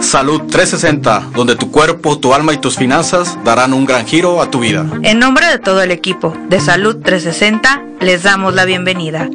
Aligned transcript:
Salud 0.00 0.40
360, 0.50 1.32
donde 1.34 1.54
tu 1.54 1.70
cuerpo, 1.70 2.18
tu 2.18 2.32
alma 2.32 2.54
y 2.54 2.56
tus 2.56 2.76
finanzas 2.76 3.38
darán 3.44 3.74
un 3.74 3.84
gran 3.84 4.06
giro 4.06 4.40
a 4.40 4.50
tu 4.50 4.60
vida. 4.60 4.86
En 5.02 5.18
nombre 5.18 5.46
de 5.46 5.58
todo 5.58 5.82
el 5.82 5.90
equipo 5.90 6.34
de 6.48 6.60
Salud 6.60 6.96
360, 7.04 7.82
les 8.00 8.22
damos 8.22 8.54
la 8.54 8.64
bienvenida. 8.64 9.28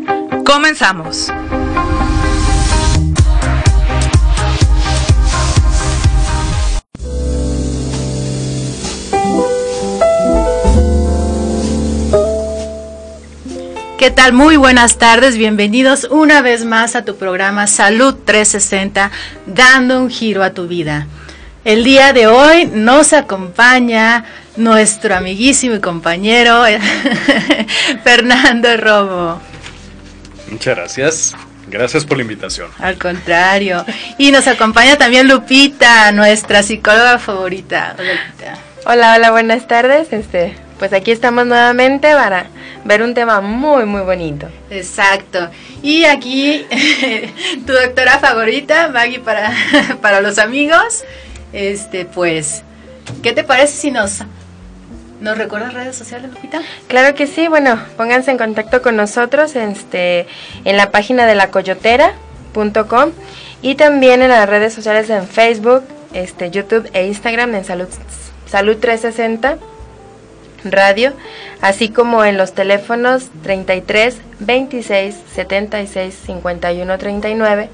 Comenzamos. 0.46 1.32
¿Qué 14.04 14.12
tal? 14.12 14.34
Muy 14.34 14.58
buenas 14.58 14.98
tardes, 14.98 15.38
bienvenidos 15.38 16.08
una 16.12 16.42
vez 16.42 16.66
más 16.66 16.98
a 16.98 17.06
tu 17.06 17.16
programa 17.16 17.68
Salud 17.68 18.16
360, 18.26 19.10
dando 19.46 20.02
un 20.02 20.10
giro 20.10 20.44
a 20.44 20.50
tu 20.50 20.68
vida. 20.68 21.08
El 21.64 21.86
día 21.86 22.12
de 22.12 22.28
hoy 22.28 22.66
nos 22.66 23.14
acompaña 23.14 24.26
nuestro 24.58 25.16
amiguísimo 25.16 25.76
y 25.76 25.80
compañero 25.80 26.66
Fernando 28.04 28.76
Robo. 28.76 29.42
Muchas 30.52 30.76
gracias. 30.76 31.36
Gracias 31.68 32.04
por 32.04 32.18
la 32.18 32.24
invitación. 32.24 32.72
Al 32.80 32.98
contrario. 32.98 33.86
Y 34.18 34.32
nos 34.32 34.48
acompaña 34.48 34.98
también 34.98 35.30
Lupita, 35.30 36.12
nuestra 36.12 36.62
psicóloga 36.62 37.20
favorita. 37.20 37.96
Hola, 37.98 38.12
Lupita. 38.12 38.58
Hola, 38.86 39.16
hola, 39.16 39.32
buenas 39.32 39.66
tardes. 39.66 40.12
Este, 40.12 40.58
pues 40.80 40.94
aquí 40.94 41.12
estamos 41.12 41.46
nuevamente 41.46 42.14
para 42.14 42.48
ver 42.84 43.02
un 43.02 43.14
tema 43.14 43.42
muy, 43.42 43.86
muy 43.86 44.02
bonito. 44.02 44.48
Exacto. 44.70 45.50
Y 45.82 46.06
aquí 46.06 46.66
tu 47.66 47.74
doctora 47.74 48.20
favorita, 48.20 48.90
Maggie, 48.90 49.20
para, 49.20 49.52
para 50.02 50.22
los 50.22 50.40
amigos. 50.40 51.04
Este, 51.52 52.06
pues, 52.06 52.64
¿qué 53.22 53.32
te 53.34 53.44
parece 53.44 53.74
si 53.74 53.92
nos, 53.92 54.24
nos 55.22 55.38
recuerdas 55.38 55.74
redes 55.74 55.96
sociales, 55.96 56.32
Lupita? 56.32 56.62
Claro 56.88 57.16
que 57.16 57.28
sí. 57.28 57.48
Bueno, 57.48 57.80
pónganse 57.98 58.32
en 58.32 58.38
contacto 58.38 58.82
con 58.82 58.96
nosotros 58.96 59.56
este, 59.56 60.28
en 60.66 60.78
la 60.78 60.92
página 60.92 61.26
de 61.26 61.36
la 61.36 61.52
coyotera.com 61.52 63.12
y 63.62 63.76
también 63.76 64.22
en 64.22 64.30
las 64.30 64.50
redes 64.50 64.74
sociales 64.74 65.10
en 65.10 65.28
Facebook, 65.28 65.84
este, 66.14 66.52
YouTube 66.52 66.90
e 66.94 67.08
Instagram 67.08 67.56
en 67.56 67.64
Salud, 67.64 67.88
Salud 68.46 68.78
360 68.78 69.73
radio, 70.64 71.14
así 71.62 71.90
como 71.90 72.24
en 72.26 72.38
los 72.38 72.54
teléfonos 72.54 73.30
33 73.44 74.18
26 74.40 75.16
76 75.36 76.16
51 76.26 76.98
39 76.98 77.70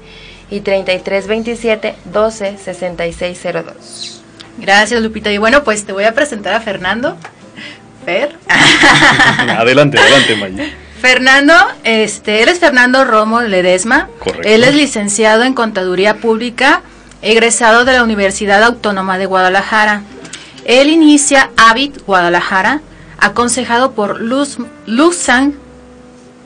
y 0.50 0.60
33 0.60 1.26
27 1.26 1.94
12 2.04 2.58
66 2.58 3.40
02. 3.42 4.22
Gracias, 4.58 5.00
Lupita. 5.00 5.30
Y 5.32 5.38
bueno, 5.38 5.64
pues 5.64 5.84
te 5.84 5.92
voy 5.92 6.04
a 6.04 6.14
presentar 6.14 6.52
a 6.54 6.60
Fernando. 6.60 7.16
Fer. 8.04 8.36
adelante, 9.58 9.98
adelante, 9.98 10.36
Maya. 10.36 10.70
Fernando, 11.00 11.54
este, 11.84 12.42
él 12.42 12.50
es 12.50 12.58
Fernando 12.58 13.04
Romo 13.04 13.40
Ledesma. 13.40 14.08
Correcto. 14.18 14.46
Él 14.46 14.64
es 14.64 14.74
licenciado 14.74 15.44
en 15.44 15.54
Contaduría 15.54 16.16
Pública, 16.16 16.82
egresado 17.22 17.84
de 17.84 17.92
la 17.92 18.02
Universidad 18.02 18.62
Autónoma 18.62 19.16
de 19.16 19.26
Guadalajara. 19.26 20.02
Él 20.64 20.88
inicia 20.88 21.50
Habit 21.56 22.04
Guadalajara, 22.06 22.80
aconsejado 23.18 23.92
por 23.92 24.20
Luz, 24.20 24.58
Luzan 24.86 25.54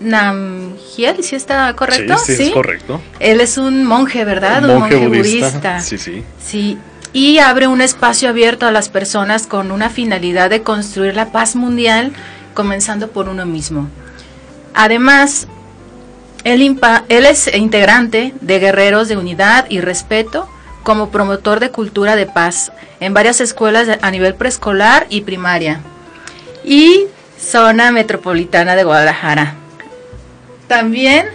Namgiel, 0.00 1.22
¿sí 1.22 1.36
está 1.36 1.74
correcto? 1.74 2.16
Sí, 2.18 2.36
sí, 2.36 2.42
es 2.44 2.50
correcto. 2.50 3.00
Él 3.20 3.40
es 3.40 3.58
un 3.58 3.84
monje, 3.84 4.24
¿verdad? 4.24 4.64
Un 4.64 4.80
monje, 4.80 5.06
budista. 5.06 5.80
Sí, 5.80 5.98
sí. 5.98 6.24
Sí, 6.42 6.78
y 7.12 7.38
abre 7.38 7.68
un 7.68 7.80
espacio 7.80 8.28
abierto 8.28 8.66
a 8.66 8.72
las 8.72 8.88
personas 8.88 9.46
con 9.46 9.70
una 9.70 9.88
finalidad 9.88 10.50
de 10.50 10.62
construir 10.62 11.14
la 11.14 11.30
paz 11.32 11.56
mundial, 11.56 12.12
comenzando 12.54 13.08
por 13.08 13.28
uno 13.28 13.46
mismo. 13.46 13.88
Además, 14.74 15.46
él, 16.42 16.78
él 17.08 17.26
es 17.26 17.54
integrante 17.54 18.34
de 18.40 18.58
Guerreros 18.58 19.08
de 19.08 19.16
Unidad 19.16 19.66
y 19.70 19.80
Respeto 19.80 20.48
como 20.84 21.10
promotor 21.10 21.58
de 21.58 21.70
cultura 21.70 22.14
de 22.14 22.26
paz 22.26 22.70
en 23.00 23.14
varias 23.14 23.40
escuelas 23.40 23.88
a 24.00 24.10
nivel 24.10 24.34
preescolar 24.34 25.06
y 25.10 25.22
primaria 25.22 25.80
y 26.64 27.06
zona 27.38 27.90
metropolitana 27.90 28.76
de 28.76 28.84
Guadalajara. 28.84 29.54
También 30.68 31.26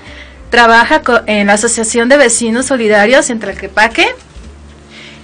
trabaja 0.50 1.02
en 1.28 1.48
la 1.48 1.54
Asociación 1.54 2.10
de 2.10 2.18
Vecinos 2.18 2.68
Solidarios 2.68 3.30
en 3.30 3.40
Tlaquepaque. 3.40 4.08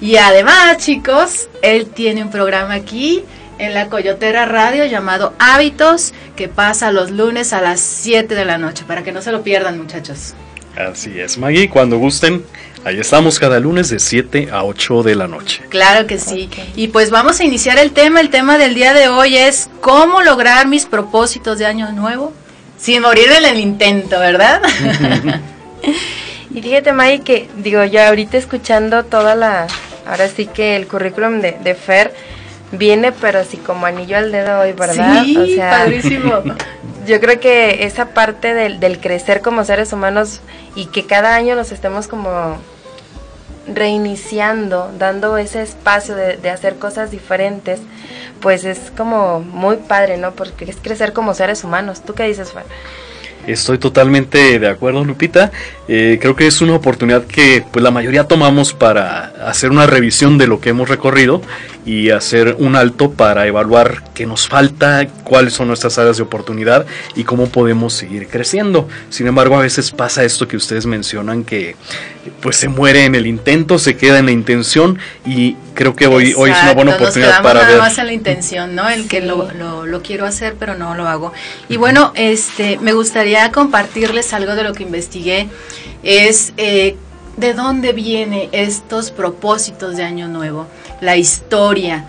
Y 0.02 0.18
además, 0.18 0.78
chicos, 0.78 1.50
él 1.62 1.88
tiene 1.88 2.22
un 2.22 2.30
programa 2.30 2.74
aquí 2.74 3.24
en 3.58 3.74
la 3.74 3.88
Coyotera 3.88 4.46
Radio 4.46 4.86
llamado 4.86 5.34
Hábitos 5.40 6.14
que 6.36 6.48
pasa 6.48 6.92
los 6.92 7.12
lunes 7.12 7.54
a 7.54 7.62
las 7.62 7.80
7 7.80 8.36
de 8.36 8.46
la 8.46 8.58
noche, 8.58 8.84
para 8.86 9.04
que 9.04 9.12
no 9.12 9.22
se 9.22 9.32
lo 9.32 9.42
pierdan, 9.42 9.78
muchachos. 9.78 10.34
Así 10.76 11.18
es, 11.20 11.38
Maggie, 11.38 11.70
cuando 11.70 11.98
gusten, 11.98 12.44
Ahí 12.86 13.00
estamos 13.00 13.40
cada 13.40 13.60
lunes 13.60 13.90
de 13.90 13.98
7 13.98 14.50
a 14.52 14.64
8 14.64 15.02
de 15.02 15.16
la 15.16 15.28
noche. 15.28 15.64
Claro 15.70 16.06
que 16.06 16.20
sí. 16.20 16.52
Y 16.76 16.90
pues 16.90 17.10
vamos 17.10 17.40
a 17.40 17.44
iniciar 17.44 17.80
el 17.80 17.92
tema. 17.92 18.22
El 18.22 18.30
tema 18.30 18.60
del 18.60 18.76
día 18.76 18.94
de 18.94 19.08
hoy 19.08 19.36
es 19.38 19.72
cómo 19.82 20.22
lograr 20.22 20.68
mis 20.68 20.86
propósitos 20.86 21.58
de 21.58 21.66
año 21.66 21.92
nuevo 21.94 22.32
sin 22.78 23.02
morir 23.02 23.26
en 23.32 23.44
el 23.44 23.60
intento, 23.60 24.20
¿verdad? 24.20 24.62
y 26.54 26.62
fíjate, 26.62 26.94
May, 26.94 27.22
que 27.22 27.50
digo, 27.58 27.84
ya 27.86 28.10
ahorita 28.10 28.38
escuchando 28.38 29.04
toda 29.04 29.34
la, 29.34 29.66
ahora 30.06 30.28
sí 30.28 30.46
que 30.46 30.76
el 30.76 30.86
currículum 30.86 31.42
de, 31.42 31.58
de 31.64 31.74
Fer 31.74 32.14
viene, 32.72 33.12
pero 33.14 33.40
así 33.40 33.58
como 33.58 33.88
anillo 33.88 34.16
al 34.16 34.32
dedo 34.32 34.60
hoy, 34.60 34.74
¿verdad? 34.74 35.24
Sí, 35.24 35.58
padrísimo. 35.58 36.44
Yo 37.08 37.20
creo 37.20 37.40
que 37.40 37.84
esa 37.84 38.10
parte 38.10 38.54
del, 38.54 38.80
del 38.80 39.00
crecer 39.00 39.42
como 39.42 39.64
seres 39.64 39.92
humanos 39.92 40.42
y 40.76 40.86
que 40.86 41.08
cada 41.08 41.34
año 41.34 41.56
nos 41.56 41.72
estemos 41.72 42.08
como 42.08 42.60
reiniciando, 43.68 44.92
dando 44.98 45.38
ese 45.38 45.62
espacio 45.62 46.16
de, 46.16 46.50
hacer 46.50 46.78
cosas 46.78 47.12
diferentes, 47.12 47.80
pues 48.42 48.64
es 48.66 48.92
como 48.96 49.40
muy 49.40 49.78
padre, 49.78 50.18
¿no? 50.18 50.34
Porque 50.34 50.66
es 50.66 50.78
crecer 50.78 51.14
como 51.14 51.34
seres 51.34 51.64
humanos. 51.64 52.02
¿Tú 52.02 52.14
qué 52.14 52.24
dices, 52.24 52.52
Juan? 52.52 52.66
Estoy 53.48 53.78
totalmente 53.78 54.60
de 54.60 54.68
acuerdo, 54.68 55.04
Lupita. 55.04 55.52
Eh, 55.88 56.18
creo 56.20 56.36
que 56.36 56.48
es 56.48 56.62
una 56.62 56.74
oportunidad 56.76 57.26
que 57.26 57.64
pues 57.72 57.84
la 57.84 57.92
mayoría 57.92 58.24
tomamos 58.24 58.74
para 58.74 59.34
hacer 59.48 59.70
una 59.70 59.86
revisión 59.86 60.38
de 60.40 60.48
lo 60.48 60.60
que 60.60 60.70
hemos 60.70 60.90
recorrido 60.90 61.42
y 61.86 62.10
hacer 62.10 62.56
un 62.58 62.76
alto 62.76 63.12
para 63.12 63.46
evaluar 63.46 64.04
qué 64.16 64.26
nos 64.26 64.48
falta, 64.48 65.08
cuáles 65.24 65.54
son 65.54 65.68
nuestras 65.68 66.00
áreas 66.00 66.18
de 66.18 66.24
oportunidad 66.24 66.88
y 67.16 67.24
cómo 67.24 67.48
podemos 67.48 67.94
seguir 67.94 68.28
creciendo. 68.28 68.88
Sin 69.10 69.28
embargo, 69.28 69.58
a 69.58 69.62
veces 69.62 69.92
pasa 69.92 70.24
esto 70.24 70.48
que 70.48 70.58
ustedes 70.58 70.88
mencionan 70.88 71.44
que 71.44 71.76
pues 72.42 72.56
se 72.56 72.70
muere 72.70 73.06
en 73.06 73.14
el 73.14 73.28
intento, 73.28 73.78
se 73.78 73.96
queda 73.96 74.18
en 74.18 74.26
la 74.26 74.32
intención 74.32 74.98
y 75.28 75.56
creo 75.76 75.96
que 75.96 76.08
hoy, 76.08 76.34
hoy 76.36 76.50
es 76.50 76.58
una 76.64 76.74
buena 76.74 76.96
oportunidad 76.96 77.44
para 77.44 77.62
nada 77.62 77.72
ver. 77.74 77.78
más 77.80 77.98
en 78.00 78.08
la 78.08 78.14
intención, 78.14 78.74
¿no? 78.74 78.90
El 78.90 79.08
que 79.08 79.22
lo, 79.22 79.52
lo, 79.52 79.86
lo, 79.86 80.02
quiero 80.02 80.26
hacer 80.26 80.56
pero 80.60 80.76
no 80.76 80.96
lo 80.96 81.08
hago. 81.08 81.34
Y 81.70 81.78
bueno, 81.78 82.14
este, 82.16 82.80
me 82.80 82.94
gustaría 82.94 83.35
compartirles 83.52 84.34
algo 84.34 84.56
de 84.56 84.64
lo 84.64 84.74
que 84.74 84.84
investigué. 84.84 85.48
Es 86.04 86.54
eh, 86.58 86.96
de 87.38 87.54
dónde 87.54 87.94
vienen 87.94 88.50
estos 88.52 89.12
propósitos 89.12 89.98
de 89.98 90.04
Año 90.04 90.28
Nuevo 90.28 90.68
la 91.02 91.18
historia. 91.18 92.06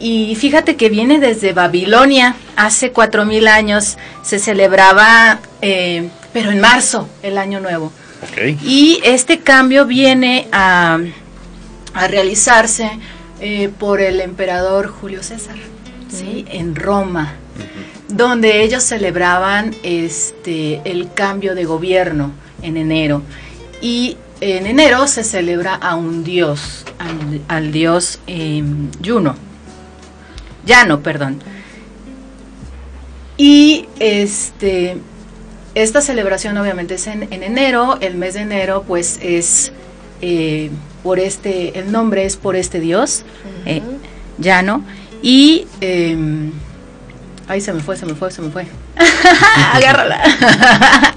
Y 0.00 0.34
fíjate 0.36 0.76
que 0.76 0.88
viene 0.88 1.18
desde 1.18 1.52
Babilonia, 1.52 2.34
hace 2.56 2.90
cuatro 2.90 3.24
mil 3.24 3.46
años 3.46 3.96
se 4.22 4.38
celebraba, 4.38 5.38
eh, 5.62 6.08
pero 6.32 6.50
en 6.50 6.60
marzo, 6.60 7.08
el 7.22 7.38
año 7.38 7.60
nuevo. 7.60 7.92
Y 8.62 9.00
este 9.04 9.40
cambio 9.40 9.86
viene 9.86 10.48
a, 10.50 10.98
a 11.92 12.08
realizarse 12.08 12.90
eh, 13.40 13.70
por 13.78 14.00
el 14.00 14.20
emperador 14.20 14.88
Julio 14.88 15.22
César, 15.22 15.56
¿sí? 16.08 16.44
En 16.48 16.74
Roma, 16.74 17.34
donde 18.16 18.62
ellos 18.62 18.84
celebraban 18.84 19.74
este, 19.82 20.80
el 20.84 21.12
cambio 21.12 21.54
de 21.54 21.64
gobierno 21.64 22.32
en 22.62 22.76
enero. 22.76 23.22
Y 23.80 24.16
en 24.40 24.66
enero 24.66 25.08
se 25.08 25.24
celebra 25.24 25.74
a 25.74 25.96
un 25.96 26.22
dios, 26.22 26.84
al, 27.48 27.72
dios 27.72 28.20
eh, 28.26 28.62
Juno, 29.04 29.34
Llano, 30.64 31.00
perdón. 31.00 31.40
Y 33.36 33.86
este, 33.98 34.96
esta 35.74 36.00
celebración 36.00 36.56
obviamente 36.56 36.94
es 36.94 37.08
en, 37.08 37.32
enero, 37.32 37.98
el 38.00 38.14
mes 38.14 38.34
de 38.34 38.42
enero 38.42 38.84
pues 38.86 39.18
es 39.20 39.72
eh, 40.22 40.70
por 41.02 41.18
este, 41.18 41.80
el 41.80 41.90
nombre 41.90 42.26
es 42.26 42.36
por 42.36 42.54
este 42.54 42.78
dios, 42.78 43.24
eh, 43.66 43.82
Llano, 44.38 44.84
y... 45.20 45.66
Eh, 47.44 47.48
Ay, 47.48 47.60
se 47.60 47.72
me 47.72 47.80
fue, 47.80 47.96
se 47.96 48.06
me 48.06 48.14
fue, 48.14 48.30
se 48.30 48.42
me 48.42 48.50
fue. 48.50 48.66
Agárrala. 49.72 50.22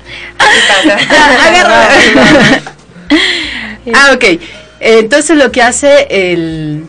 Agárrala. 1.47 1.89
Ah, 3.93 4.11
ok. 4.13 4.23
Entonces 4.81 5.37
lo 5.37 5.49
que 5.49 5.61
hace 5.61 6.07
el, 6.09 6.83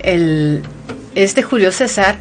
el 0.00 0.64
este 1.14 1.44
Julio 1.44 1.70
César 1.70 2.16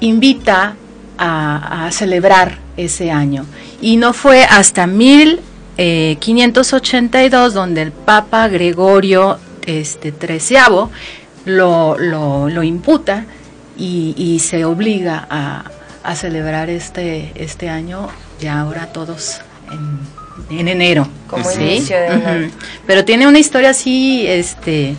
invita 0.00 0.74
a, 1.16 1.86
a 1.86 1.92
celebrar 1.92 2.58
ese 2.76 3.12
año. 3.12 3.46
Y 3.80 3.98
no 3.98 4.12
fue 4.12 4.42
hasta 4.42 4.88
1582 4.88 7.54
donde 7.54 7.82
el 7.82 7.92
Papa 7.92 8.48
Gregorio 8.48 9.38
este, 9.64 10.12
XIII 10.12 10.88
lo, 11.44 11.96
lo, 11.98 12.48
lo 12.48 12.62
imputa 12.64 13.26
y, 13.76 14.14
y, 14.16 14.38
se 14.40 14.64
obliga 14.64 15.26
a, 15.30 15.64
a, 16.04 16.16
celebrar 16.16 16.70
este, 16.70 17.32
este 17.34 17.68
año, 17.68 18.08
ya 18.40 18.60
ahora 18.60 18.86
todos 18.92 19.40
en, 20.50 20.58
en 20.58 20.68
enero. 20.68 21.08
Como 21.28 21.44
¿sí? 21.48 21.60
inicio 21.62 21.96
de 22.00 22.08
una- 22.16 22.50
Pero 22.86 23.04
tiene 23.04 23.26
una 23.26 23.38
historia 23.38 23.70
así, 23.70 24.26
este, 24.26 24.94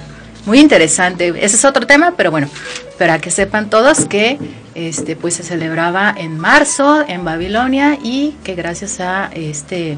muy 0.46 0.60
interesante. 0.60 1.30
Ese 1.30 1.56
es 1.56 1.66
otro 1.66 1.86
tema, 1.86 2.14
pero 2.18 2.32
bueno, 2.32 2.50
para 2.98 3.20
que 3.20 3.32
sepan 3.32 3.70
todos 3.70 4.06
que 4.06 4.38
este, 4.76 5.16
pues 5.16 5.36
se 5.36 5.44
celebraba 5.44 6.14
en 6.18 6.38
marzo 6.40 7.04
en 7.08 7.24
Babilonia 7.24 7.98
y 8.04 8.36
que 8.44 8.56
gracias 8.56 9.00
a 9.00 9.30
este, 9.34 9.98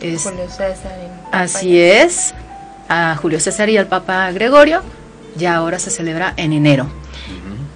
es- 0.00 0.22
Julio 0.22 0.48
César. 0.48 0.92
y- 1.02 1.36
así 1.36 1.78
es, 1.78 2.34
a 2.88 3.14
Julio 3.20 3.40
César 3.40 3.68
y 3.68 3.76
al 3.76 3.86
Papa 3.88 4.30
Gregorio, 4.32 4.82
ya 5.36 5.56
ahora 5.56 5.78
se 5.78 5.90
celebra 5.90 6.32
en 6.38 6.52
enero. 6.54 6.88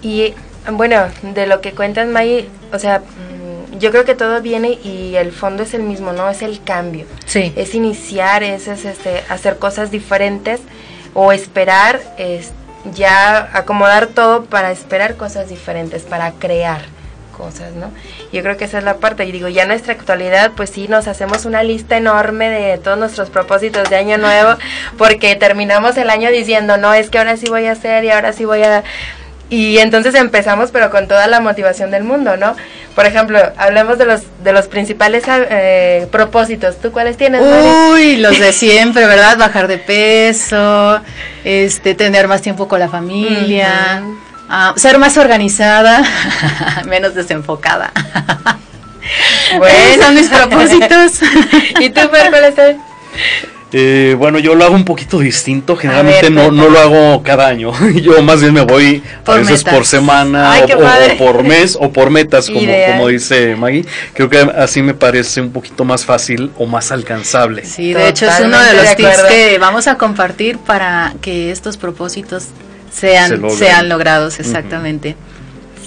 Y 0.03 0.35
bueno, 0.71 1.09
de 1.23 1.47
lo 1.47 1.61
que 1.61 1.73
cuentas, 1.73 2.07
Maggie, 2.09 2.49
o 2.73 2.79
sea, 2.79 3.01
mm, 3.01 3.79
yo 3.79 3.91
creo 3.91 4.05
que 4.05 4.15
todo 4.15 4.41
viene 4.43 4.79
y 4.85 5.17
el 5.17 5.33
fondo 5.33 5.63
es 5.63 5.75
el 5.75 5.83
mismo, 5.83 6.13
¿no? 6.13 6.29
Es 6.29 6.43
el 6.43 6.63
cambio. 6.63 7.07
Sí. 7.27 7.53
Es 7.57 7.75
iniciar, 7.75 8.43
es, 8.43 8.69
es, 8.69 8.85
este, 8.85 9.23
hacer 9.29 9.59
cosas 9.59 9.91
diferentes 9.91 10.61
o 11.15 11.33
esperar, 11.33 12.01
es 12.19 12.53
ya 12.95 13.51
acomodar 13.53 14.07
todo 14.09 14.45
para 14.45 14.71
esperar 14.71 15.17
cosas 15.17 15.49
diferentes, 15.49 16.03
para 16.03 16.33
crear 16.33 16.81
cosas, 17.37 17.73
¿no? 17.73 17.91
Yo 18.33 18.43
creo 18.43 18.57
que 18.57 18.65
esa 18.65 18.79
es 18.79 18.85
la 18.85 18.99
parte. 18.99 19.25
Y 19.25 19.33
digo, 19.33 19.49
ya 19.49 19.63
en 19.63 19.69
nuestra 19.69 19.95
actualidad, 19.95 20.53
pues 20.57 20.71
sí, 20.71 20.89
nos 20.89 21.09
hacemos 21.09 21.47
una 21.47 21.63
lista 21.63 21.97
enorme 21.97 22.51
de 22.51 22.79
todos 22.79 22.99
nuestros 22.99 23.31
propósitos 23.31 23.89
de 23.89 23.97
año 23.97 24.19
nuevo, 24.19 24.57
porque 24.99 25.37
terminamos 25.37 25.97
el 25.97 26.11
año 26.11 26.31
diciendo, 26.31 26.77
no, 26.77 26.93
es 26.93 27.09
que 27.09 27.19
ahora 27.19 27.37
sí 27.37 27.49
voy 27.49 27.67
a 27.67 27.73
hacer 27.73 28.05
y 28.05 28.11
ahora 28.11 28.33
sí 28.33 28.45
voy 28.45 28.63
a... 28.63 28.85
Y 29.51 29.79
entonces 29.79 30.15
empezamos, 30.15 30.71
pero 30.71 30.91
con 30.91 31.09
toda 31.09 31.27
la 31.27 31.41
motivación 31.41 31.91
del 31.91 32.05
mundo, 32.05 32.37
¿no? 32.37 32.55
Por 32.95 33.05
ejemplo, 33.05 33.41
hablemos 33.57 33.99
de 33.99 34.07
los 34.07 34.23
de 34.45 34.53
los 34.53 34.69
principales 34.69 35.25
eh, 35.27 36.07
propósitos. 36.13 36.79
¿Tú 36.81 36.93
cuáles 36.93 37.17
tienes? 37.17 37.43
Mari? 37.43 37.69
Uy, 37.93 38.17
los 38.17 38.39
de 38.39 38.53
siempre, 38.53 39.07
¿verdad? 39.07 39.37
Bajar 39.39 39.67
de 39.67 39.79
peso, 39.79 41.01
este, 41.45 41.97
tener 41.97 42.29
más 42.29 42.43
tiempo 42.43 42.69
con 42.69 42.79
la 42.79 42.89
familia, 42.89 44.03
ah, 44.49 44.73
ser 44.77 44.99
más 44.99 45.17
organizada, 45.17 46.01
menos 46.87 47.17
desenfocada. 47.17 47.93
Bueno. 49.59 49.77
Esos 49.77 50.05
son 50.05 50.15
mis 50.15 50.29
propósitos. 50.29 51.21
¿Y 51.81 51.91
tú, 51.91 52.01
Fer, 52.09 52.31
cuáles 52.31 52.55
son? 52.55 52.81
Eh, 53.73 54.17
bueno, 54.19 54.41
yo 54.41 54.55
lo 54.57 54.65
hago 54.65 54.75
un 54.75 54.85
poquito 54.85 55.21
distinto. 55.21 55.77
Generalmente 55.77 56.23
ver, 56.23 56.33
no, 56.33 56.51
no 56.51 56.69
lo 56.69 56.79
hago 56.79 57.23
cada 57.23 57.47
año. 57.47 57.73
Yo 58.03 58.21
más 58.23 58.41
bien 58.41 58.53
me 58.53 58.63
voy 58.63 59.03
Por 59.25 59.37
a 59.37 59.39
veces 59.39 59.59
metas. 59.59 59.75
por 59.75 59.87
semana 59.87 60.53
Ay, 60.53 60.63
o, 60.73 61.17
por 61.19 61.45
mes 61.45 61.77
o 61.81 61.93
por 61.93 62.11
metas, 62.11 62.49
como, 62.51 62.61
como 62.89 63.09
dice 63.09 63.55
Maggie. 63.57 63.85
Creo 64.15 64.29
que 64.29 64.39
así 64.39 64.83
me 64.83 64.95
parece 64.95 65.41
un 65.41 65.53
poquito 65.53 65.85
más 65.85 66.05
fácil 66.05 66.51
o 66.59 66.67
más 66.67 66.91
alcanzable. 66.91 67.65
Sí, 67.65 67.93
de 67.93 68.09
hecho 68.09 68.27
es 68.27 68.41
uno 68.41 68.59
de 68.61 68.75
los 68.75 68.89
de 68.89 68.97
tips 68.97 69.23
que 69.29 69.59
vamos 69.59 69.87
a 69.87 69.97
compartir 69.97 70.59
para 70.59 71.15
que 71.21 71.53
estos 71.53 71.77
propósitos 71.77 72.47
Se 72.93 73.13
sean, 73.13 73.51
sean 73.51 73.89
logrados 73.89 74.41
exactamente. 74.41 75.15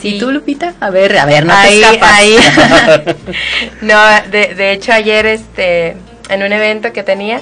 Sí. 0.01 0.15
¿Y 0.15 0.19
tú, 0.19 0.31
Lupita? 0.31 0.73
A 0.79 0.89
ver, 0.89 1.17
a 1.17 1.25
ver, 1.25 1.45
no 1.45 1.53
ahí, 1.53 1.81
te 1.81 1.95
escapas. 1.95 2.11
ahí. 2.11 2.37
no, 3.81 4.01
de, 4.31 4.53
de 4.55 4.71
hecho 4.71 4.93
ayer 4.93 5.25
este 5.25 5.95
en 6.29 6.43
un 6.43 6.51
evento 6.53 6.93
que 6.93 7.03
tenía 7.03 7.41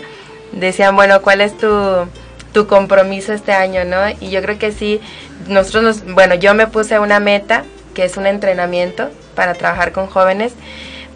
decían, 0.51 0.95
bueno, 0.95 1.21
¿cuál 1.21 1.41
es 1.41 1.57
tu, 1.57 2.07
tu 2.53 2.67
compromiso 2.67 3.33
este 3.33 3.53
año, 3.53 3.83
no? 3.85 3.97
Y 4.19 4.29
yo 4.29 4.41
creo 4.41 4.57
que 4.59 4.71
sí, 4.71 5.01
nosotros 5.47 5.83
nos, 5.83 6.13
bueno, 6.13 6.35
yo 6.35 6.53
me 6.53 6.67
puse 6.67 6.99
una 6.99 7.19
meta 7.19 7.63
que 7.93 8.05
es 8.05 8.17
un 8.17 8.25
entrenamiento 8.27 9.09
para 9.35 9.53
trabajar 9.53 9.91
con 9.91 10.07
jóvenes, 10.07 10.53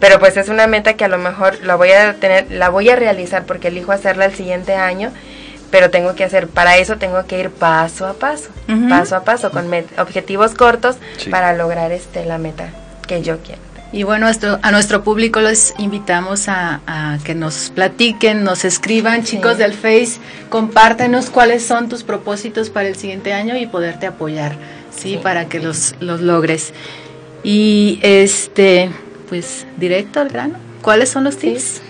pero 0.00 0.18
pues 0.18 0.36
es 0.36 0.48
una 0.48 0.66
meta 0.66 0.94
que 0.94 1.04
a 1.04 1.08
lo 1.08 1.18
mejor 1.18 1.62
la 1.62 1.74
voy 1.74 1.92
a 1.92 2.14
tener, 2.14 2.50
la 2.50 2.68
voy 2.68 2.88
a 2.90 2.96
realizar 2.96 3.44
porque 3.44 3.68
elijo 3.68 3.92
hacerla 3.92 4.26
el 4.26 4.34
siguiente 4.34 4.74
año, 4.74 5.10
pero 5.70 5.90
tengo 5.90 6.14
que 6.14 6.24
hacer, 6.24 6.48
para 6.48 6.76
eso 6.76 6.96
tengo 6.96 7.24
que 7.26 7.38
ir 7.40 7.50
paso 7.50 8.06
a 8.06 8.12
paso, 8.14 8.50
paso 8.88 9.16
a 9.16 9.24
paso, 9.24 9.50
con 9.50 9.70
objetivos 9.98 10.54
cortos 10.54 10.96
Sí. 11.16 11.30
para 11.30 11.54
lograr 11.54 11.92
este 11.92 12.24
la 12.24 12.38
meta 12.38 12.68
que 13.06 13.22
yo 13.22 13.38
quiero. 13.38 13.65
Y 13.92 14.02
bueno, 14.02 14.28
esto- 14.28 14.58
a 14.62 14.72
nuestro 14.72 15.02
público 15.02 15.40
les 15.40 15.72
invitamos 15.78 16.48
a, 16.48 16.80
a 16.86 17.18
que 17.24 17.34
nos 17.34 17.70
platiquen, 17.74 18.42
nos 18.44 18.64
escriban, 18.64 19.24
Sí. 19.24 19.36
chicos 19.36 19.58
del 19.58 19.72
Face, 19.72 20.18
compártenos 20.50 21.30
cuáles 21.30 21.64
son 21.64 21.88
tus 21.88 22.02
propósitos 22.02 22.68
para 22.68 22.88
el 22.88 22.96
siguiente 22.96 23.32
año 23.32 23.56
y 23.56 23.66
poderte 23.66 24.06
apoyar, 24.06 24.56
¿sí? 24.94 25.12
Sí. 25.12 25.20
Para 25.22 25.46
que 25.48 25.60
los, 25.60 25.94
los 26.00 26.20
logres. 26.20 26.72
Y 27.44 28.00
este, 28.02 28.90
pues, 29.28 29.66
directo 29.76 30.20
al 30.20 30.28
grano, 30.30 30.56
¿cuáles 30.82 31.08
son 31.08 31.24
los 31.24 31.34
Sí. 31.34 31.52
tips 31.52 31.80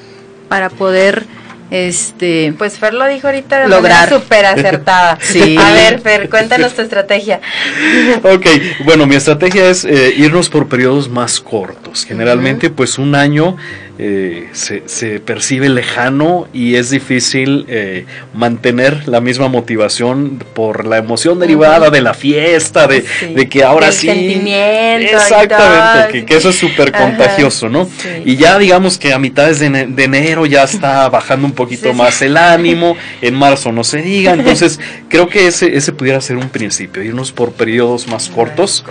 para 0.49 0.69
poder, 0.69 1.25
este, 1.71 2.55
Pues 2.57 2.79
Fer 2.79 2.95
lo 2.95 3.07
dijo 3.07 3.27
ahorita 3.27 3.61
de 3.61 3.69
Lograr. 3.69 4.09
manera 4.09 4.09
súper 4.21 4.47
acertada. 4.47 5.19
Sí. 5.27 5.57
A 5.59 5.73
ver, 5.73 6.01
Fer, 6.01 6.29
cuéntanos 6.31 6.75
tu 6.75 6.83
estrategia. 6.83 7.41
Ok, 8.23 8.47
bueno, 8.85 9.07
mi 9.07 9.15
estrategia 9.17 9.69
es 9.71 9.85
eh, 9.85 10.15
irnos 10.17 10.49
por 10.49 10.69
periodos 10.69 11.09
más 11.09 11.41
cortos. 11.41 12.05
Generalmente, 12.07 12.71
pues 12.71 12.99
un 12.99 13.15
año 13.15 13.57
eh, 13.99 14.49
se, 14.53 14.83
se 14.87 15.21
percibe 15.21 15.69
lejano 15.69 16.49
y 16.53 16.75
es 16.77 16.91
difícil 16.91 17.65
eh, 17.69 18.05
mantener 18.35 19.09
la 19.09 19.21
misma 19.21 19.49
motivación 19.49 20.39
por 20.55 20.87
la 20.87 20.99
emoción 20.99 21.39
derivada 21.39 21.91
de 21.91 22.01
la 22.03 22.15
fiesta, 22.15 22.87
de, 22.87 23.03
Sí. 23.03 23.35
de 23.35 23.49
que 23.49 23.63
ahora 23.65 23.87
Del 23.87 23.95
sí. 23.95 24.07
sentimiento 24.09 25.13
Exactamente, 25.17 26.13
que, 26.13 26.25
que 26.27 26.37
eso 26.37 26.51
es 26.51 26.57
súper 26.59 26.93
contagioso, 26.93 27.69
¿no? 27.69 27.85
sí. 27.99 28.09
Y 28.25 28.37
ya 28.37 28.59
digamos 28.59 28.99
que 28.99 29.13
a 29.13 29.19
mitades 29.19 29.61
de, 29.61 29.69
de 29.71 30.05
enero 30.05 30.45
ya 30.47 30.65
está 30.65 31.09
bajando 31.17 31.47
un 31.47 31.53
poquito 31.57 31.89
Sí, 31.89 31.91
sí. 31.91 31.97
más 31.97 32.23
el 32.23 32.37
ánimo, 32.37 32.97
en 33.21 33.35
marzo 33.35 33.73
no 33.73 33.83
se 33.83 34.03
diga, 34.03 34.33
entonces 34.33 34.79
creo 35.09 35.29
que 35.29 35.49
ese, 35.49 35.77
ese 35.77 35.93
pudiera 35.93 36.21
ser 36.21 36.37
un 36.37 36.49
principio, 36.51 37.03
irnos 37.03 37.33
por 37.33 37.51
periodos 37.53 38.07
más 38.07 38.29
cortos 38.29 38.85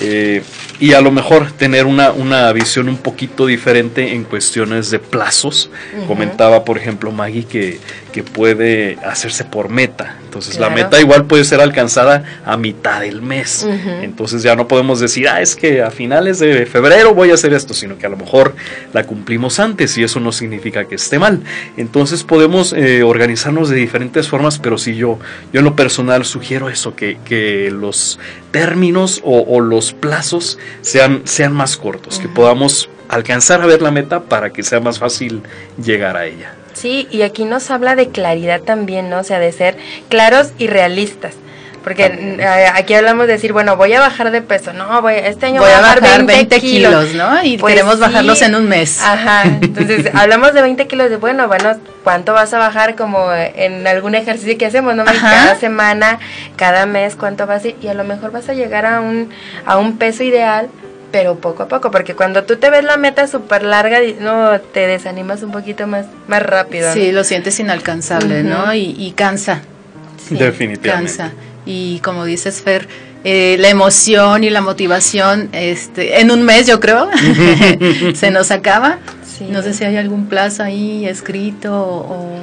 eh, 0.00 0.42
y 0.80 0.92
a 0.92 1.00
lo 1.00 1.10
mejor 1.10 1.52
tener 1.52 1.86
una, 1.86 2.10
una 2.10 2.52
visión 2.52 2.88
un 2.88 2.96
poquito 2.96 3.46
diferente 3.46 4.12
en 4.12 4.24
cuestiones 4.24 4.90
de 4.90 4.98
plazos. 4.98 5.70
Comentaba, 6.06 6.64
por 6.64 6.78
ejemplo, 6.78 7.12
Maggie 7.12 7.44
que, 7.44 7.78
que 8.12 8.22
puede 8.22 8.98
hacerse 9.04 9.44
por 9.44 9.68
meta. 9.68 10.18
Entonces 10.24 10.58
la 10.58 10.68
meta 10.68 11.00
igual 11.00 11.26
puede 11.26 11.44
ser 11.44 11.60
alcanzada 11.60 12.24
a 12.44 12.56
mitad 12.56 13.00
del 13.00 13.22
mes. 13.22 13.66
Entonces 14.02 14.42
ya 14.42 14.56
no 14.56 14.66
podemos 14.66 14.98
decir, 14.98 15.28
ah, 15.28 15.40
es 15.40 15.54
que 15.54 15.80
a 15.80 15.92
finales 15.92 16.40
de 16.40 16.66
febrero 16.66 17.14
voy 17.14 17.30
a 17.30 17.34
hacer 17.34 17.52
esto, 17.52 17.72
sino 17.72 17.98
que 17.98 18.06
a 18.06 18.08
lo 18.08 18.16
mejor 18.16 18.56
la 18.92 19.04
cumplimos 19.04 19.60
antes 19.60 19.96
y 19.96 20.02
eso 20.02 20.18
no 20.18 20.32
significa 20.32 20.86
que 20.86 20.96
esté 20.96 21.20
mal. 21.20 21.40
Entonces 21.76 22.24
podemos 22.24 22.72
eh, 22.72 23.04
organizarnos 23.04 23.68
de 23.68 23.76
diferentes 23.76 24.28
formas, 24.28 24.58
pero 24.58 24.76
sí 24.76 24.96
yo, 24.96 25.20
yo 25.52 25.60
en 25.60 25.64
lo 25.64 25.76
personal 25.76 26.24
sugiero 26.24 26.68
eso, 26.68 26.96
que, 26.96 27.18
que 27.24 27.70
los 27.70 28.18
términos 28.50 29.20
o, 29.24 29.40
o 29.40 29.60
los 29.60 29.83
plazos 29.92 30.58
sean, 30.80 31.22
sean 31.24 31.52
más 31.52 31.76
cortos, 31.76 32.18
que 32.18 32.28
podamos 32.28 32.88
alcanzar 33.08 33.60
a 33.62 33.66
ver 33.66 33.82
la 33.82 33.90
meta 33.90 34.20
para 34.24 34.50
que 34.50 34.62
sea 34.62 34.80
más 34.80 34.98
fácil 34.98 35.42
llegar 35.82 36.16
a 36.16 36.26
ella. 36.26 36.54
Sí, 36.72 37.06
y 37.10 37.22
aquí 37.22 37.44
nos 37.44 37.70
habla 37.70 37.94
de 37.94 38.08
claridad 38.08 38.60
también, 38.62 39.08
¿no? 39.08 39.20
O 39.20 39.24
sea, 39.24 39.38
de 39.38 39.52
ser 39.52 39.76
claros 40.08 40.52
y 40.58 40.66
realistas. 40.66 41.34
Porque 41.84 42.06
eh, 42.06 42.66
aquí 42.74 42.94
hablamos 42.94 43.26
de 43.26 43.34
decir, 43.34 43.52
bueno, 43.52 43.76
voy 43.76 43.92
a 43.92 44.00
bajar 44.00 44.30
de 44.30 44.40
peso. 44.40 44.72
No, 44.72 45.02
voy, 45.02 45.14
este 45.16 45.46
año 45.46 45.60
voy 45.60 45.70
a 45.70 45.80
bajar 45.82 46.00
20, 46.00 46.24
20 46.24 46.60
kilos, 46.60 47.12
¿no? 47.14 47.44
Y 47.44 47.58
Pues 47.58 47.74
queremos 47.74 47.96
sí. 47.96 48.00
bajarlos 48.00 48.40
en 48.40 48.54
un 48.54 48.66
mes. 48.66 49.02
Ajá, 49.02 49.42
entonces 49.60 50.08
hablamos 50.14 50.54
de 50.54 50.62
20 50.62 50.86
kilos 50.86 51.10
de, 51.10 51.16
bueno, 51.18 51.46
bueno, 51.46 51.78
¿cuánto 52.02 52.32
vas 52.32 52.54
a 52.54 52.58
bajar 52.58 52.96
como 52.96 53.30
en 53.34 53.86
algún 53.86 54.14
ejercicio 54.14 54.56
que 54.56 54.64
hacemos, 54.64 54.96
no? 54.96 55.04
Cada 55.04 55.56
semana, 55.56 56.18
cada 56.56 56.86
mes, 56.86 57.16
¿cuánto 57.16 57.46
vas 57.46 57.64
a 57.64 57.68
ir? 57.68 57.76
Y 57.82 57.88
a 57.88 57.94
lo 57.94 58.04
mejor 58.04 58.32
vas 58.32 58.48
a 58.48 58.54
llegar 58.54 58.86
a 58.86 59.02
un, 59.02 59.28
a 59.66 59.76
un 59.76 59.98
peso 59.98 60.22
ideal, 60.24 60.70
pero 61.12 61.36
poco 61.36 61.64
a 61.64 61.68
poco, 61.68 61.90
porque 61.90 62.14
cuando 62.14 62.44
tú 62.44 62.56
te 62.56 62.70
ves 62.70 62.82
la 62.82 62.96
meta 62.96 63.26
súper 63.26 63.62
larga, 63.62 63.98
no, 64.20 64.58
te 64.58 64.86
desanimas 64.86 65.42
un 65.42 65.52
poquito 65.52 65.86
más, 65.86 66.06
más 66.28 66.42
rápido. 66.42 66.88
¿no? 66.88 66.94
Sí, 66.94 67.12
lo 67.12 67.24
sientes 67.24 67.60
inalcanzable. 67.60 68.42
¿no? 68.42 68.72
Y, 68.72 68.96
y 68.98 69.12
cansa. 69.12 69.60
Sí. 70.26 70.36
Definitivamente. 70.36 71.14
cansa. 71.18 71.32
Y 71.66 72.00
como 72.00 72.24
dices, 72.24 72.62
Fer, 72.62 72.88
eh, 73.24 73.56
la 73.58 73.70
emoción 73.70 74.44
y 74.44 74.50
la 74.50 74.60
motivación, 74.60 75.48
este, 75.52 76.20
en 76.20 76.30
un 76.30 76.42
mes 76.42 76.66
yo 76.66 76.78
creo, 76.80 77.08
se 78.14 78.30
nos 78.30 78.50
acaba. 78.50 78.98
Sí. 79.26 79.46
No 79.50 79.62
sé 79.62 79.72
si 79.72 79.84
hay 79.84 79.96
algún 79.96 80.26
plazo 80.26 80.62
ahí 80.62 81.06
escrito 81.06 81.74
o... 81.74 82.38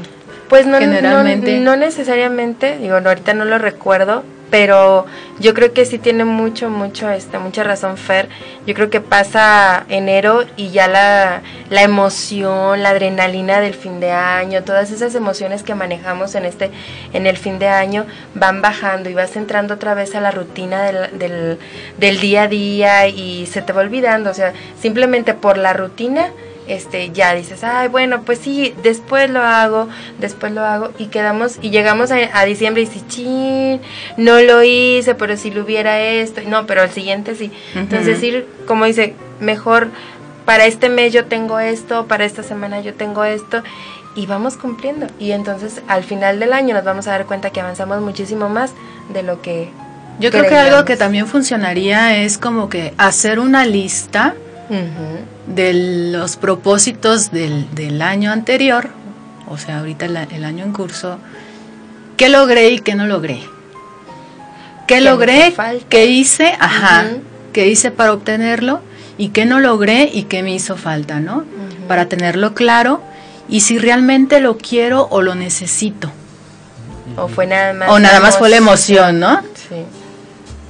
Pues 0.49 0.65
no, 0.65 0.79
generalmente. 0.79 1.59
no, 1.59 1.71
no 1.71 1.77
necesariamente, 1.77 2.77
digo, 2.77 2.99
no, 2.99 3.09
ahorita 3.09 3.33
no 3.33 3.45
lo 3.45 3.57
recuerdo, 3.57 4.23
pero 4.51 5.05
yo 5.39 5.53
creo 5.55 5.73
que 5.73 5.85
sí 5.85 5.97
tiene 5.97 6.25
mucho, 6.25 6.69
mucho, 6.69 7.09
este, 7.09 7.39
mucha 7.39 7.63
razón 7.63 7.97
Fer. 7.97 8.27
Yo 8.67 8.75
creo 8.75 8.91
que 8.91 8.99
pasa 9.01 9.85
enero 9.89 10.43
y 10.57 10.69
ya 10.69 10.87
la, 10.87 11.41
la 11.69 11.81
emoción, 11.81 12.83
la 12.83 12.89
adrenalina 12.89 13.61
del 13.61 13.73
fin 13.73 13.99
de 13.99 14.11
año, 14.11 14.63
todas 14.63 14.91
esas 14.91 15.15
emociones 15.15 15.63
que 15.63 15.73
manejamos 15.73 16.35
en 16.35 16.45
este, 16.45 16.69
en 17.13 17.25
el 17.25 17.37
fin 17.37 17.57
de 17.57 17.69
año 17.69 18.05
van 18.35 18.61
bajando 18.61 19.09
y 19.09 19.13
vas 19.13 19.35
entrando 19.37 19.75
otra 19.75 19.93
vez 19.93 20.13
a 20.13 20.21
la 20.21 20.31
rutina 20.31 20.83
del, 20.83 21.17
del, 21.17 21.57
del 21.97 22.19
día 22.19 22.43
a 22.43 22.47
día 22.47 23.07
y 23.07 23.45
se 23.47 23.61
te 23.61 23.73
va 23.73 23.81
olvidando, 23.81 24.29
o 24.29 24.33
sea, 24.33 24.53
simplemente 24.79 25.33
por 25.33 25.57
la 25.57 25.71
rutina 25.71 26.29
este, 26.71 27.11
ya 27.11 27.33
dices, 27.33 27.63
ay, 27.63 27.89
bueno, 27.89 28.21
pues 28.23 28.39
sí, 28.39 28.73
después 28.81 29.29
lo 29.29 29.41
hago, 29.41 29.89
después 30.19 30.53
lo 30.53 30.61
hago, 30.63 30.91
y 30.97 31.07
quedamos, 31.07 31.59
y 31.61 31.69
llegamos 31.69 32.11
a, 32.11 32.45
diciembre 32.45 32.83
y 32.83 32.85
dices, 32.85 33.07
chin, 33.07 33.81
no 34.15 34.39
lo 34.41 34.63
hice, 34.63 35.13
pero 35.15 35.35
si 35.35 35.51
lo 35.51 35.63
hubiera 35.63 35.99
esto, 35.99 36.39
no, 36.47 36.65
pero 36.65 36.81
al 36.81 36.91
siguiente 36.91 37.35
sí. 37.35 37.51
Entonces, 37.75 38.23
ir, 38.23 38.47
como 38.65 38.85
dice, 38.85 39.15
mejor 39.41 39.89
para 40.45 40.65
este 40.65 40.89
mes 40.89 41.11
yo 41.11 41.25
tengo 41.25 41.59
esto, 41.59 42.07
para 42.07 42.23
esta 42.23 42.41
semana 42.41 42.79
yo 42.79 42.93
tengo 42.93 43.25
esto, 43.25 43.63
y 44.15 44.25
vamos 44.25 44.55
cumpliendo. 44.55 45.07
Y 45.19 45.31
entonces, 45.31 45.81
al 45.89 46.05
final 46.05 46.39
del 46.39 46.53
año 46.53 46.73
nos 46.73 46.85
vamos 46.85 47.07
a 47.07 47.11
dar 47.11 47.25
cuenta 47.25 47.49
que 47.49 47.59
avanzamos 47.59 48.01
muchísimo 48.01 48.47
más 48.47 48.71
de 49.13 49.23
lo 49.23 49.41
que... 49.41 49.69
Yo 50.19 50.31
creo 50.31 50.47
que 50.47 50.55
algo 50.55 50.85
que 50.85 50.95
también 50.95 51.27
funcionaría 51.27 52.17
es 52.17 52.37
como 52.37 52.69
que 52.69 52.93
hacer 52.97 53.39
una 53.39 53.65
lista 53.65 54.35
de 55.47 55.73
los 56.11 56.37
propósitos 56.37 57.31
del, 57.31 58.01
año 58.01 58.31
anterior, 58.31 58.89
o 59.49 59.57
sea, 59.57 59.79
ahorita 59.79 60.05
el, 60.05 60.45
año 60.45 60.63
en 60.63 60.71
curso, 60.71 61.19
qué 62.17 62.29
logré 62.29 62.69
y 62.69 62.79
qué 62.79 62.95
no 62.95 63.05
logré. 63.05 63.41
¿Qué, 64.87 65.01
logré? 65.01 65.53
¿Qué 65.89 66.05
hice? 66.07 66.55
Ajá. 66.59 67.05
¿Qué 67.53 67.67
hice 67.67 67.91
para 67.91 68.13
obtenerlo? 68.13 68.81
¿Y 69.17 69.29
qué 69.29 69.45
no 69.45 69.59
logré 69.59 70.09
y 70.11 70.23
qué 70.23 70.43
me 70.43 70.53
hizo 70.53 70.77
falta, 70.77 71.19
no? 71.19 71.45
Para 71.87 72.07
tenerlo 72.07 72.53
claro 72.53 73.01
y 73.49 73.61
si 73.61 73.77
realmente 73.77 74.39
lo 74.39 74.57
quiero 74.57 75.07
o 75.11 75.21
lo 75.21 75.35
necesito. 75.35 76.11
O 77.17 77.27
fue 77.27 77.45
nada 77.45 77.73
más. 77.73 77.89
O 77.89 77.99
nada 77.99 78.19
más 78.21 78.37
fue 78.37 78.49
la 78.49 78.57
emoción, 78.57 79.19
¿no? 79.19 79.41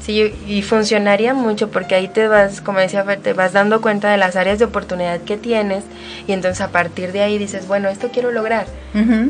Sí. 0.02 0.34
Y 0.48 0.62
funcionaría 0.64 1.34
mucho 1.34 1.70
porque 1.70 1.96
ahí 1.96 2.08
te 2.08 2.28
vas, 2.28 2.62
como 2.62 2.80
decía 2.80 3.04
Fer, 3.04 3.20
te 3.20 3.34
vas 3.34 3.54
dando 3.54 3.82
cuenta 3.82 4.10
de 4.12 4.18
las 4.18 4.36
áreas 4.36 4.58
de 4.58 4.66
oportunidad 4.66 5.22
que 5.22 5.38
tienes 5.38 5.84
y 6.28 6.32
entonces 6.32 6.62
a 6.62 6.70
partir 6.70 7.12
de 7.12 7.22
ahí 7.22 7.38
dices, 7.38 7.68
bueno, 7.68 7.88
esto 7.90 8.10
quiero 8.12 8.32
lograr, 8.32 8.66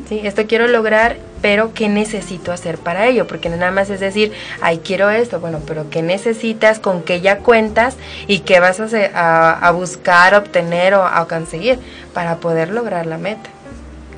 ¿sí? 0.08 0.22
Esto 0.24 0.48
quiero 0.48 0.68
lograr, 0.68 1.18
pero 1.42 1.74
¿qué 1.74 1.90
necesito 1.90 2.54
hacer 2.54 2.78
para 2.78 3.08
ello? 3.08 3.28
Porque 3.28 3.50
nada 3.50 3.72
más 3.72 3.90
es 3.90 4.00
decir, 4.00 4.32
ay, 4.62 4.80
quiero 4.84 5.10
esto, 5.10 5.40
bueno, 5.40 5.60
pero 5.68 5.90
¿qué 5.90 6.02
necesitas? 6.02 6.80
¿Con 6.80 7.04
qué 7.04 7.20
ya 7.20 7.40
cuentas? 7.40 7.98
¿Y 8.28 8.40
qué 8.40 8.60
vas 8.62 8.80
a, 8.80 8.86
hacer, 8.86 9.12
a, 9.14 9.72
buscar, 9.72 10.36
obtener 10.36 10.94
o 10.94 11.06
a 11.06 11.28
conseguir 11.28 11.80
para 12.14 12.38
poder 12.38 12.70
lograr 12.70 13.06
la 13.06 13.18
meta? 13.18 13.50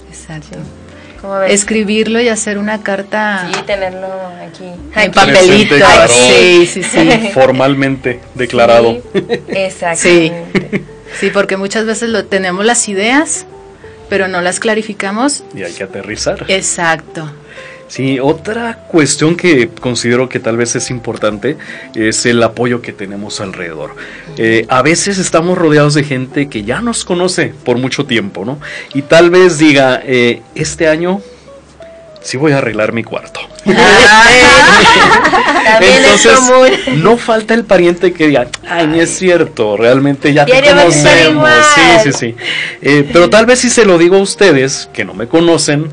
Exacto 0.09 0.57
escribirlo 1.47 2.19
y 2.19 2.27
hacer 2.27 2.57
una 2.57 2.81
carta. 2.81 3.49
Sí, 3.51 3.61
tenerlo 3.65 4.07
aquí. 4.45 4.65
En 4.95 5.11
papelito. 5.11 5.75
Sí, 6.07 6.67
sí, 6.67 6.83
sí. 6.83 7.29
Formalmente 7.33 8.19
declarado. 8.35 9.01
exactamente. 9.47 10.83
Sí. 11.19 11.29
porque 11.29 11.57
muchas 11.57 11.85
veces 11.85 12.09
lo 12.09 12.25
tenemos 12.25 12.65
las 12.65 12.87
ideas, 12.89 13.45
pero 14.09 14.27
no 14.27 14.41
las 14.41 14.59
clarificamos. 14.59 15.43
Y 15.55 15.63
hay 15.63 15.73
que 15.73 15.83
aterrizar. 15.83 16.45
Exacto. 16.47 17.31
Sí, 17.93 18.19
otra 18.19 18.79
cuestión 18.87 19.35
que 19.35 19.69
considero 19.69 20.27
que 20.27 20.39
tal 20.39 20.57
vez 20.57 20.75
es 20.75 20.89
importante 20.89 21.57
es 21.93 22.25
el 22.25 22.41
apoyo 22.41 22.81
que 22.81 22.91
tenemos 22.91 23.39
alrededor. 23.39 23.95
Eh, 24.35 24.65
a 24.67 24.81
veces 24.81 25.19
estamos 25.19 25.55
rodeados 25.55 25.93
de 25.93 26.03
gente 26.03 26.49
que 26.49 26.63
ya 26.63 26.81
nos 26.81 27.05
conoce 27.05 27.53
por 27.63 27.77
mucho 27.77 28.07
tiempo, 28.07 28.45
¿no? 28.45 28.57
Y 28.95 29.03
tal 29.03 29.29
vez 29.29 29.59
diga, 29.59 30.01
eh, 30.03 30.41
este 30.55 30.87
año 30.87 31.21
sí 32.23 32.37
voy 32.37 32.53
a 32.53 32.57
arreglar 32.57 32.93
mi 32.93 33.03
cuarto. 33.03 33.41
Entonces, 35.81 36.39
no 36.97 37.17
falta 37.17 37.53
el 37.53 37.65
pariente 37.65 38.13
que 38.13 38.27
diga, 38.27 38.47
ay, 38.67 38.87
ni 38.87 38.99
es 38.99 39.17
cierto, 39.17 39.77
realmente 39.77 40.33
ya 40.33 40.45
te 40.45 40.61
conocemos. 40.61 41.49
Sí, 41.75 41.81
sí, 42.03 42.11
sí. 42.13 42.35
Eh, 42.81 43.09
pero 43.11 43.29
tal 43.29 43.45
vez 43.45 43.59
si 43.59 43.69
se 43.69 43.85
lo 43.85 43.97
digo 43.97 44.15
a 44.17 44.19
ustedes, 44.19 44.89
que 44.93 45.05
no 45.05 45.13
me 45.13 45.27
conocen, 45.27 45.89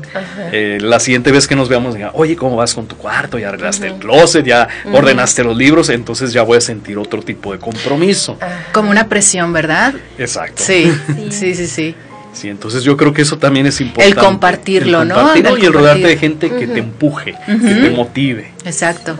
eh, 0.51 0.77
la 0.81 0.99
siguiente 0.99 1.31
vez 1.31 1.47
que 1.47 1.55
nos 1.55 1.69
veamos, 1.69 1.95
diga, 1.95 2.11
oye, 2.13 2.35
¿cómo 2.35 2.55
vas 2.55 2.73
con 2.73 2.87
tu 2.87 2.95
cuarto? 2.97 3.37
Ya 3.37 3.49
arreglaste 3.49 3.87
el 3.87 3.95
closet, 3.95 4.45
ya 4.45 4.67
ordenaste 4.91 5.43
los 5.43 5.55
libros, 5.57 5.89
entonces 5.89 6.33
ya 6.33 6.43
voy 6.43 6.57
a 6.57 6.61
sentir 6.61 6.97
otro 6.97 7.21
tipo 7.21 7.51
de 7.51 7.59
compromiso. 7.59 8.37
Como 8.73 8.91
una 8.91 9.07
presión, 9.07 9.53
¿verdad? 9.53 9.93
Exacto. 10.17 10.63
sí, 10.63 10.91
sí, 11.29 11.53
sí. 11.55 11.67
sí. 11.67 11.67
Sí, 11.67 11.95
entonces 12.43 12.83
yo 12.83 12.97
creo 12.97 13.13
que 13.13 13.21
eso 13.21 13.37
también 13.37 13.65
es 13.65 13.81
importante. 13.81 14.17
El 14.17 14.23
compartirlo, 14.23 15.05
¿no? 15.05 15.35
y 15.35 15.65
el 15.65 15.73
rodearte 15.73 16.07
de 16.07 16.17
gente 16.17 16.49
que 16.49 16.67
te 16.67 16.79
empuje, 16.79 17.35
que 17.45 17.53
te 17.53 17.89
motive. 17.89 18.51
Exacto. 18.65 19.17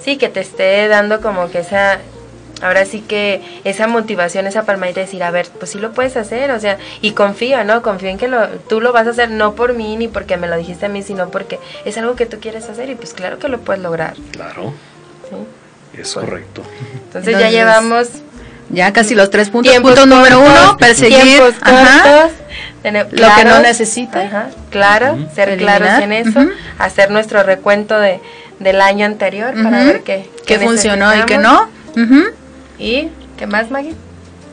Sí, 0.00 0.16
que 0.16 0.28
te 0.28 0.40
esté 0.40 0.88
dando 0.88 1.20
como 1.20 1.50
que 1.50 1.58
esa, 1.58 1.98
ahora 2.62 2.84
sí 2.84 3.00
que 3.00 3.42
esa 3.64 3.86
motivación, 3.86 4.46
esa 4.46 4.64
palmadita 4.64 5.00
de 5.00 5.06
decir, 5.06 5.22
a 5.22 5.30
ver, 5.30 5.48
pues 5.58 5.72
sí 5.72 5.78
lo 5.78 5.92
puedes 5.92 6.16
hacer, 6.16 6.50
o 6.50 6.60
sea, 6.60 6.78
y 7.02 7.12
confío, 7.12 7.62
¿no? 7.64 7.82
Confío 7.82 8.08
en 8.08 8.18
que 8.18 8.28
lo, 8.28 8.48
tú 8.68 8.80
lo 8.80 8.92
vas 8.92 9.06
a 9.06 9.10
hacer 9.10 9.30
no 9.30 9.54
por 9.54 9.74
mí 9.74 9.96
ni 9.96 10.08
porque 10.08 10.36
me 10.36 10.48
lo 10.48 10.56
dijiste 10.56 10.86
a 10.86 10.88
mí, 10.88 11.02
sino 11.02 11.30
porque 11.30 11.58
es 11.84 11.98
algo 11.98 12.14
que 12.14 12.26
tú 12.26 12.38
quieres 12.40 12.68
hacer 12.68 12.88
y 12.90 12.94
pues 12.94 13.12
claro 13.12 13.38
que 13.38 13.48
lo 13.48 13.58
puedes 13.60 13.82
lograr. 13.82 14.14
Claro. 14.32 14.72
Sí. 15.28 15.36
Es 16.00 16.14
correcto. 16.14 16.62
Entonces 17.06 17.38
ya 17.38 17.50
llevamos 17.50 18.08
ya 18.70 18.92
casi 18.92 19.14
los 19.14 19.30
tres 19.30 19.50
puntos. 19.50 19.74
Punto 19.78 20.06
número 20.06 20.40
uno, 20.40 20.76
perseguir 20.76 21.40
lo 23.12 23.34
que 23.36 23.44
no 23.44 23.60
necesita. 23.60 24.50
claro, 24.70 25.18
ser 25.34 25.56
claros 25.56 26.02
en 26.02 26.12
eso, 26.12 26.46
hacer 26.78 27.10
nuestro 27.10 27.42
recuento 27.42 27.98
de, 27.98 28.20
del 28.58 28.80
año 28.80 29.06
anterior 29.06 29.54
para 29.62 29.84
ver 29.84 30.02
qué, 30.02 30.28
qué, 30.46 30.58
funcionó 30.58 31.14
y 31.14 31.22
qué 31.22 31.38
no. 31.38 31.68
¿Y 32.78 33.08
qué 33.36 33.46
más, 33.46 33.70
Maggie? 33.70 33.94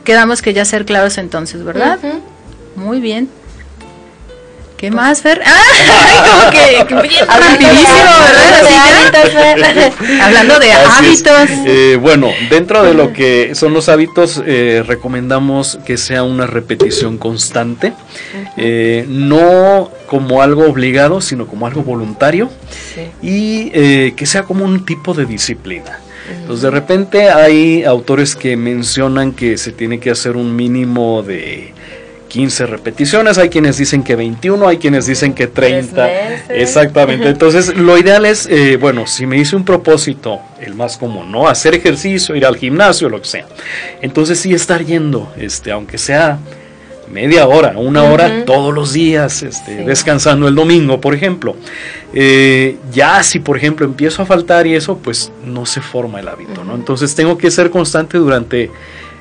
Quedamos 0.04 0.42
que 0.42 0.52
ya 0.52 0.64
ser 0.64 0.84
claros 0.84 1.18
entonces, 1.18 1.64
¿verdad? 1.64 1.98
Muy 2.74 3.00
bien. 3.00 3.28
¿Qué 4.76 4.90
más, 4.90 5.22
Fer? 5.22 5.40
¡Ah! 5.46 6.50
como 6.88 7.02
que, 7.02 7.18
¿verdad? 9.48 9.92
Hablando 10.22 10.58
de 10.58 10.72
hábitos. 10.72 11.48
Eh, 11.64 11.98
bueno, 12.00 12.28
dentro 12.50 12.82
de 12.82 12.92
lo 12.92 13.12
que 13.14 13.54
son 13.54 13.72
los 13.72 13.88
hábitos, 13.88 14.42
eh, 14.44 14.84
recomendamos 14.86 15.78
que 15.86 15.96
sea 15.96 16.24
una 16.24 16.46
repetición 16.46 17.16
constante, 17.16 17.94
eh, 18.58 19.06
no 19.08 19.90
como 20.06 20.42
algo 20.42 20.66
obligado, 20.66 21.22
sino 21.22 21.46
como 21.46 21.66
algo 21.66 21.82
voluntario 21.82 22.50
y 23.22 23.70
que 24.12 24.26
sea 24.26 24.42
como 24.42 24.64
un 24.64 24.84
tipo 24.84 25.14
de 25.14 25.24
disciplina. 25.24 26.00
Entonces, 26.28 26.62
de 26.62 26.70
repente 26.70 27.30
hay 27.30 27.84
autores 27.84 28.34
que 28.36 28.56
mencionan 28.56 29.32
que 29.32 29.56
se 29.58 29.72
tiene 29.72 30.00
que 30.00 30.10
hacer 30.10 30.36
un 30.36 30.56
mínimo 30.56 31.22
de 31.22 31.72
15 32.36 32.66
repeticiones, 32.66 33.38
hay 33.38 33.48
quienes 33.48 33.78
dicen 33.78 34.02
que 34.02 34.14
21, 34.14 34.68
hay 34.68 34.76
quienes 34.76 35.06
dicen 35.06 35.32
que 35.32 35.46
30. 35.46 36.50
Exactamente. 36.50 37.30
Entonces, 37.30 37.74
lo 37.74 37.96
ideal 37.96 38.26
es, 38.26 38.46
eh, 38.50 38.76
bueno, 38.76 39.06
si 39.06 39.24
me 39.24 39.38
hice 39.38 39.56
un 39.56 39.64
propósito, 39.64 40.40
el 40.60 40.74
más 40.74 40.98
común, 40.98 41.32
¿no? 41.32 41.48
Hacer 41.48 41.74
ejercicio, 41.74 42.36
ir 42.36 42.44
al 42.44 42.58
gimnasio, 42.58 43.08
lo 43.08 43.22
que 43.22 43.26
sea. 43.26 43.46
Entonces, 44.02 44.38
sí 44.38 44.52
estar 44.52 44.84
yendo, 44.84 45.32
este, 45.38 45.72
aunque 45.72 45.96
sea 45.96 46.38
media 47.10 47.48
hora, 47.48 47.72
una 47.78 48.02
hora 48.02 48.44
todos 48.44 48.74
los 48.74 48.92
días, 48.92 49.42
este, 49.42 49.84
descansando 49.84 50.46
el 50.46 50.54
domingo, 50.54 51.00
por 51.00 51.14
ejemplo. 51.14 51.56
Eh, 52.12 52.76
ya 52.92 53.22
si, 53.22 53.38
por 53.38 53.56
ejemplo, 53.56 53.86
empiezo 53.86 54.20
a 54.20 54.26
faltar 54.26 54.66
y 54.66 54.74
eso, 54.74 54.98
pues 54.98 55.32
no 55.42 55.64
se 55.64 55.80
forma 55.80 56.20
el 56.20 56.28
hábito, 56.28 56.64
¿no? 56.64 56.74
Entonces, 56.74 57.14
tengo 57.14 57.38
que 57.38 57.50
ser 57.50 57.70
constante 57.70 58.18
durante 58.18 58.70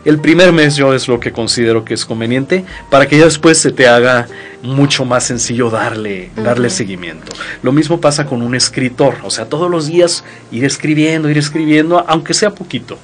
el 0.05 0.19
primer 0.19 0.51
mes 0.51 0.75
yo 0.75 0.93
es 0.93 1.07
lo 1.07 1.19
que 1.19 1.31
considero 1.31 1.83
que 1.83 1.95
es 1.95 2.05
conveniente 2.05 2.63
para 2.89 3.07
que 3.07 3.17
ya 3.17 3.25
después 3.25 3.57
se 3.57 3.71
te 3.71 3.87
haga 3.87 4.27
mucho 4.61 5.03
más 5.03 5.23
sencillo 5.25 5.69
darle, 5.69 6.31
darle 6.35 6.69
seguimiento. 6.69 7.31
Lo 7.63 7.71
mismo 7.71 7.99
pasa 7.99 8.25
con 8.25 8.41
un 8.41 8.55
escritor, 8.55 9.17
o 9.23 9.29
sea, 9.29 9.45
todos 9.45 9.69
los 9.69 9.87
días 9.87 10.23
ir 10.51 10.63
escribiendo, 10.65 11.29
ir 11.29 11.37
escribiendo, 11.37 12.03
aunque 12.07 12.33
sea 12.33 12.51
poquito, 12.51 12.97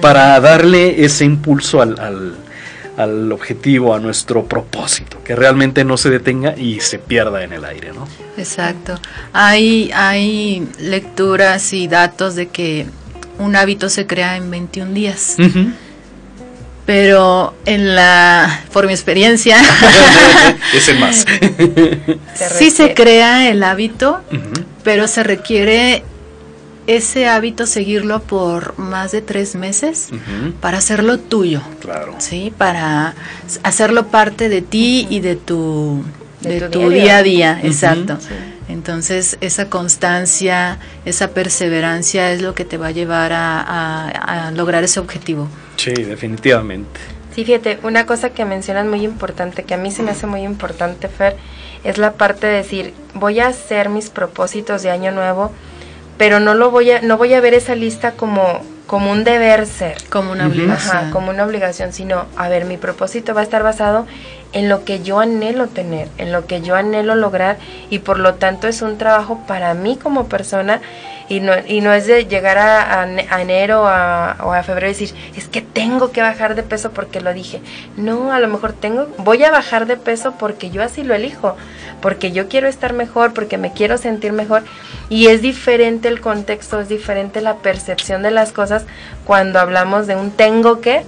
para 0.00 0.38
darle 0.40 1.04
ese 1.04 1.24
impulso 1.24 1.80
al, 1.80 2.36
al, 2.96 3.32
objetivo, 3.32 3.94
a 3.94 4.00
nuestro 4.00 4.44
propósito, 4.44 5.22
que 5.22 5.36
realmente 5.36 5.84
no 5.84 5.96
se 5.96 6.10
detenga 6.10 6.56
y 6.56 6.80
se 6.80 6.98
pierda 6.98 7.44
en 7.44 7.52
el 7.52 7.64
aire, 7.64 7.92
¿no? 7.92 8.08
Exacto. 8.36 8.98
Hay, 9.32 9.90
hay 9.94 10.68
lecturas 10.80 11.72
y 11.72 11.86
datos 11.86 12.34
de 12.34 12.48
que 12.48 12.86
un 13.38 13.54
hábito 13.54 13.88
se 13.88 14.06
crea 14.06 14.36
en 14.36 14.50
21 14.50 14.92
días 14.92 15.36
pero 16.88 17.52
en 17.66 17.94
la, 17.94 18.62
por 18.72 18.86
mi 18.86 18.94
experiencia, 18.94 19.58
es 20.74 20.88
el 20.88 20.98
más. 20.98 21.26
sí 22.58 22.70
se 22.70 22.94
crea 22.94 23.50
el 23.50 23.62
hábito, 23.62 24.22
pero 24.84 25.06
se 25.06 25.22
requiere 25.22 26.02
ese 26.86 27.28
hábito 27.28 27.66
seguirlo 27.66 28.22
por 28.22 28.78
más 28.78 29.12
de 29.12 29.20
tres 29.20 29.54
meses 29.54 30.08
para 30.62 30.78
hacerlo 30.78 31.18
tuyo. 31.18 31.60
Claro. 31.82 32.14
Sí, 32.16 32.54
para 32.56 33.14
hacerlo 33.64 34.06
parte 34.06 34.48
de 34.48 34.62
ti 34.62 35.06
y 35.10 35.20
de 35.20 35.36
tu, 35.36 36.02
de, 36.40 36.70
tu, 36.70 36.88
día 36.88 37.18
a 37.18 37.22
día. 37.22 37.60
Exacto. 37.62 38.16
Entonces, 38.68 39.38
esa 39.40 39.70
constancia, 39.70 40.78
esa 41.04 41.28
perseverancia 41.28 42.32
es 42.32 42.42
lo 42.42 42.54
que 42.54 42.64
te 42.64 42.76
va 42.76 42.88
a 42.88 42.90
llevar 42.90 43.32
a, 43.34 44.52
lograr 44.54 44.84
ese 44.84 45.00
objetivo. 45.00 45.48
Sí, 45.76 45.92
definitivamente. 45.92 47.00
Sí, 47.34 47.44
fíjate, 47.44 47.78
una 47.82 48.04
cosa 48.04 48.30
que 48.30 48.44
mencionas 48.44 48.86
muy 48.86 49.04
importante, 49.04 49.62
que 49.62 49.74
a 49.74 49.76
mí 49.76 49.90
se 49.90 50.02
me 50.02 50.10
hace 50.10 50.26
muy 50.26 50.42
importante, 50.42 51.08
Fer, 51.08 51.36
es 51.84 51.98
la 51.98 52.14
parte 52.14 52.46
de 52.46 52.54
decir, 52.54 52.94
voy 53.14 53.40
a 53.40 53.46
hacer 53.46 53.88
mis 53.88 54.10
propósitos 54.10 54.82
de 54.82 54.90
año 54.90 55.12
nuevo 55.12 55.52
pero 56.18 56.40
no 56.40 56.54
lo 56.54 56.70
voy 56.70 56.90
a 56.90 57.00
no 57.00 57.16
voy 57.16 57.32
a 57.32 57.40
ver 57.40 57.54
esa 57.54 57.74
lista 57.74 58.12
como 58.12 58.60
como 58.86 59.12
un 59.12 59.22
deber 59.22 59.66
ser, 59.66 59.98
como 60.08 60.32
una 60.32 60.46
obligación, 60.46 61.10
como 61.10 61.28
una 61.28 61.44
obligación, 61.44 61.92
sino 61.92 62.24
a 62.36 62.48
ver, 62.48 62.64
mi 62.64 62.78
propósito 62.78 63.34
va 63.34 63.42
a 63.42 63.44
estar 63.44 63.62
basado 63.62 64.06
en 64.52 64.68
lo 64.68 64.84
que 64.84 65.02
yo 65.02 65.20
anhelo 65.20 65.66
tener, 65.66 66.08
en 66.18 66.32
lo 66.32 66.46
que 66.46 66.60
yo 66.60 66.74
anhelo 66.74 67.14
lograr 67.14 67.58
y 67.90 68.00
por 68.00 68.18
lo 68.18 68.34
tanto 68.34 68.66
es 68.68 68.82
un 68.82 68.98
trabajo 68.98 69.40
para 69.46 69.74
mí 69.74 69.96
como 69.96 70.28
persona 70.28 70.80
y 71.28 71.40
no, 71.40 71.52
y 71.66 71.80
no 71.80 71.92
es 71.92 72.06
de 72.06 72.26
llegar 72.26 72.58
a, 72.58 73.04
enero 73.40 73.82
o 73.82 73.86
a 73.86 74.62
febrero 74.64 74.86
y 74.86 74.90
decir, 74.90 75.14
es 75.36 75.48
que 75.48 75.60
tengo 75.60 76.10
que 76.10 76.22
bajar 76.22 76.54
de 76.54 76.62
peso 76.62 76.90
porque 76.92 77.20
lo 77.20 77.32
dije. 77.34 77.60
No, 77.96 78.32
a 78.32 78.40
lo 78.40 78.48
mejor 78.48 78.72
tengo, 78.72 79.08
voy 79.18 79.44
a 79.44 79.50
bajar 79.50 79.86
de 79.86 79.96
peso 79.96 80.34
porque 80.38 80.70
yo 80.70 80.82
así 80.82 81.02
lo 81.02 81.14
elijo 81.14 81.56
porque 82.00 82.32
yo 82.32 82.48
quiero 82.48 82.68
estar 82.68 82.92
mejor, 82.92 83.32
porque 83.32 83.58
me 83.58 83.72
quiero 83.72 83.98
sentir 83.98 84.32
mejor. 84.32 84.62
Y 85.10 85.28
es 85.28 85.40
diferente 85.40 86.08
el 86.08 86.20
contexto, 86.20 86.80
es 86.80 86.88
diferente 86.88 87.40
la 87.40 87.56
percepción 87.56 88.22
de 88.22 88.30
las 88.30 88.52
cosas 88.52 88.84
cuando 89.24 89.58
hablamos 89.58 90.06
de 90.06 90.14
un 90.14 90.30
tengo 90.30 90.80
que 90.80 91.02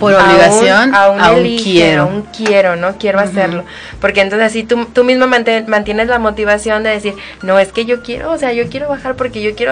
por 0.00 0.12
obligación 0.12 0.94
a 0.94 1.08
un, 1.10 1.56
quiero. 1.56 2.02
a 2.02 2.06
un 2.06 2.22
quiero 2.22 2.76
no 2.76 2.98
quiero 2.98 3.20
hacerlo. 3.20 3.64
Porque 4.00 4.20
entonces 4.20 4.46
así 4.46 4.64
tú, 4.64 4.86
tú 4.86 5.04
mismo 5.04 5.26
mantienes 5.26 6.08
la 6.08 6.18
motivación 6.18 6.82
de 6.82 6.90
decir 6.90 7.14
no 7.42 7.58
es 7.58 7.72
que 7.72 7.84
yo 7.84 8.02
quiero 8.02 8.32
o 8.32 8.38
sea 8.38 8.52
yo 8.52 8.68
quiero 8.68 8.88
bajar 8.88 9.14
porque 9.14 9.42
yo 9.42 9.54
quiero 9.54 9.63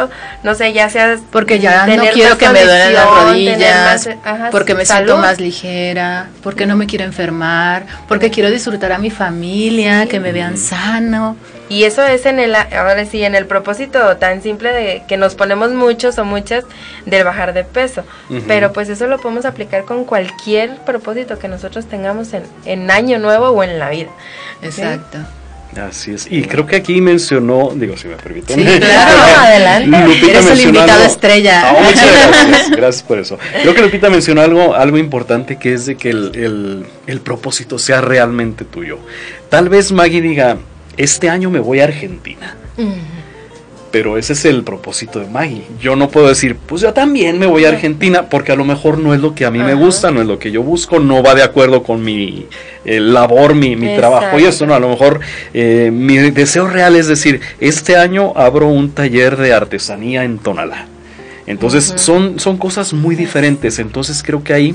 no 0.43 0.55
sé 0.55 0.73
ya 0.73 0.89
sea 0.89 1.19
porque 1.31 1.59
ya 1.59 1.87
no 1.87 2.05
quiero 2.13 2.39
que 2.39 2.49
me 2.49 2.65
duelen 2.65 2.95
las 2.95 3.07
rodillas 3.07 4.09
porque 4.51 4.75
me 4.75 4.85
siento 4.85 5.17
más 5.17 5.41
ligera 5.41 6.29
porque 6.43 6.67
no 6.67 6.77
me 6.77 6.87
quiero 6.87 7.05
enfermar 7.05 7.87
porque 8.09 8.31
quiero 8.31 8.51
disfrutar 8.51 8.93
a 8.93 8.99
mi 8.99 9.11
familia 9.11 10.07
que 10.07 10.21
me 10.21 10.33
vean 10.33 10.57
sano. 10.57 11.37
Y 11.69 11.85
eso 11.85 12.05
es 12.05 12.27
en 12.27 12.39
el, 12.39 12.55
ahora 12.55 13.07
sí, 13.07 13.23
en 13.23 13.35
el 13.35 13.47
propósito 13.47 14.19
tan 14.19 14.43
simple 14.43 14.73
de 14.73 15.05
que 15.09 15.17
nos 15.17 15.35
ponemos 15.35 15.71
muchos 15.71 16.19
o 16.19 16.25
muchas 16.27 16.65
del 17.07 17.25
bajar 17.25 17.55
de 17.55 17.65
peso. 17.65 18.05
Pero 18.47 18.75
pues 18.75 18.91
eso 18.91 19.07
lo 19.07 19.19
podemos 19.19 19.47
aplicar 19.47 19.85
con 19.85 20.05
cualquier 20.05 20.77
propósito 20.85 21.39
que 21.39 21.49
nosotros 21.49 21.87
tengamos 21.87 22.35
en, 22.35 22.43
en 22.67 22.91
año 22.91 23.19
nuevo 23.19 23.49
o 23.49 23.63
en 23.63 23.79
la 23.79 23.89
vida. 23.89 24.11
Exacto. 24.61 25.19
Así 25.81 26.13
es. 26.13 26.27
Y 26.31 26.43
creo 26.43 26.67
que 26.67 26.77
aquí 26.77 27.01
mencionó, 27.01 27.71
digo, 27.75 27.97
si 27.97 28.09
me 28.09 28.17
permiten. 28.17 28.59
Sí, 28.59 28.79
claro, 28.79 29.41
adelante. 29.41 30.31
Eres 30.31 30.51
el 30.51 30.61
invitado 30.61 31.05
estrella. 31.05 31.71
Ah, 31.71 31.83
muchas 31.83 32.13
gracias, 32.29 32.71
gracias 32.71 33.03
por 33.03 33.19
eso. 33.19 33.39
Creo 33.63 33.75
que 33.75 33.81
Lupita 33.81 34.11
mencionó 34.11 34.43
algo, 34.43 34.75
algo 34.75 34.99
importante 34.99 35.59
que 35.59 35.73
es 35.73 35.87
de 35.87 35.97
que 35.97 36.11
el, 36.11 36.33
el, 36.35 36.87
el 37.07 37.21
propósito 37.21 37.79
sea 37.79 38.01
realmente 38.01 38.65
tuyo. 38.65 38.99
Tal 39.49 39.69
vez 39.69 39.93
Maggie 39.93 40.21
diga, 40.21 40.59
este 40.97 41.31
año 41.31 41.51
me 41.51 41.59
voy 41.59 41.81
a 41.81 41.85
Argentina. 41.85 42.57
Pero 43.93 44.17
ese 44.17 44.33
es 44.33 44.45
el 44.47 44.65
propósito 44.65 45.21
de 45.21 45.27
Maggie. 45.27 45.65
Yo 45.79 45.95
no 45.95 46.09
puedo 46.09 46.29
decir, 46.29 46.57
pues 46.57 46.83
yo 46.83 46.93
también 46.93 47.39
me 47.39 47.47
voy 47.47 47.67
a 47.67 47.69
Argentina, 47.69 48.29
porque 48.29 48.51
a 48.51 48.57
lo 48.57 48.65
mejor 48.65 48.99
no 48.99 49.15
es 49.15 49.21
lo 49.21 49.35
que 49.35 49.45
a 49.45 49.51
mí 49.51 49.59
me 49.59 49.75
gusta, 49.75 50.11
no 50.11 50.21
es 50.21 50.27
lo 50.27 50.39
que 50.39 50.51
yo 50.51 50.63
busco, 50.63 50.99
no 50.99 51.23
va 51.23 51.35
de 51.35 51.43
acuerdo 51.43 51.83
con 51.83 52.03
mi 52.03 52.47
eh, 52.85 53.01
labor, 53.01 53.55
mi, 53.55 53.77
trabajo 53.95 54.41
y 54.41 54.45
eso, 54.45 54.67
¿no? 54.67 54.75
A 54.75 54.81
lo 54.81 54.89
mejor 54.89 55.21
eh, 55.53 55.91
mi 55.93 56.17
deseo 56.17 56.67
real 56.67 56.97
es 56.97 57.07
decir, 57.07 57.41
este 57.61 57.97
año 57.97 58.33
abro 58.35 58.69
un 58.69 58.91
taller 58.91 59.37
de 59.37 59.53
artesanía 59.53 60.25
en 60.25 60.39
Tonalá. 60.39 60.87
Entonces 61.47 61.93
son, 61.97 62.39
son 62.39 62.57
cosas 62.57 62.93
muy 62.93 63.15
diferentes. 63.15 63.79
Entonces 63.79 64.23
creo 64.23 64.43
que 64.43 64.55
ahí 64.55 64.75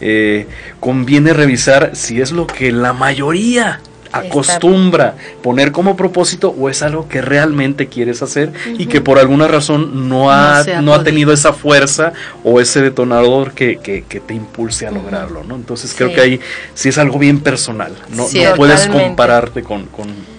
eh, 0.00 0.46
conviene 0.80 1.32
revisar 1.32 1.90
si 1.94 2.20
es 2.20 2.32
lo 2.32 2.46
que 2.46 2.72
la 2.72 2.92
mayoría 2.92 3.80
acostumbra 4.18 5.14
poner 5.42 5.72
como 5.72 5.96
propósito 5.96 6.54
o 6.58 6.68
es 6.68 6.82
algo 6.82 7.08
que 7.08 7.20
realmente 7.20 7.86
quieres 7.88 8.22
hacer 8.22 8.52
y 8.78 8.86
que 8.86 9.00
por 9.00 9.18
alguna 9.18 9.48
razón 9.48 10.08
no 10.08 10.30
ha, 10.30 10.64
no, 10.82 10.94
ha 10.94 11.02
tenido 11.02 11.32
esa 11.32 11.52
fuerza 11.52 12.12
o 12.44 12.60
ese 12.60 12.80
detonador 12.80 13.52
que, 13.52 13.78
que, 13.78 14.02
te 14.20 14.34
impulse 14.34 14.86
a 14.86 14.90
lograrlo, 14.90 15.44
¿no? 15.44 15.56
Entonces 15.56 15.94
creo 15.96 16.12
que 16.12 16.20
ahí 16.20 16.40
sí 16.74 16.88
es 16.88 16.98
algo 16.98 17.18
bien 17.18 17.40
personal, 17.40 17.94
no, 18.10 18.26
puedes 18.56 18.86
compararte 18.86 19.62
con, 19.62 19.86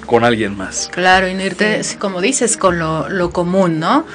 con, 0.06 0.24
alguien 0.24 0.58
más. 0.58 0.90
Claro, 0.92 1.28
y 1.28 1.34
no 1.34 1.44
irte, 1.44 1.82
como 2.00 2.22
dices, 2.22 2.58
con 2.58 2.80
lo, 2.80 3.08
lo 3.10 3.30
común, 3.32 3.80
¿no? 3.80 4.06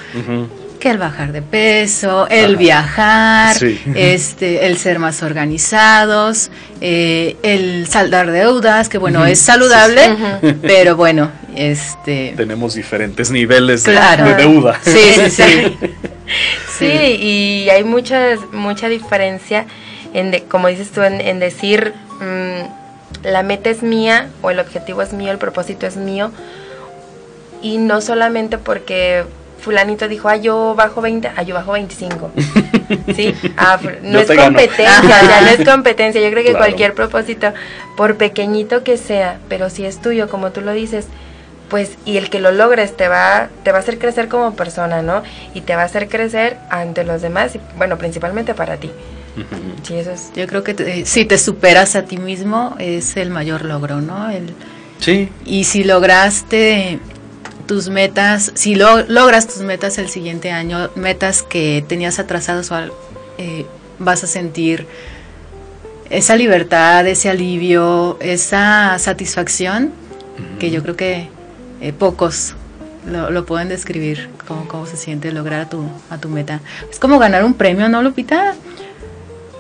Que 0.82 0.90
el 0.90 0.98
bajar 0.98 1.30
de 1.30 1.42
peso, 1.42 2.26
el 2.28 2.56
viajar, 2.56 3.54
este, 3.94 4.66
el 4.66 4.78
ser 4.78 4.98
más 4.98 5.22
organizados, 5.22 6.50
eh, 6.80 7.36
el 7.44 7.86
saldar 7.86 8.32
deudas, 8.32 8.88
que 8.88 8.98
bueno, 8.98 9.24
es 9.24 9.38
saludable, 9.38 10.02
pero 10.62 10.96
bueno, 10.96 11.30
este... 11.54 12.34
Tenemos 12.36 12.74
diferentes 12.74 13.30
niveles 13.30 13.84
de, 13.84 13.92
deuda. 14.36 14.80
Sí, 14.82 14.98
sí, 15.14 15.30
sí. 15.30 15.78
sí, 16.80 16.86
y 16.86 17.70
hay 17.70 17.84
mucha, 17.84 18.34
mucha 18.50 18.88
diferencia, 18.88 19.66
en 20.12 20.36
como 20.48 20.66
dices 20.66 20.90
tú, 20.90 21.02
en, 21.04 21.38
decir, 21.38 21.92
mm, 22.18 23.22
la 23.28 23.44
meta 23.44 23.70
es 23.70 23.84
mía, 23.84 24.30
o 24.40 24.50
el 24.50 24.58
objetivo 24.58 25.00
es 25.02 25.12
mío, 25.12 25.30
el 25.30 25.38
propósito 25.38 25.86
es 25.86 25.96
mío, 25.96 26.32
y 27.62 27.78
no 27.78 28.00
solamente 28.00 28.58
porque 28.58 29.22
fulanito 29.62 30.08
dijo, 30.08 30.28
ah, 30.28 30.36
yo 30.36 30.74
bajo 30.74 31.00
20, 31.00 31.30
ah, 31.34 31.42
yo 31.42 31.54
bajo 31.54 31.72
25. 31.72 32.32
¿Sí? 33.14 33.34
Ah, 33.56 33.78
no 34.02 34.18
es 34.18 34.26
competencia, 34.26 35.22
ya 35.22 35.40
no 35.40 35.48
es 35.48 35.68
competencia. 35.68 36.20
Yo 36.20 36.30
creo 36.30 36.44
que 36.44 36.52
cualquier 36.52 36.94
propósito, 36.94 37.52
por 37.96 38.16
pequeñito 38.16 38.84
que 38.84 38.96
sea, 38.96 39.38
pero 39.48 39.70
si 39.70 39.86
es 39.86 40.02
tuyo, 40.02 40.28
como 40.28 40.50
tú 40.50 40.60
lo 40.60 40.72
dices, 40.72 41.06
pues, 41.70 41.92
y 42.04 42.18
el 42.18 42.28
que 42.28 42.40
lo 42.40 42.52
logres 42.52 42.96
te 42.96 43.08
va, 43.08 43.48
te 43.62 43.72
va 43.72 43.78
a 43.78 43.80
hacer 43.80 43.98
crecer 43.98 44.28
como 44.28 44.54
persona, 44.54 45.00
¿no? 45.00 45.22
Y 45.54 45.62
te 45.62 45.74
va 45.74 45.82
a 45.82 45.86
hacer 45.86 46.08
crecer 46.08 46.58
ante 46.68 47.04
los 47.04 47.22
demás, 47.22 47.54
y, 47.54 47.60
bueno, 47.78 47.96
principalmente 47.96 48.54
para 48.54 48.76
ti. 48.76 48.90
Sí, 49.82 49.94
eso 49.94 50.10
es. 50.10 50.30
Yo 50.34 50.46
creo 50.46 50.62
que 50.62 51.06
si 51.06 51.24
te 51.24 51.38
superas 51.38 51.96
a 51.96 52.02
ti 52.02 52.18
mismo 52.18 52.76
es 52.78 53.16
el 53.16 53.30
mayor 53.30 53.64
logro, 53.64 54.02
¿no? 54.02 54.28
El, 54.28 54.52
sí. 54.98 55.30
Y 55.46 55.64
si 55.64 55.84
lograste 55.84 56.98
tus 57.66 57.88
metas, 57.88 58.52
si 58.54 58.74
lo, 58.74 59.04
logras 59.06 59.46
tus 59.46 59.62
metas 59.62 59.98
el 59.98 60.08
siguiente 60.08 60.50
año, 60.50 60.90
metas 60.94 61.42
que 61.42 61.84
tenías 61.86 62.18
atrasadas, 62.18 62.70
eh, 63.38 63.66
vas 63.98 64.24
a 64.24 64.26
sentir 64.26 64.86
esa 66.10 66.36
libertad, 66.36 67.06
ese 67.06 67.30
alivio, 67.30 68.18
esa 68.20 68.98
satisfacción 68.98 69.92
que 70.58 70.70
yo 70.70 70.82
creo 70.82 70.96
que 70.96 71.28
eh, 71.80 71.92
pocos 71.92 72.54
lo, 73.06 73.44
pueden 73.46 73.68
describir, 73.68 74.28
cómo, 74.46 74.68
cómo 74.68 74.86
se 74.86 74.96
siente 74.96 75.32
lograr 75.32 75.60
a 75.60 75.68
tu, 75.68 75.84
a 76.10 76.18
tu 76.18 76.28
meta. 76.28 76.60
Es 76.90 76.98
como 76.98 77.18
ganar 77.18 77.44
un 77.44 77.54
premio, 77.54 77.88
¿no, 77.88 78.02
Lupita? 78.02 78.54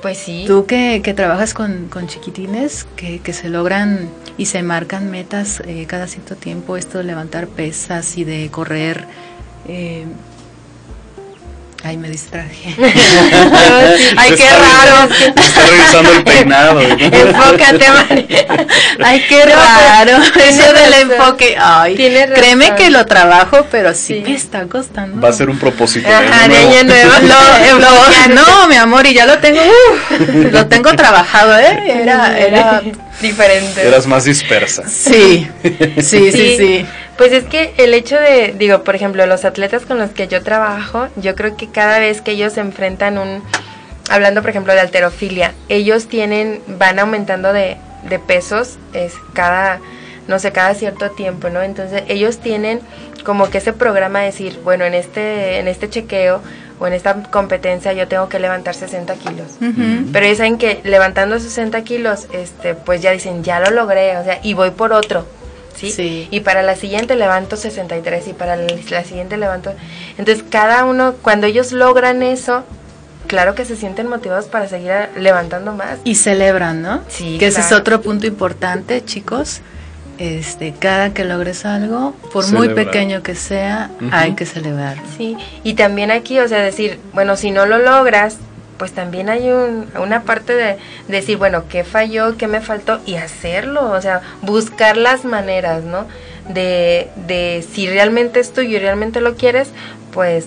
Pues 0.00 0.18
sí. 0.18 0.44
Tú 0.46 0.66
que, 0.66 1.00
que 1.02 1.14
trabajas 1.14 1.54
con, 1.54 1.88
con 1.88 2.06
chiquitines, 2.06 2.86
que, 2.96 3.20
que 3.20 3.32
se 3.32 3.48
logran 3.48 4.08
y 4.42 4.46
se 4.46 4.64
marcan 4.64 5.08
metas 5.08 5.62
eh, 5.64 5.86
cada 5.86 6.08
cierto 6.08 6.34
tiempo, 6.34 6.76
esto 6.76 6.98
de 6.98 7.04
levantar 7.04 7.46
pesas 7.46 8.18
y 8.18 8.24
de 8.24 8.50
correr. 8.50 9.06
Eh, 9.68 10.04
Ay, 11.84 11.96
me 11.96 12.08
distraje. 12.08 12.76
Ay, 14.16 14.34
qué 14.36 14.50
raro. 14.50 15.12
Está 15.34 15.66
revisando 15.68 16.12
el 16.12 16.24
peinado. 16.24 16.80
Enfócate, 16.80 17.86
Ay, 19.04 19.24
qué 19.28 19.44
raro. 19.44 20.18
Eso 20.48 20.72
del 20.72 21.10
enfoque. 21.10 21.56
Ay, 21.58 21.96
créeme 21.96 22.76
que 22.76 22.88
lo 22.88 23.04
trabajo, 23.04 23.66
pero 23.70 23.94
sí, 23.94 24.22
me 24.24 24.34
está 24.34 24.66
costando. 24.66 25.20
Va 25.20 25.30
a 25.30 25.32
ser 25.32 25.50
un 25.50 25.58
propósito. 25.58 26.08
Ajá, 26.08 26.46
de 26.46 26.56
año 26.56 26.84
nuevo. 26.84 27.12
no, 28.34 28.68
mi 28.68 28.76
amor, 28.76 29.04
y 29.06 29.14
ya 29.14 29.26
lo 29.26 29.38
tengo. 29.38 29.60
lo 30.52 30.66
tengo 30.68 30.94
trabajado, 30.94 31.58
¿eh? 31.58 32.00
Era, 32.02 32.38
era 32.38 32.82
diferente. 33.20 33.88
Eras 33.88 34.06
más 34.06 34.24
dispersa. 34.24 34.84
Sí, 34.88 35.48
sí, 35.96 36.30
sí, 36.30 36.56
sí. 36.56 36.86
Pues 37.22 37.32
es 37.34 37.44
que 37.44 37.72
el 37.76 37.94
hecho 37.94 38.18
de, 38.18 38.52
digo, 38.58 38.82
por 38.82 38.96
ejemplo, 38.96 39.24
los 39.26 39.44
atletas 39.44 39.86
con 39.86 39.96
los 39.96 40.10
que 40.10 40.26
yo 40.26 40.42
trabajo, 40.42 41.06
yo 41.14 41.36
creo 41.36 41.56
que 41.56 41.68
cada 41.70 42.00
vez 42.00 42.20
que 42.20 42.32
ellos 42.32 42.54
se 42.54 42.58
enfrentan 42.58 43.16
un, 43.16 43.44
hablando 44.10 44.40
por 44.40 44.50
ejemplo 44.50 44.72
de 44.72 44.80
alterofilia, 44.80 45.54
ellos 45.68 46.08
tienen, 46.08 46.60
van 46.66 46.98
aumentando 46.98 47.52
de, 47.52 47.76
de 48.08 48.18
pesos 48.18 48.76
es 48.92 49.12
cada, 49.34 49.78
no 50.26 50.40
sé, 50.40 50.50
cada 50.50 50.74
cierto 50.74 51.12
tiempo, 51.12 51.48
¿no? 51.48 51.62
Entonces 51.62 52.02
ellos 52.08 52.38
tienen 52.38 52.80
como 53.22 53.50
que 53.50 53.58
ese 53.58 53.72
programa 53.72 54.18
de 54.18 54.26
decir, 54.26 54.58
bueno, 54.64 54.84
en 54.84 54.94
este, 54.94 55.60
en 55.60 55.68
este 55.68 55.88
chequeo 55.88 56.42
o 56.80 56.88
en 56.88 56.92
esta 56.92 57.22
competencia 57.22 57.92
yo 57.92 58.08
tengo 58.08 58.28
que 58.28 58.40
levantar 58.40 58.74
60 58.74 59.14
kilos. 59.14 59.58
Pero 60.12 60.26
ellos 60.26 60.38
saben 60.38 60.58
que 60.58 60.80
levantando 60.82 61.38
60 61.38 61.84
kilos, 61.84 62.26
este, 62.32 62.74
pues 62.74 63.00
ya 63.00 63.12
dicen, 63.12 63.44
ya 63.44 63.60
lo 63.60 63.70
logré, 63.70 64.16
o 64.16 64.24
sea, 64.24 64.40
y 64.42 64.54
voy 64.54 64.72
por 64.72 64.92
otro. 64.92 65.24
¿Sí? 65.90 66.28
Y 66.30 66.40
para 66.40 66.62
la 66.62 66.76
siguiente 66.76 67.16
levanto 67.16 67.56
63 67.56 68.28
y 68.28 68.32
para 68.32 68.56
la 68.56 69.04
siguiente 69.04 69.36
levanto... 69.36 69.74
Entonces 70.18 70.44
cada 70.48 70.84
uno, 70.84 71.14
cuando 71.22 71.46
ellos 71.46 71.72
logran 71.72 72.22
eso, 72.22 72.64
claro 73.26 73.54
que 73.54 73.64
se 73.64 73.76
sienten 73.76 74.08
motivados 74.08 74.46
para 74.46 74.68
seguir 74.68 74.92
levantando 75.16 75.72
más. 75.72 75.98
Y 76.04 76.16
celebran, 76.16 76.82
¿no? 76.82 77.02
Sí. 77.08 77.38
Que 77.38 77.46
ese 77.46 77.60
es 77.60 77.72
otro 77.72 78.02
punto 78.02 78.26
importante, 78.26 79.04
chicos. 79.04 79.62
Este, 80.18 80.72
cada 80.78 81.14
que 81.14 81.24
logres 81.24 81.64
algo, 81.64 82.14
por 82.32 82.46
muy 82.52 82.68
pequeño 82.68 83.22
que 83.22 83.34
sea, 83.34 83.90
hay 84.12 84.34
que 84.34 84.46
celebrar. 84.46 84.98
Sí, 85.16 85.36
y 85.64 85.74
también 85.74 86.10
aquí, 86.10 86.38
o 86.38 86.46
sea, 86.46 86.58
decir, 86.58 87.00
bueno, 87.12 87.36
si 87.36 87.50
no 87.50 87.66
lo 87.66 87.78
logras, 87.78 88.36
pues 88.82 88.90
también 88.90 89.28
hay 89.28 89.48
un, 89.48 89.86
una 89.94 90.24
parte 90.24 90.56
de, 90.56 90.76
decir, 91.06 91.36
bueno, 91.36 91.66
¿qué 91.68 91.84
falló? 91.84 92.36
¿Qué 92.36 92.48
me 92.48 92.60
faltó? 92.60 92.98
Y 93.06 93.14
hacerlo, 93.14 93.92
o 93.92 94.02
sea, 94.02 94.22
buscar 94.40 94.96
las 94.96 95.24
maneras, 95.24 95.84
¿no? 95.84 96.08
De, 96.48 97.08
de 97.28 97.64
si 97.72 97.86
realmente 97.86 98.40
es 98.40 98.52
tuyo 98.52 98.70
y 98.70 98.80
realmente 98.80 99.20
lo 99.20 99.36
quieres, 99.36 99.68
pues 100.12 100.46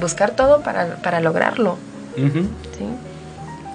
buscar 0.00 0.32
todo 0.32 0.62
para, 0.62 0.96
para 0.96 1.20
lograrlo. 1.20 1.78
¿Sí? 2.16 2.86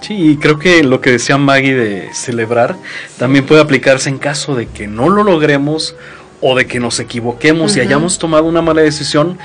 Sí, 0.02 0.38
creo 0.38 0.58
que 0.58 0.84
lo 0.84 1.00
que 1.00 1.12
decía 1.12 1.38
Maggie 1.38 1.74
de 1.74 2.12
celebrar 2.12 2.76
también 3.16 3.46
puede 3.46 3.62
aplicarse 3.62 4.10
en 4.10 4.18
caso 4.18 4.54
de 4.54 4.66
que 4.66 4.88
no 4.88 5.08
lo 5.08 5.24
logremos 5.24 5.96
o 6.42 6.54
de 6.54 6.66
que 6.66 6.80
nos 6.80 7.00
equivoquemos 7.00 7.78
y 7.78 7.80
hayamos 7.80 8.18
tomado 8.18 8.44
una 8.44 8.60
mala 8.60 8.82
decisión, 8.82 9.38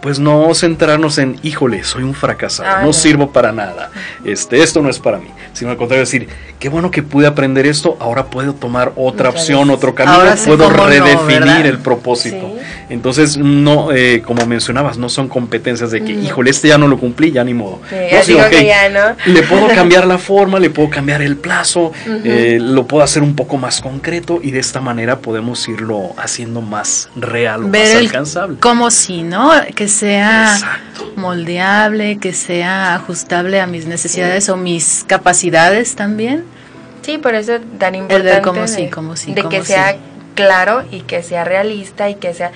pues 0.00 0.18
no 0.18 0.54
centrarnos 0.54 1.18
en, 1.18 1.38
híjole, 1.42 1.84
soy 1.84 2.02
un 2.02 2.14
fracasado, 2.14 2.68
ah, 2.68 2.82
no, 2.82 2.92
sirvo 2.92 3.32
para 3.32 3.52
nada, 3.52 3.90
este, 4.24 4.62
esto 4.62 4.82
no 4.82 4.88
es 4.88 4.98
para 4.98 5.18
mí, 5.18 5.28
sino 5.52 5.70
al 5.70 5.76
contrario 5.76 6.00
decir, 6.04 6.28
qué 6.58 6.68
bueno 6.68 6.90
que 6.90 7.02
pude 7.02 7.26
aprender 7.26 7.66
esto, 7.66 7.96
ahora 8.00 8.26
puedo 8.26 8.54
tomar 8.54 8.92
otra 8.96 9.28
opción, 9.28 9.70
otro 9.70 9.94
camino, 9.94 10.34
puedo 10.44 10.70
redefinir 10.70 11.66
el 11.66 11.78
propósito. 11.78 12.54
Entonces, 12.90 13.36
no, 13.36 13.92
eh, 13.92 14.22
como 14.24 14.46
mencionabas, 14.46 14.96
no 14.96 15.08
son 15.08 15.28
competencias 15.28 15.90
de 15.90 16.02
que, 16.02 16.12
híjole, 16.12 16.50
este 16.50 16.68
ya 16.68 16.78
no 16.78 16.88
lo 16.88 16.98
cumplí, 16.98 17.30
ya 17.32 17.44
ni 17.44 17.54
modo. 17.54 17.80
Le 19.26 19.42
puedo 19.42 19.68
cambiar 19.74 20.06
la 20.06 20.18
forma, 20.18 20.58
le 20.58 20.70
puedo 20.70 20.88
cambiar 20.88 21.22
el 21.22 21.36
plazo, 21.36 21.92
eh, 22.24 22.58
lo 22.60 22.86
puedo 22.86 23.04
hacer 23.04 23.22
un 23.22 23.34
poco 23.34 23.58
más 23.58 23.80
concreto 23.80 24.40
y 24.42 24.50
de 24.50 24.60
esta 24.60 24.80
manera 24.80 25.18
podemos 25.18 25.68
irlo 25.68 26.14
haciendo 26.16 26.60
más 26.60 27.10
real 27.14 27.64
o 27.64 27.68
más 27.68 27.94
alcanzable. 27.94 28.58
Como 28.58 28.90
si, 28.90 29.22
¿no? 29.22 29.50
Que 29.74 29.88
sea 29.88 30.56
moldeable, 31.16 32.18
que 32.18 32.32
sea 32.32 32.94
ajustable 32.94 33.60
a 33.60 33.66
mis 33.66 33.86
necesidades 33.86 34.48
o 34.48 34.56
mis 34.56 35.04
capacidades 35.06 35.94
también. 35.94 36.44
Sí, 37.08 37.16
por 37.16 37.34
eso 37.34 37.58
tan 37.78 37.94
importante 37.94 38.34
de, 38.34 38.42
como 38.42 38.68
sí, 38.68 38.88
como 38.88 39.16
sí, 39.16 39.32
de 39.32 39.42
que 39.44 39.64
sea 39.64 39.96
claro 40.34 40.84
y 40.90 41.00
que 41.00 41.22
sea 41.22 41.42
realista 41.42 42.10
y 42.10 42.16
que 42.16 42.34
sea 42.34 42.52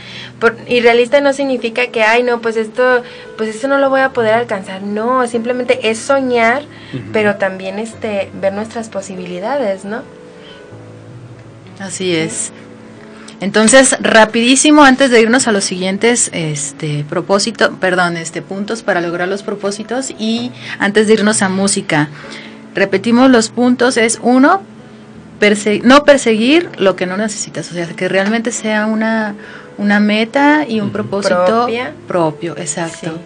y 0.69 0.81
realista 0.81 1.23
no 1.23 1.33
significa 1.33 1.87
que 1.87 2.03
ay 2.03 2.23
no 2.23 2.43
pues 2.43 2.59
esto 2.59 3.03
pues 3.39 3.49
esto 3.49 3.67
no 3.67 3.79
lo 3.79 3.89
voy 3.89 4.03
a 4.03 4.11
poder 4.11 4.35
alcanzar 4.35 4.83
no 4.83 5.27
simplemente 5.27 5.89
es 5.89 5.99
soñar 5.99 6.65
pero 7.15 7.37
también 7.37 7.79
este 7.79 8.31
ver 8.35 8.53
nuestras 8.53 8.91
posibilidades 8.91 9.87
no 9.87 10.03
así 11.81 12.15
es. 12.15 12.53
Entonces, 13.41 13.97
rapidísimo, 14.01 14.85
antes 14.85 15.11
de 15.11 15.21
irnos 15.21 15.49
a 15.49 15.53
los 15.53 15.65
siguientes 15.65 16.31
este, 16.33 17.05
propósitos, 17.11 17.73
perdón, 17.81 18.17
este, 18.17 18.41
puntos 18.41 18.85
para 18.85 19.01
lograr 19.01 19.27
los 19.27 19.43
propósitos 19.43 20.13
y 20.17 20.53
antes 20.79 21.09
de 21.09 21.15
irnos 21.15 21.43
a 21.43 21.49
música, 21.49 22.09
repetimos 22.75 23.31
los 23.31 23.51
puntos, 23.51 23.97
es 23.97 24.19
uno, 24.23 24.63
no 25.83 26.05
perseguir 26.05 26.71
lo 26.79 26.97
que 26.97 27.07
no 27.07 27.17
necesitas, 27.17 27.71
o 27.71 27.75
sea, 27.75 27.87
que 27.87 28.09
realmente 28.09 28.53
sea 28.53 28.87
una, 28.87 29.35
una 29.79 30.01
meta 30.01 30.65
y 30.67 30.81
un 30.81 30.91
propósito 30.91 31.67
propio, 32.07 32.57
exacto. 32.57 33.19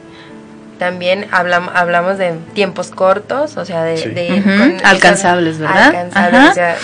También 0.79 1.27
hablamos, 1.31 1.73
hablamos 1.75 2.19
de 2.19 2.35
tiempos 2.55 2.91
cortos, 2.91 3.57
o 3.57 3.65
sea, 3.65 3.83
de, 3.85 4.79
alcanzables, 4.85 5.59
¿verdad? 5.59 5.87
Alcanzables, 5.87 6.51
o 6.51 6.55
sea, 6.55 6.77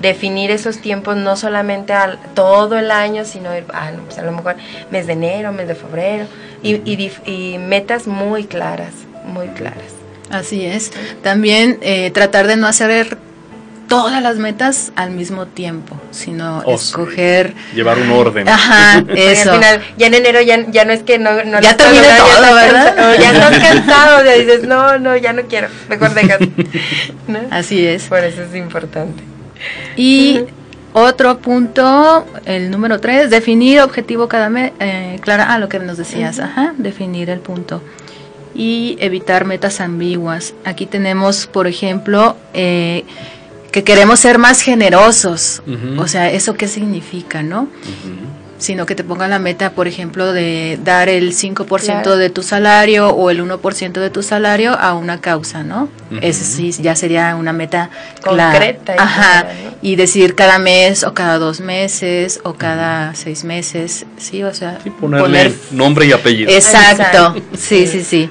definir 0.00 0.50
esos 0.50 0.78
tiempos 0.78 1.16
no 1.16 1.36
solamente 1.36 1.92
al, 1.92 2.18
todo 2.34 2.78
el 2.78 2.90
año, 2.90 3.24
sino 3.24 3.50
ah, 3.72 3.90
pues 4.04 4.18
a 4.18 4.22
lo 4.22 4.32
mejor 4.32 4.56
mes 4.90 5.06
de 5.06 5.14
enero, 5.14 5.52
mes 5.52 5.68
de 5.68 5.74
febrero, 5.74 6.26
y, 6.62 6.74
y, 7.26 7.58
metas 7.58 8.06
muy 8.06 8.44
claras, 8.44 8.92
muy 9.24 9.48
claras. 9.48 9.95
Así 10.30 10.64
es. 10.64 10.92
También 11.22 11.78
eh, 11.82 12.10
tratar 12.10 12.46
de 12.46 12.56
no 12.56 12.66
hacer 12.66 13.18
todas 13.88 14.22
las 14.22 14.36
metas 14.36 14.92
al 14.96 15.10
mismo 15.12 15.46
tiempo, 15.46 16.00
sino 16.10 16.58
oh, 16.64 16.74
escoger... 16.74 17.54
Llevar 17.74 17.98
un 17.98 18.10
orden. 18.10 18.48
Ajá, 18.48 19.04
eso. 19.14 19.52
al 19.52 19.56
final, 19.58 19.82
ya 19.96 20.06
en 20.08 20.14
enero 20.14 20.40
ya, 20.40 20.66
ya 20.70 20.84
no 20.84 20.92
es 20.92 21.02
que 21.02 21.18
no... 21.18 21.44
no 21.44 21.60
ya 21.60 21.76
terminé 21.76 22.08
todo, 22.16 22.54
¿verdad? 22.54 23.16
ya 23.20 23.30
estás 23.32 23.58
cansado, 23.58 24.24
ya 24.24 24.32
dices, 24.32 24.64
no, 24.64 24.98
no, 24.98 25.16
ya 25.16 25.32
no 25.32 25.42
quiero, 25.42 25.68
mejor 25.88 26.14
dejas. 26.14 26.38
Así 27.50 27.86
es. 27.86 28.04
Por 28.04 28.24
eso 28.24 28.42
es 28.42 28.54
importante. 28.54 29.22
Y 29.96 30.40
otro 30.92 31.38
punto, 31.38 32.26
el 32.44 32.70
número 32.70 33.00
tres, 33.00 33.30
definir 33.30 33.80
objetivo 33.80 34.28
cada 34.28 34.48
mes, 34.48 34.72
eh, 34.80 35.18
clara, 35.20 35.52
ah, 35.52 35.58
lo 35.58 35.68
que 35.68 35.78
nos 35.78 35.96
decías, 35.96 36.40
ajá, 36.40 36.74
definir 36.78 37.30
el 37.30 37.40
punto. 37.40 37.82
Y 38.56 38.96
evitar 39.00 39.44
metas 39.44 39.80
ambiguas. 39.80 40.54
Aquí 40.64 40.86
tenemos, 40.86 41.46
por 41.46 41.66
ejemplo, 41.66 42.36
eh, 42.54 43.04
que 43.70 43.84
queremos 43.84 44.20
ser 44.20 44.38
más 44.38 44.62
generosos. 44.62 45.62
O 45.98 46.08
sea, 46.08 46.30
¿eso 46.30 46.54
qué 46.54 46.66
significa, 46.68 47.42
no? 47.42 47.68
sino 48.58 48.86
que 48.86 48.94
te 48.94 49.04
pongan 49.04 49.30
la 49.30 49.38
meta, 49.38 49.72
por 49.72 49.86
ejemplo, 49.86 50.32
de 50.32 50.78
dar 50.82 51.08
el 51.08 51.32
5% 51.32 52.16
de 52.16 52.30
tu 52.30 52.42
salario 52.42 53.10
o 53.10 53.30
el 53.30 53.40
1% 53.42 53.92
de 53.92 54.10
tu 54.10 54.22
salario 54.22 54.72
a 54.72 54.94
una 54.94 55.20
causa, 55.20 55.62
¿no? 55.62 55.88
Ese 56.22 56.44
sí 56.44 56.72
ya 56.82 56.94
sería 56.94 57.36
una 57.36 57.52
meta 57.52 57.90
concreta. 58.22 58.94
Ajá. 58.98 59.46
Y 59.82 59.96
decir 59.96 60.34
cada 60.34 60.58
mes 60.58 61.04
o 61.04 61.12
cada 61.12 61.38
dos 61.38 61.60
meses 61.60 62.40
o 62.44 62.54
cada 62.54 63.14
seis 63.14 63.44
meses, 63.44 64.06
sí, 64.16 64.42
o 64.42 64.54
sea, 64.54 64.78
ponerle 65.00 65.52
nombre 65.70 66.06
y 66.06 66.12
apellido. 66.12 66.50
Exacto. 66.50 67.34
sí, 67.56 67.86
sí. 67.86 68.02
sí. 68.02 68.30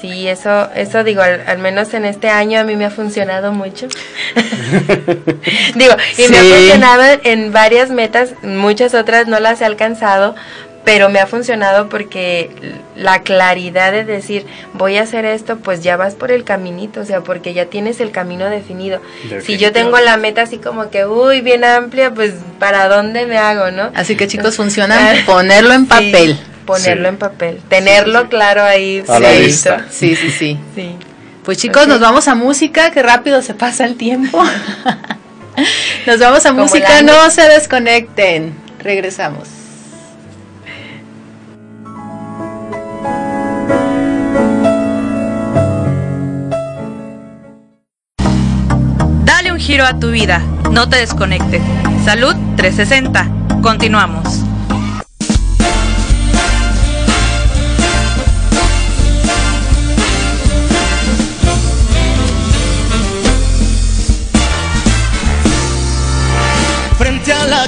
Sí, 0.00 0.28
eso, 0.28 0.70
eso 0.74 1.02
digo, 1.02 1.22
al, 1.22 1.58
menos 1.58 1.92
en 1.92 2.04
este 2.04 2.28
año 2.28 2.60
a 2.60 2.64
mí 2.64 2.76
me 2.76 2.84
ha 2.84 2.90
funcionado 2.90 3.52
mucho. 3.52 3.88
digo, 5.74 5.94
y 6.16 6.28
me 6.28 6.38
ha 6.38 6.42
funcionado 6.42 7.02
en 7.24 7.52
varias 7.52 7.90
metas, 7.90 8.34
muchas 8.42 8.94
otras 8.94 9.26
no 9.26 9.40
las 9.40 9.60
he 9.60 9.64
alcanzado, 9.64 10.36
pero 10.88 11.10
me 11.10 11.20
ha 11.20 11.26
funcionado 11.26 11.90
porque 11.90 12.48
la 12.96 13.20
claridad 13.20 13.92
de 13.92 14.04
decir 14.04 14.46
voy 14.72 14.96
a 14.96 15.02
hacer 15.02 15.26
esto, 15.26 15.58
pues 15.58 15.82
ya 15.82 15.98
vas 15.98 16.14
por 16.14 16.32
el 16.32 16.44
caminito, 16.44 17.00
o 17.00 17.04
sea, 17.04 17.20
porque 17.20 17.52
ya 17.52 17.66
tienes 17.66 18.00
el 18.00 18.10
camino 18.10 18.46
definido. 18.46 19.02
Si 19.44 19.58
yo 19.58 19.70
tengo 19.70 19.98
la 19.98 20.16
meta 20.16 20.40
así 20.40 20.56
como 20.56 20.88
que, 20.88 21.04
uy, 21.04 21.42
bien 21.42 21.62
amplia, 21.62 22.14
pues 22.14 22.32
para 22.58 22.88
dónde 22.88 23.26
me 23.26 23.36
hago, 23.36 23.70
¿no? 23.70 23.90
Así 23.94 24.16
que 24.16 24.28
chicos, 24.28 24.56
funciona 24.56 25.12
ponerlo 25.26 25.74
en 25.74 25.86
papel 25.86 26.38
ponerlo 26.64 27.08
en 27.08 27.18
papel, 27.18 27.60
tenerlo 27.68 28.30
claro 28.30 28.62
ahí. 28.62 29.02
A 29.08 29.20
la 29.20 29.32
vista. 29.32 29.86
Sí, 29.90 30.16
sí, 30.16 30.30
sí. 30.30 30.58
Pues 31.44 31.58
chicos, 31.58 31.86
nos 31.86 32.00
vamos 32.00 32.28
a 32.28 32.34
música, 32.34 32.90
que 32.92 33.02
rápido 33.02 33.42
se 33.42 33.52
pasa 33.52 33.84
el 33.84 33.96
tiempo. 33.96 34.42
nos 36.06 36.18
vamos 36.18 36.46
a 36.46 36.52
música, 36.54 37.02
no 37.02 37.28
se 37.28 37.42
desconecten. 37.42 38.54
Regresamos. 38.78 39.57
A 49.84 49.98
tu 49.98 50.10
vida, 50.10 50.42
no 50.70 50.88
te 50.88 50.96
desconectes. 50.96 51.62
Salud 52.04 52.34
360. 52.56 53.26
Continuamos. 53.62 54.44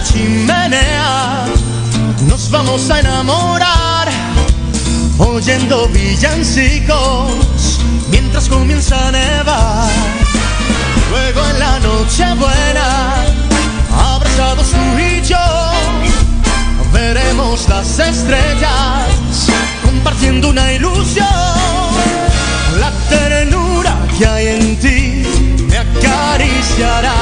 chimenea 0.03 1.45
nos 2.27 2.51
vamos 2.51 2.91
a 2.91 3.01
enamorar 3.01 4.09
oyendo 5.19 5.89
villancicos 5.89 7.81
mientras 8.11 8.49
comienza 8.49 9.09
a 9.09 9.13
nevar. 9.13 10.30
Luego 11.21 11.47
en 11.51 11.59
la 11.59 11.79
noche 11.81 12.25
buena, 12.35 13.25
abrazados 13.95 14.71
tú 14.71 14.99
y 14.99 15.21
yo, 15.23 15.37
veremos 16.93 17.69
las 17.69 17.99
estrellas 17.99 19.07
compartiendo 19.85 20.49
una 20.49 20.73
ilusión. 20.73 21.27
La 22.81 22.91
ternura 23.11 23.97
que 24.19 24.27
hay 24.27 24.47
en 24.47 24.77
ti 24.81 25.23
me 25.69 25.77
acariciará 25.77 27.15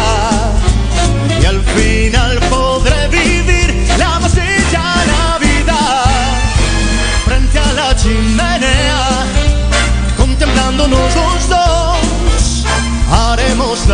y 1.43 1.45
al 1.45 1.61
final 1.63 2.39
podré 2.49 3.09
vivir 3.09 3.75
la 3.99 4.21
más 4.21 4.35
bella 4.35 4.85
Navidad 5.07 6.05
frente 7.25 7.59
a 7.59 7.73
la 7.73 7.97
chimenea, 7.97 9.27
contemplándonos 10.17 11.15
dos, 11.15 11.48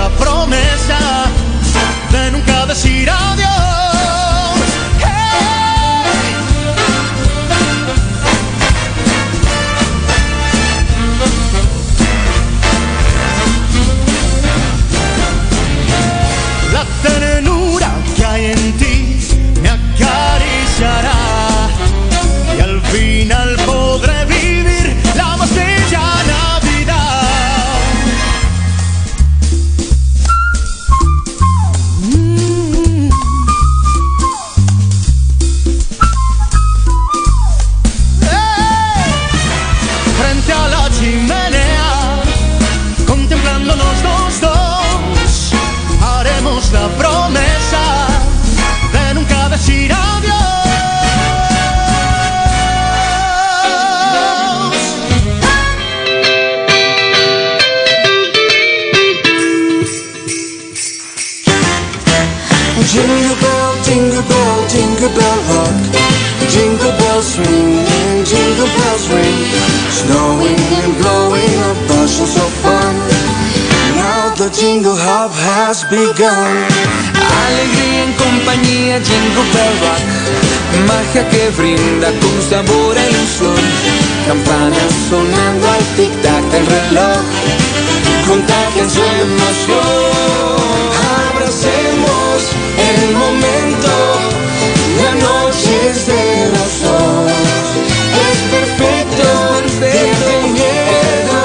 la 0.05 0.11
promesa 0.23 0.99
de 2.13 2.31
nunca 2.33 2.67
decir 2.67 3.09
adiós. 3.09 3.49
Hey. 5.01 6.35
La 16.75 16.85
ternura 17.03 17.91
que 18.17 18.25
hay 18.27 18.45
en 18.53 18.73
ti 18.79 18.84
has. 75.75 75.85
Alegría 77.47 78.05
en 78.05 78.13
compañía, 78.15 79.01
Jingle 79.03 79.47
Bell 79.55 79.77
Rock. 79.83 80.05
Magia 80.89 81.29
que 81.31 81.51
brinda 81.57 82.09
con 82.21 82.37
sabor 82.49 82.97
e 82.97 83.11
ilusión. 83.11 83.65
Campanas 84.27 84.93
sonando 85.09 85.67
al 85.69 85.85
tic-tac 85.97 86.45
del 86.53 86.67
reloj. 86.67 87.19
Contagian 88.29 88.89
su 88.91 89.03
emoción. 89.27 90.57
Abracemos 91.29 92.39
el 92.91 93.17
momento. 93.17 93.93
La 95.03 95.13
noche 95.27 95.73
es 95.91 96.07
de 96.07 96.51
los 96.55 96.73
dos. 96.83 97.33
Es 98.29 98.39
perfecto, 98.57 99.27
pierde 99.81 100.29
el 100.39 100.53
miedo. 100.53 101.39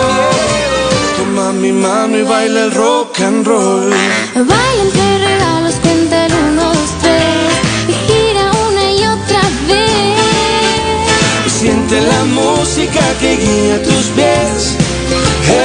Toma 1.17 1.51
mi 1.53 1.69
y 1.69 2.18
baila 2.29 2.65
el 2.65 2.71
rock 2.71 3.19
and 3.21 3.45
roll. 3.47 3.89
Bailen 4.35 4.85
entre 4.85 5.17
regalos, 5.17 5.75
cuenta 5.81 6.25
el 6.27 6.33
uno, 6.33 6.63
dos, 6.63 6.89
tres 7.01 7.51
Y 7.87 7.93
gira 8.07 8.51
una 8.67 8.91
y 8.91 8.99
otra 9.15 9.41
vez 9.67 11.51
Siente 11.59 11.99
la 12.01 12.23
música 12.25 13.01
que 13.19 13.35
guía 13.35 13.83
tus 13.83 14.05
pies. 14.15 14.75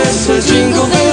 Es 0.00 0.28
el 0.30 0.42
jingle 0.42 1.03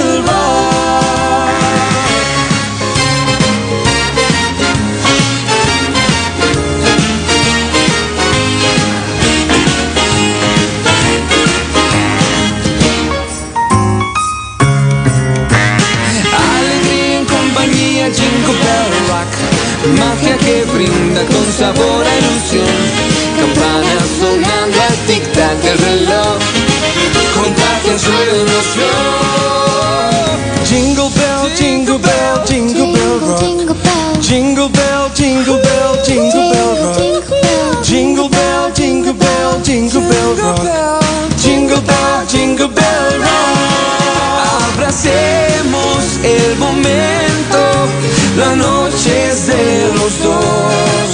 los 50.02 50.18
dos. 50.18 51.08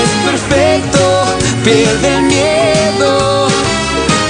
Es 0.00 0.10
perfecto, 0.30 1.00
pierde 1.64 2.08
el 2.16 2.22
miedo. 2.22 3.48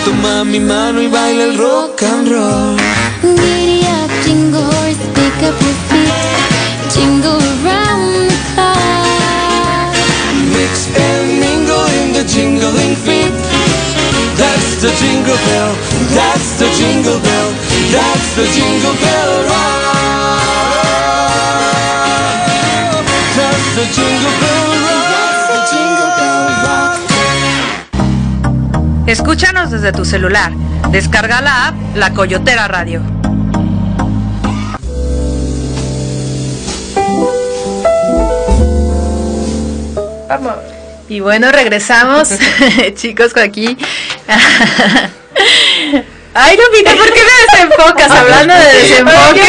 Toma 0.05 0.45
mi 0.45 0.61
mano 0.61 1.01
y 1.01 1.09
baila 1.09 1.45
el 1.45 1.59
rock 1.59 2.03
and 2.03 2.29
roll. 2.29 2.77
Giddy 3.23 3.83
up, 3.83 4.11
jingle 4.25 4.65
horse, 4.65 4.99
pick 5.15 5.37
up 5.49 5.57
your 5.67 5.79
feet 5.89 6.11
Jingle 6.93 7.39
around 7.55 8.29
the 8.29 8.39
clock 8.51 9.95
Mix 10.55 10.89
and 10.89 11.29
mingle 11.39 11.87
in 12.01 12.13
the 12.13 12.25
jingling 12.25 12.97
feet. 12.97 13.33
That's 14.37 14.83
the 14.83 14.91
jingle 15.01 15.39
bell. 15.47 15.73
That's 16.19 16.59
the 16.59 16.69
jingle 16.79 17.21
bell. 17.21 17.51
That's 17.95 18.29
the 18.35 18.47
jingle 18.57 18.97
bell 19.05 19.45
rock. 19.49 19.82
The 23.83 23.89
jingle 23.95 24.31
bell 24.41 24.71
rock. 24.87 25.67
Jingle 25.71 26.11
bell 26.19 26.47
rock 26.65 26.95
Escúchanos 29.09 29.71
desde 29.71 29.93
tu 29.93 30.05
celular. 30.05 30.53
Descarga 30.91 31.41
la 31.41 31.69
app 31.69 31.75
La 31.97 32.13
Coyotera 32.13 32.69
Radio. 32.69 33.03
Vamos. 40.29 40.55
Y 41.09 41.21
bueno, 41.21 41.51
regresamos, 41.51 42.31
chicos, 42.95 43.37
aquí. 43.37 43.77
Ay, 46.35 46.57
Lupita, 46.57 46.95
¿por 46.97 47.13
qué 47.13 47.21
me 47.21 47.31
desenfocas 47.59 48.11
hablando 48.17 48.55
de 48.55 48.75
desenfoque? 48.79 49.43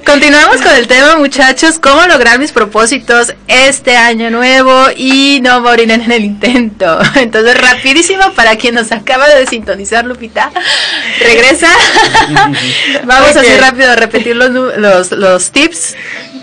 Continuamos 0.06 0.58
con 0.62 0.72
el 0.76 0.86
tema, 0.86 1.16
muchachos, 1.16 1.80
cómo 1.80 2.06
lograr 2.06 2.38
mis 2.38 2.52
propósitos 2.52 3.34
este 3.48 3.96
año 3.96 4.30
nuevo 4.30 4.86
y 4.96 5.40
no 5.42 5.60
morir 5.60 5.90
en 5.90 6.10
el 6.12 6.24
intento. 6.24 7.00
Entonces, 7.16 7.60
rapidísimo 7.60 8.32
para 8.34 8.54
quien 8.56 8.76
nos 8.76 8.92
acaba 8.92 9.28
de 9.28 9.46
sintonizar, 9.48 10.04
Lupita, 10.04 10.52
regresa. 11.20 11.70
Vamos 13.04 13.30
Ok. 13.30 13.36
así 13.38 13.56
rápido 13.58 13.90
a 13.90 13.96
repetir 13.96 14.36
los, 14.36 14.50
los, 14.78 15.10
los 15.10 15.50
tips. 15.50 15.96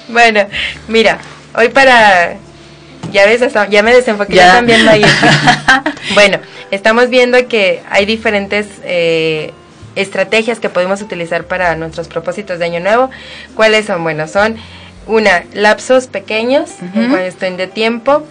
Bueno, 0.10 0.46
mira, 0.89 1.19
hoy 1.56 1.69
para... 1.69 2.36
Ya 3.12 3.26
ves, 3.28 3.41
hasta- 3.43 3.69
ya 3.69 3.84
me 3.84 3.93
desenfoqué, 3.93 4.34
ya 4.36 4.60
viendo 4.62 4.89
ahí. 4.89 5.06
bueno, 6.15 6.39
estamos 6.73 7.09
viendo 7.09 7.47
que 7.47 7.81
hay 7.89 8.05
diferentes 8.05 8.67
eh, 8.83 9.51
estrategias 9.95 10.59
que 10.59 10.69
podemos 10.69 11.01
utilizar 11.01 11.45
para 11.45 11.75
nuestros 11.75 12.07
propósitos 12.07 12.59
de 12.59 12.65
año 12.65 12.79
nuevo. 12.79 13.09
¿Cuáles 13.55 13.86
son? 13.86 14.03
Bueno, 14.03 14.27
son 14.27 14.57
una, 15.05 15.43
lapsos 15.53 16.07
pequeños 16.07 16.71
en 16.95 17.05
Ujú. 17.05 17.15
cuestión 17.15 17.57
de 17.57 17.67
tiempo. 17.67 18.23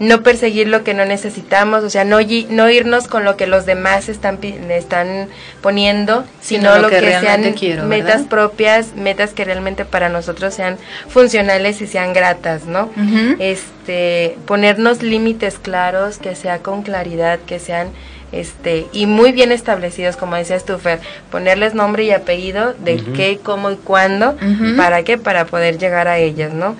No 0.00 0.22
perseguir 0.22 0.66
lo 0.66 0.82
que 0.82 0.94
no 0.94 1.04
necesitamos, 1.04 1.84
o 1.84 1.90
sea, 1.90 2.04
no, 2.04 2.18
no 2.48 2.70
irnos 2.70 3.06
con 3.06 3.24
lo 3.24 3.36
que 3.36 3.46
los 3.46 3.66
demás 3.66 4.08
están, 4.08 4.38
están 4.42 5.28
poniendo, 5.60 6.24
Sino 6.40 6.72
sino, 6.72 6.76
lo 6.76 6.82
lo 6.82 6.88
que 6.88 7.00
sean 7.00 7.52
quiero, 7.52 7.84
metas 7.84 8.22
propias, 8.22 8.94
metas 8.96 9.32
que 9.34 9.44
realmente 9.44 9.84
para 9.84 10.08
nosotros 10.08 10.54
sean 10.54 10.78
funcionales 11.06 11.82
y 11.82 11.86
sean 11.86 12.14
gratas, 12.14 12.64
¿no? 12.64 12.90
Este, 13.38 14.38
ponernos 14.46 15.02
límites 15.02 15.58
claros, 15.58 16.16
que 16.16 16.34
sea 16.34 16.60
con 16.60 16.82
claridad, 16.82 17.38
que 17.40 17.58
sean 17.58 17.88
este 18.32 18.86
y 18.92 19.04
muy 19.04 19.32
bien 19.32 19.52
establecidos, 19.52 20.16
como 20.16 20.34
decías 20.36 20.64
tú, 20.64 20.78
Fer, 20.78 21.00
ponerles 21.30 21.74
nombre 21.74 22.04
y 22.04 22.12
apellido 22.12 22.72
de 22.72 22.96
qué, 23.14 23.38
cómo 23.42 23.70
y 23.70 23.76
cuándo, 23.76 24.34
para 24.78 25.02
qué, 25.02 25.18
para 25.18 25.44
poder 25.44 25.76
llegar 25.76 26.08
a 26.08 26.16
ellas, 26.16 26.54
¿no? 26.54 26.74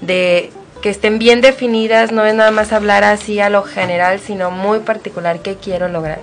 De 0.00 0.50
que 0.84 0.90
estén 0.90 1.18
bien 1.18 1.40
definidas, 1.40 2.12
no 2.12 2.26
es 2.26 2.34
nada 2.34 2.50
más 2.50 2.70
hablar 2.74 3.04
así 3.04 3.40
a 3.40 3.48
lo 3.48 3.62
general, 3.62 4.20
sino 4.20 4.50
muy 4.50 4.80
particular 4.80 5.40
qué 5.40 5.54
quiero 5.54 5.88
lograr. 5.88 6.18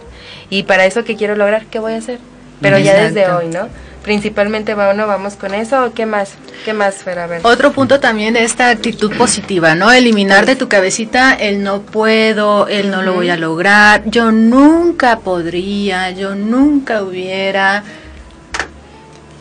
Y 0.51 0.61
para 0.63 0.85
eso 0.85 1.03
que 1.03 1.15
quiero 1.15 1.35
lograr, 1.35 1.65
¿qué 1.65 1.79
voy 1.79 1.93
a 1.93 1.97
hacer? 1.97 2.19
Pero 2.61 2.77
ya 2.77 2.93
desde 2.93 3.27
hoy, 3.31 3.47
¿no? 3.47 3.69
Principalmente, 4.03 4.75
bueno, 4.75 5.07
vamos 5.07 5.33
con 5.33 5.55
eso, 5.55 5.85
¿o 5.85 5.93
qué 5.93 6.05
más? 6.05 6.33
¿Qué 6.63 6.73
más, 6.73 6.97
Fer? 6.97 7.17
A 7.17 7.25
ver. 7.25 7.41
Otro 7.41 7.71
punto 7.71 7.99
también 7.99 8.35
de 8.35 8.43
esta 8.43 8.69
actitud 8.69 9.11
positiva, 9.17 9.73
¿no? 9.73 9.91
Eliminar 9.91 10.45
de 10.45 10.55
tu 10.55 10.69
cabecita 10.69 11.33
el 11.33 11.63
no 11.63 11.81
puedo, 11.81 12.67
el 12.67 12.91
no 12.91 13.01
lo 13.01 13.15
voy 13.15 13.31
a 13.31 13.37
lograr, 13.37 14.03
yo 14.05 14.31
nunca 14.31 15.21
podría, 15.21 16.11
yo 16.11 16.35
nunca 16.35 17.01
hubiera. 17.01 17.83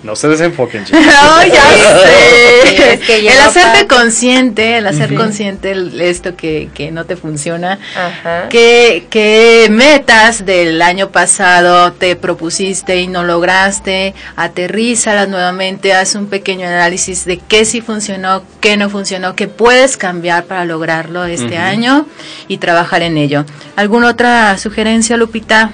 No 0.02 0.16
se 0.16 0.28
desenfoquen, 0.28 0.84
chicos. 0.86 1.00
No, 1.04 1.46
ya 1.46 1.62
sé. 1.72 2.92
es 2.94 3.00
que 3.00 3.18
el 3.28 3.38
hacerte 3.38 3.86
consciente, 3.86 4.78
el 4.78 4.86
hacer 4.86 5.14
consciente 5.14 5.72
el- 5.72 6.00
esto 6.00 6.36
que, 6.36 6.70
que 6.72 6.90
no 6.90 7.04
te 7.04 7.16
funciona. 7.16 7.78
Ajá. 7.94 8.48
¿Qué, 8.48 9.06
¿Qué 9.10 9.68
metas 9.70 10.46
del 10.46 10.80
año 10.80 11.10
pasado 11.10 11.92
te 11.92 12.16
propusiste 12.16 12.98
y 13.00 13.08
no 13.08 13.24
lograste? 13.24 14.14
Aterrízalas 14.36 15.28
nuevamente, 15.28 15.92
haz 15.92 16.14
un 16.14 16.28
pequeño 16.28 16.66
análisis 16.66 17.26
de 17.26 17.36
qué 17.36 17.66
sí 17.66 17.82
funcionó, 17.82 18.42
qué 18.62 18.78
no 18.78 18.88
funcionó, 18.88 19.36
qué 19.36 19.48
puedes 19.48 19.98
cambiar 19.98 20.44
para 20.44 20.64
lograrlo 20.64 21.26
este 21.26 21.58
año 21.58 22.06
y 22.48 22.56
trabajar 22.56 23.02
en 23.02 23.18
ello. 23.18 23.44
¿Alguna 23.76 24.08
otra 24.08 24.56
sugerencia, 24.56 25.18
Lupita? 25.18 25.72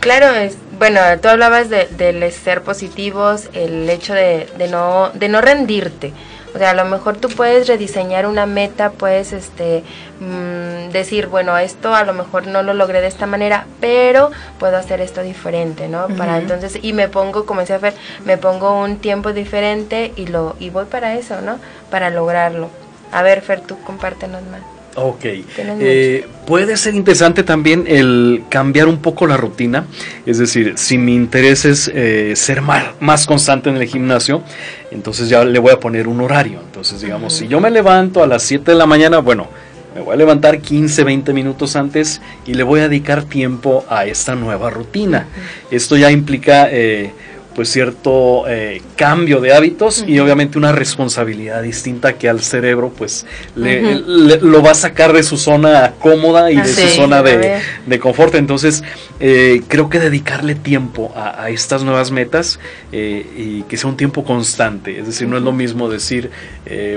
Claro, 0.00 0.34
es, 0.34 0.56
bueno, 0.80 1.00
tú 1.20 1.28
hablabas 1.28 1.68
de, 1.68 1.88
del 1.88 2.32
ser 2.32 2.62
positivos, 2.62 3.50
el 3.52 3.88
hecho 3.90 4.14
de, 4.14 4.48
de 4.56 4.66
no 4.66 5.10
de 5.12 5.28
no 5.28 5.42
rendirte. 5.42 6.14
O 6.54 6.58
sea, 6.58 6.70
a 6.70 6.74
lo 6.74 6.86
mejor 6.86 7.18
tú 7.18 7.28
puedes 7.28 7.68
rediseñar 7.68 8.26
una 8.26 8.46
meta, 8.46 8.90
puedes 8.90 9.34
este 9.34 9.84
mm, 10.20 10.90
decir, 10.90 11.26
bueno, 11.26 11.58
esto 11.58 11.94
a 11.94 12.04
lo 12.04 12.14
mejor 12.14 12.46
no 12.46 12.62
lo 12.62 12.72
logré 12.72 13.02
de 13.02 13.08
esta 13.08 13.26
manera, 13.26 13.66
pero 13.78 14.30
puedo 14.58 14.78
hacer 14.78 15.02
esto 15.02 15.20
diferente, 15.22 15.86
¿no? 15.86 16.08
Para 16.08 16.38
entonces 16.38 16.78
y 16.80 16.94
me 16.94 17.08
pongo, 17.08 17.44
como 17.44 17.60
decía 17.60 17.78
Fer, 17.78 17.92
me 18.24 18.38
pongo 18.38 18.80
un 18.80 18.96
tiempo 18.96 19.34
diferente 19.34 20.14
y 20.16 20.28
lo 20.28 20.56
y 20.58 20.70
voy 20.70 20.86
para 20.86 21.14
eso, 21.14 21.42
¿no? 21.42 21.58
Para 21.90 22.08
lograrlo. 22.08 22.70
A 23.12 23.20
ver, 23.20 23.42
Fer, 23.42 23.60
tú 23.60 23.78
compártenos 23.82 24.42
más. 24.44 24.79
Ok. 24.96 25.24
Eh, 25.56 26.26
puede 26.46 26.76
ser 26.76 26.94
interesante 26.94 27.42
también 27.42 27.84
el 27.86 28.42
cambiar 28.48 28.88
un 28.88 28.98
poco 28.98 29.26
la 29.26 29.36
rutina. 29.36 29.86
Es 30.26 30.38
decir, 30.38 30.74
si 30.76 30.98
mi 30.98 31.14
interés 31.14 31.64
es 31.64 31.90
eh, 31.94 32.34
ser 32.34 32.60
más, 32.60 32.84
más 33.00 33.26
constante 33.26 33.70
en 33.70 33.76
el 33.76 33.86
gimnasio, 33.86 34.42
entonces 34.90 35.28
ya 35.28 35.44
le 35.44 35.58
voy 35.58 35.72
a 35.72 35.80
poner 35.80 36.08
un 36.08 36.20
horario. 36.20 36.60
Entonces, 36.60 37.00
digamos, 37.00 37.34
si 37.34 37.46
yo 37.46 37.60
me 37.60 37.70
levanto 37.70 38.22
a 38.22 38.26
las 38.26 38.42
7 38.42 38.72
de 38.72 38.76
la 38.76 38.86
mañana, 38.86 39.18
bueno, 39.18 39.48
me 39.94 40.00
voy 40.00 40.14
a 40.14 40.16
levantar 40.16 40.60
15, 40.60 41.04
20 41.04 41.32
minutos 41.32 41.76
antes 41.76 42.20
y 42.46 42.54
le 42.54 42.62
voy 42.62 42.80
a 42.80 42.88
dedicar 42.88 43.24
tiempo 43.24 43.84
a 43.88 44.06
esta 44.06 44.34
nueva 44.34 44.70
rutina. 44.70 45.28
Esto 45.70 45.96
ya 45.96 46.10
implica... 46.10 46.68
eh, 46.70 47.12
pues 47.60 47.68
cierto 47.72 48.44
eh, 48.48 48.80
cambio 48.96 49.38
de 49.42 49.52
hábitos 49.52 50.02
y 50.08 50.18
obviamente 50.18 50.56
una 50.56 50.72
responsabilidad 50.72 51.62
distinta 51.62 52.14
que 52.14 52.26
al 52.26 52.40
cerebro 52.40 52.90
pues 52.96 53.26
le, 53.54 54.00
lo 54.40 54.62
va 54.62 54.70
a 54.70 54.74
sacar 54.74 55.12
de 55.12 55.22
su 55.22 55.36
zona 55.36 55.92
cómoda 55.98 56.50
y 56.50 56.56
de 56.56 56.64
su 56.64 56.88
zona 56.88 57.22
de, 57.22 57.58
de 57.84 57.98
confort. 57.98 58.34
Entonces, 58.36 58.82
eh, 59.20 59.60
creo 59.68 59.90
que 59.90 59.98
dedicarle 59.98 60.54
tiempo 60.54 61.12
a, 61.14 61.42
a 61.42 61.50
estas 61.50 61.82
nuevas 61.84 62.10
metas 62.12 62.58
eh, 62.92 63.26
y 63.36 63.62
que 63.64 63.76
sea 63.76 63.90
un 63.90 63.98
tiempo 63.98 64.24
constante. 64.24 64.98
Es 64.98 65.04
decir, 65.04 65.28
no 65.28 65.36
es 65.36 65.42
lo 65.42 65.52
mismo 65.52 65.90
decir 65.90 66.30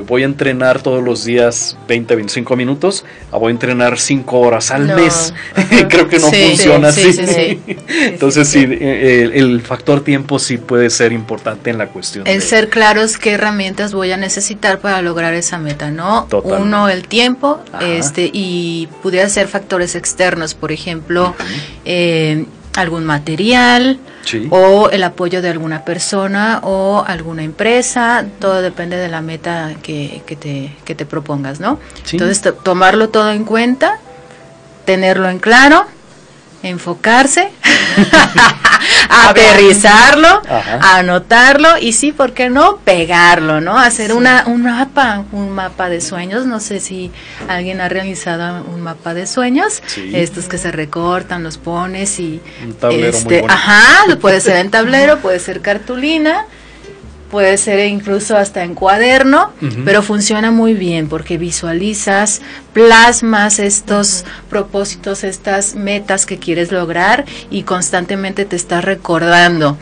voy 0.07 0.21
a 0.21 0.25
entrenar 0.25 0.81
todos 0.81 1.03
los 1.03 1.25
días 1.25 1.75
20, 1.89 2.15
25 2.15 2.55
minutos, 2.55 3.03
a 3.33 3.37
voy 3.37 3.49
a 3.49 3.51
entrenar 3.51 3.99
5 3.99 4.39
horas 4.39 4.71
al 4.71 4.87
No. 4.87 4.95
mes. 4.95 5.33
Creo 5.89 6.07
que 6.07 6.19
no 6.19 6.29
Sí, 6.29 6.35
funciona 6.47 6.91
sí, 6.93 7.01
así. 7.09 7.13
sí, 7.13 7.25
sí. 7.27 7.75
Entonces, 8.05 8.47
sí, 8.47 8.59
el 8.63 9.61
factor 9.61 10.01
tiempo 10.03 10.37
sí 10.39 10.52
puede 10.57 10.89
ser 10.89 11.11
importante 11.13 11.69
en 11.69 11.77
la 11.77 11.87
cuestión. 11.87 12.25
El 12.27 12.39
de- 12.39 12.45
ser 12.45 12.69
claros 12.69 13.17
qué 13.17 13.31
herramientas 13.31 13.93
voy 13.93 14.11
a 14.11 14.17
necesitar 14.17 14.79
para 14.79 15.01
lograr 15.01 15.33
esa 15.33 15.57
meta, 15.57 15.91
¿no? 15.91 16.25
Totalmente. 16.29 16.61
Uno, 16.63 16.89
el 16.89 17.07
tiempo, 17.07 17.61
Ajá. 17.71 17.85
este, 17.85 18.29
y 18.33 18.87
pudiera 19.01 19.27
ser 19.29 19.47
factores 19.47 19.95
externos, 19.95 20.53
por 20.53 20.71
ejemplo, 20.71 21.35
eh, 21.85 22.45
algún 22.75 23.05
material 23.05 23.99
Sí. 24.25 24.47
o 24.49 24.89
el 24.89 25.03
apoyo 25.03 25.41
de 25.41 25.49
alguna 25.49 25.83
persona 25.85 26.59
o 26.63 27.03
alguna 27.05 27.43
empresa, 27.43 28.25
todo 28.39 28.61
depende 28.61 28.95
de 28.97 29.09
la 29.09 29.21
meta 29.21 29.73
que, 29.83 30.23
que 30.25 30.35
te, 30.35 30.75
que 30.85 30.95
te 30.95 31.05
propongas, 31.05 31.59
¿no? 31.59 31.77
Sí. 32.03 32.15
Entonces, 32.15 32.41
to- 32.41 32.53
tomarlo 32.53 33.09
todo 33.09 33.31
en 33.31 33.43
cuenta, 33.43 33.99
tenerlo 34.85 35.29
en 35.29 35.39
claro, 35.39 35.85
enfocarse, 36.63 37.51
aterrizarlo, 39.29 40.41
Ajá. 40.49 40.97
anotarlo 40.97 41.69
y 41.79 41.93
sí, 41.93 42.11
¿por 42.11 42.33
qué 42.33 42.49
no? 42.49 42.77
Pegarlo, 42.77 43.61
¿no? 43.61 43.77
Hacer 43.77 44.13
una, 44.13 44.43
un 44.47 44.63
mapa, 44.63 45.23
un 45.31 45.51
mapa 45.51 45.89
de 45.89 46.01
sueños. 46.01 46.45
No 46.45 46.59
sé 46.59 46.79
si 46.79 47.11
alguien 47.47 47.81
ha 47.81 47.89
realizado 47.89 48.63
un 48.65 48.81
mapa 48.81 49.13
de 49.13 49.27
sueños. 49.27 49.81
Sí. 49.85 50.11
Estos 50.13 50.47
que 50.47 50.57
se 50.57 50.71
recortan, 50.71 51.43
los 51.43 51.57
pones 51.57 52.19
y... 52.19 52.41
Un 52.63 52.73
tablero 52.73 53.17
este. 53.17 53.45
Ajá, 53.47 54.15
puede 54.19 54.41
ser 54.41 54.57
en 54.57 54.71
tablero, 54.71 55.19
puede 55.19 55.39
ser 55.39 55.61
cartulina. 55.61 56.45
Puede 57.33 57.57
ser 57.57 57.79
incluso 57.87 58.37
hasta 58.37 58.63
en 58.63 58.75
cuaderno, 58.75 59.53
pero 59.85 60.03
funciona 60.03 60.51
muy 60.51 60.75
bien 60.75 61.07
porque 61.09 61.39
visualizas, 61.39 62.41
plasmas 62.73 63.57
estos 63.57 64.23
propósitos, 64.51 65.23
estas 65.23 65.73
metas 65.73 66.27
que 66.27 66.37
quieres 66.37 66.71
lograr 66.71 67.25
y 67.49 67.63
constantemente 67.63 68.45
te 68.45 68.55
estás 68.55 68.85
recordando. 68.85 69.79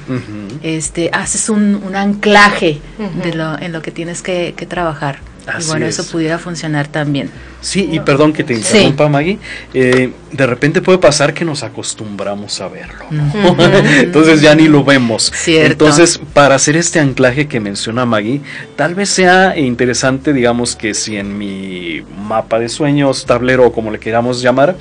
Este, 0.64 1.10
haces 1.12 1.50
un, 1.50 1.76
un 1.86 1.98
anclaje 1.98 2.80
de 3.22 3.34
lo, 3.34 3.60
en 3.60 3.74
lo 3.74 3.82
que 3.82 3.92
tienes 3.92 4.22
que, 4.22 4.54
que 4.56 4.66
trabajar. 4.66 5.20
Así 5.46 5.66
y 5.68 5.72
bueno, 5.72 5.88
es. 5.88 6.00
eso 6.00 6.10
pudiera 6.10 6.38
funcionar 6.40 6.88
también. 6.88 7.30
Sí, 7.60 7.90
y 7.92 8.00
perdón 8.00 8.32
que 8.32 8.46
te 8.46 8.56
Sí. 8.56 8.62
interrumpa, 8.78 9.10
Maggie. 9.10 9.40
eh, 9.74 10.14
de 10.32 10.48
repente 10.48 10.82
puede 10.82 10.98
pasar 10.98 11.34
que 11.34 11.44
nos 11.46 11.64
acostumbramos 11.64 12.62
a 12.62 12.68
verlo. 12.68 13.06
¿no? 13.10 13.56
Entonces 14.00 14.42
ya 14.42 14.56
ni 14.56 14.68
lo 14.68 14.84
vemos. 14.84 15.32
Cierto. 15.36 15.72
Entonces, 15.86 16.20
para 16.34 16.56
hacer 16.56 16.76
este 16.78 17.00
anclaje 17.00 17.48
que 17.48 17.60
menciona 17.60 18.06
Maggie, 18.06 18.42
tal 18.76 18.96
vez 18.96 19.10
sea 19.10 19.58
interesante, 19.58 20.34
digamos, 20.34 20.76
que 20.76 20.94
si 20.94 21.18
en 21.18 21.38
mi 21.38 22.04
mapa 22.28 22.60
de 22.60 22.70
sueños, 22.70 23.26
tablero 23.26 23.68
o 23.68 23.72
como 23.74 23.92
le 23.92 24.00
queramos 24.00 24.42
llamar, 24.42 24.76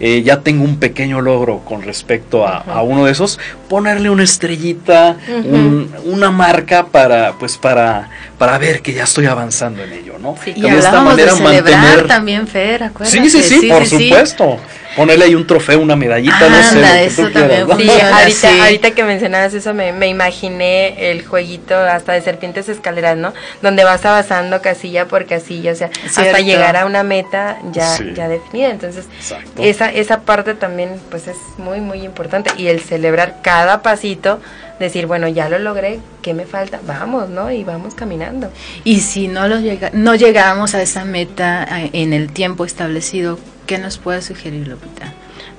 eh, 0.00 0.22
ya 0.22 0.40
tengo 0.40 0.64
un 0.64 0.78
pequeño 0.78 1.20
logro 1.20 1.60
con 1.60 1.82
respecto 1.82 2.46
a, 2.46 2.58
a 2.58 2.82
uno 2.82 3.04
de 3.04 3.12
esos, 3.12 3.38
ponerle 3.68 4.10
una 4.10 4.22
estrellita, 4.24 5.16
un- 5.44 5.90
una 6.04 6.30
marca 6.30 6.86
para, 6.86 7.32
pues, 7.38 7.56
para, 7.58 8.08
para 8.38 8.56
ver 8.58 8.80
que 8.82 8.92
ya 8.94 9.04
estoy 9.04 9.26
avanzando 9.26 9.82
en 9.82 9.92
ello, 9.92 10.14
¿no? 10.20 10.34
Sí. 10.42 10.52
Y 10.56 10.62
de 10.62 10.78
esta 10.78 10.98
de 10.98 11.04
manera 11.04 11.32
celebrar 11.34 11.64
mantener- 11.64 12.06
también, 12.06 12.46
Fer, 12.46 12.84
acuérdate. 12.84 13.28
Sí, 13.28 13.30
sí, 13.30 13.42
sí, 13.60 13.68
por 13.68 13.84
supuesto. 13.86 14.58
Ponerle 14.96 15.24
ahí 15.26 15.34
un 15.34 15.46
trofeo, 15.46 15.80
una 15.80 15.96
medallita, 15.96 16.48
no 16.48 16.62
sé. 16.62 16.76
Anda, 16.76 16.88
lo 16.88 16.94
que 16.94 17.04
eso 17.06 17.22
tú 17.26 17.32
quieras, 17.32 17.48
también 17.68 17.68
¿no? 17.68 17.78
Sí, 17.78 18.00
ahorita, 18.12 18.48
así. 18.48 18.60
ahorita 18.60 18.90
que 18.92 19.04
mencionabas 19.04 19.54
eso 19.54 19.74
me, 19.74 19.92
me 19.92 20.08
imaginé 20.08 21.10
el 21.10 21.24
jueguito 21.26 21.76
hasta 21.76 22.12
de 22.12 22.22
serpientes 22.22 22.68
escaleras, 22.68 23.16
¿no? 23.16 23.32
Donde 23.62 23.84
vas 23.84 24.04
avanzando 24.04 24.60
casilla 24.62 25.06
por 25.06 25.26
casilla, 25.26 25.72
o 25.72 25.74
sea, 25.74 25.90
hasta 26.06 26.22
Cierto. 26.22 26.42
llegar 26.42 26.76
a 26.76 26.86
una 26.86 27.02
meta 27.02 27.58
ya, 27.72 27.96
Sí. 27.96 28.12
ya 28.14 28.28
definida. 28.28 28.70
Entonces, 28.70 29.06
Exacto. 29.18 29.62
esa, 29.62 29.90
esa 29.90 30.20
parte 30.22 30.54
también 30.54 30.90
pues 31.10 31.26
es 31.28 31.36
muy, 31.58 31.80
muy 31.80 32.02
importante. 32.02 32.50
Y 32.56 32.68
el 32.68 32.80
celebrar 32.80 33.36
cada 33.42 33.82
pasito, 33.82 34.40
decir, 34.78 35.06
bueno, 35.06 35.28
ya 35.28 35.48
lo 35.48 35.58
logré, 35.58 36.00
¿qué 36.22 36.34
me 36.34 36.46
falta? 36.46 36.80
Vamos, 36.86 37.28
¿no? 37.28 37.50
Y 37.50 37.62
vamos 37.64 37.94
caminando. 37.94 38.50
Y 38.82 39.00
si 39.00 39.28
no, 39.28 39.46
lo 39.48 39.58
llega, 39.60 39.90
no 39.92 40.14
llegamos 40.14 40.74
a 40.74 40.82
esa 40.82 41.04
meta 41.04 41.66
en 41.92 42.12
el 42.12 42.32
tiempo 42.32 42.64
establecido, 42.64 43.38
¿qué 43.66 43.78
nos 43.78 43.98
puede 43.98 44.22
sugerir, 44.22 44.68
Lupita? 44.68 45.12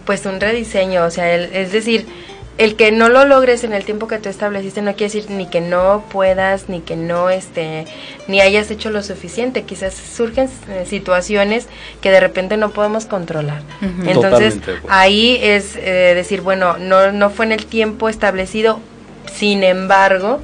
Pues 0.06 0.26
un 0.26 0.39
rediseño, 0.39 1.03
o 1.06 1.10
sea, 1.12 1.34
el- 1.34 1.53
es 1.53 1.72
decir, 1.72 2.06
el 2.58 2.78
que 2.78 2.91
no 2.93 3.10
lo 3.10 3.26
logres 3.26 3.66
en 3.66 3.74
el 3.74 3.84
tiempo 3.84 4.08
que 4.08 4.18
tú 4.18 4.30
estableciste 4.30 4.82
no 4.82 4.91
quiere 4.95 5.12
decir 5.14 5.30
ni 5.30 5.45
que 5.47 5.60
no 5.60 6.06
puedas, 6.10 6.70
ni 6.70 6.80
que 6.80 6.95
no 6.95 7.30
este, 7.30 7.86
ni 8.30 8.39
hayas 8.39 8.72
hecho 8.72 8.91
lo 8.91 9.03
suficiente. 9.03 9.64
Quizás 9.64 9.93
surgen 9.93 10.49
eh, 10.70 10.86
situaciones 10.88 11.68
que 12.01 12.12
de 12.12 12.22
repente 12.22 12.56
no 12.56 12.70
podemos 12.72 13.08
controlar. 13.08 13.62
Entonces 14.10 14.53
ahí 14.88 15.38
es 15.41 15.76
eh, 15.76 16.14
decir, 16.16 16.39
bueno, 16.39 16.78
no, 16.78 17.12
no 17.12 17.30
fue 17.30 17.45
en 17.45 17.51
el 17.51 17.66
tiempo 17.66 18.08
establecido. 18.08 18.80
Sin 19.34 19.64
embargo, 19.64 20.42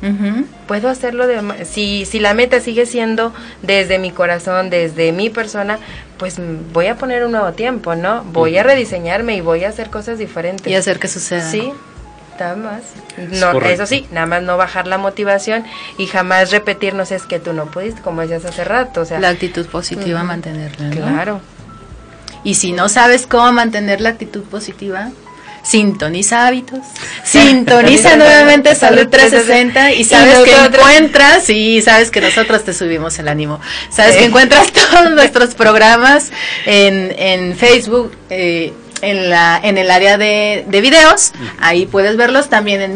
puedo 0.67 0.89
hacerlo 0.89 1.27
de 1.27 1.65
si 1.65 2.05
si 2.05 2.19
la 2.19 2.33
meta 2.33 2.59
sigue 2.59 2.85
siendo 2.85 3.33
desde 3.61 3.99
mi 3.99 4.11
corazón 4.11 4.69
desde 4.69 5.11
mi 5.11 5.29
persona 5.29 5.79
pues 6.17 6.37
voy 6.71 6.87
a 6.87 6.95
poner 6.95 7.25
un 7.25 7.31
nuevo 7.31 7.51
tiempo 7.53 7.95
no 7.95 8.23
voy 8.25 8.57
a 8.57 8.63
rediseñarme 8.63 9.35
y 9.35 9.41
voy 9.41 9.63
a 9.63 9.69
hacer 9.69 9.89
cosas 9.89 10.17
diferentes. 10.17 10.67
Y 10.71 10.75
hacer 10.75 10.99
que 10.99 11.07
suceda. 11.07 11.49
sí 11.49 11.73
nada 12.39 12.55
más. 12.55 12.81
No 13.39 13.59
eso 13.61 13.85
sí 13.85 14.07
nada 14.11 14.25
más 14.25 14.43
no 14.43 14.57
bajar 14.57 14.87
la 14.87 14.97
motivación 14.97 15.63
y 15.97 16.07
jamás 16.07 16.51
repetirnos 16.51 17.11
es 17.11 17.23
que 17.23 17.39
tú 17.39 17.53
no 17.53 17.67
pudiste 17.67 18.01
como 18.01 18.21
decías 18.21 18.45
hace 18.45 18.63
rato 18.63 19.01
o 19.01 19.05
sea 19.05 19.19
La 19.19 19.29
actitud 19.29 19.65
positiva, 19.67 20.23
mantenerla. 20.23 20.87
¿no? 20.87 20.95
claro. 20.95 21.41
Y 22.43 22.55
si 22.55 22.71
no 22.71 22.89
sabes 22.89 23.27
cómo 23.27 23.51
mantener 23.51 24.01
la 24.01 24.09
actitud 24.09 24.43
positiva, 24.43 25.11
sintoniza 25.63 26.47
hábitos, 26.47 26.79
sintoniza 27.23 28.15
nuevamente 28.15 28.75
Salud 28.75 29.07
360 29.07 29.93
y 29.93 30.03
sabes 30.03 30.39
Y 30.39 30.43
que 30.45 30.55
encuentras, 30.55 31.49
y 31.49 31.81
sabes 31.81 32.11
que 32.11 32.21
nosotros 32.21 32.63
te 32.63 32.73
subimos 32.73 33.17
el 33.19 33.27
ánimo, 33.27 33.59
sabes 33.89 34.15
que 34.17 34.25
encuentras 34.25 34.71
todos 34.71 35.11
nuestros 35.11 35.55
programas 35.55 36.31
en, 36.65 37.13
en 37.17 37.55
Facebook. 37.55 38.15
eh, 38.29 38.73
en, 39.01 39.29
la, 39.29 39.59
en 39.63 39.77
el 39.77 39.89
área 39.89 40.17
de, 40.17 40.63
de 40.67 40.81
videos, 40.81 41.31
ahí 41.59 41.85
puedes 41.87 42.17
verlos 42.17 42.49
también 42.49 42.81
en. 42.81 42.93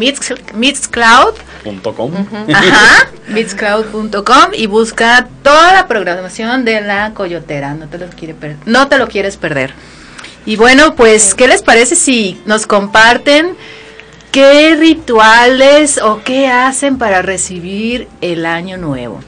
Ajá, 2.54 3.08
mixcloud.com 3.28 4.52
y 4.54 4.68
busca 4.68 5.28
toda 5.42 5.74
la 5.74 5.88
programación 5.88 6.64
de 6.64 6.82
la 6.82 7.12
Coyotera, 7.14 7.74
no 7.74 7.88
te 7.88 7.98
lo 7.98 8.08
quiere 8.10 8.36
no 8.66 8.88
te 8.88 8.98
lo 8.98 9.08
quieres 9.08 9.38
perder. 9.38 9.74
Y 10.46 10.56
bueno, 10.58 10.96
pues 10.96 11.34
¿qué 11.34 11.48
les 11.48 11.62
parece 11.64 11.96
si 11.96 12.40
nos 12.46 12.68
comparten 12.68 13.56
qué 14.32 14.76
rituales 14.76 15.98
o 15.98 16.22
qué 16.24 16.48
hacen 16.48 16.98
para 16.98 17.22
recibir 17.22 18.08
el 18.22 18.46
año 18.46 18.78
nuevo? 18.78 19.20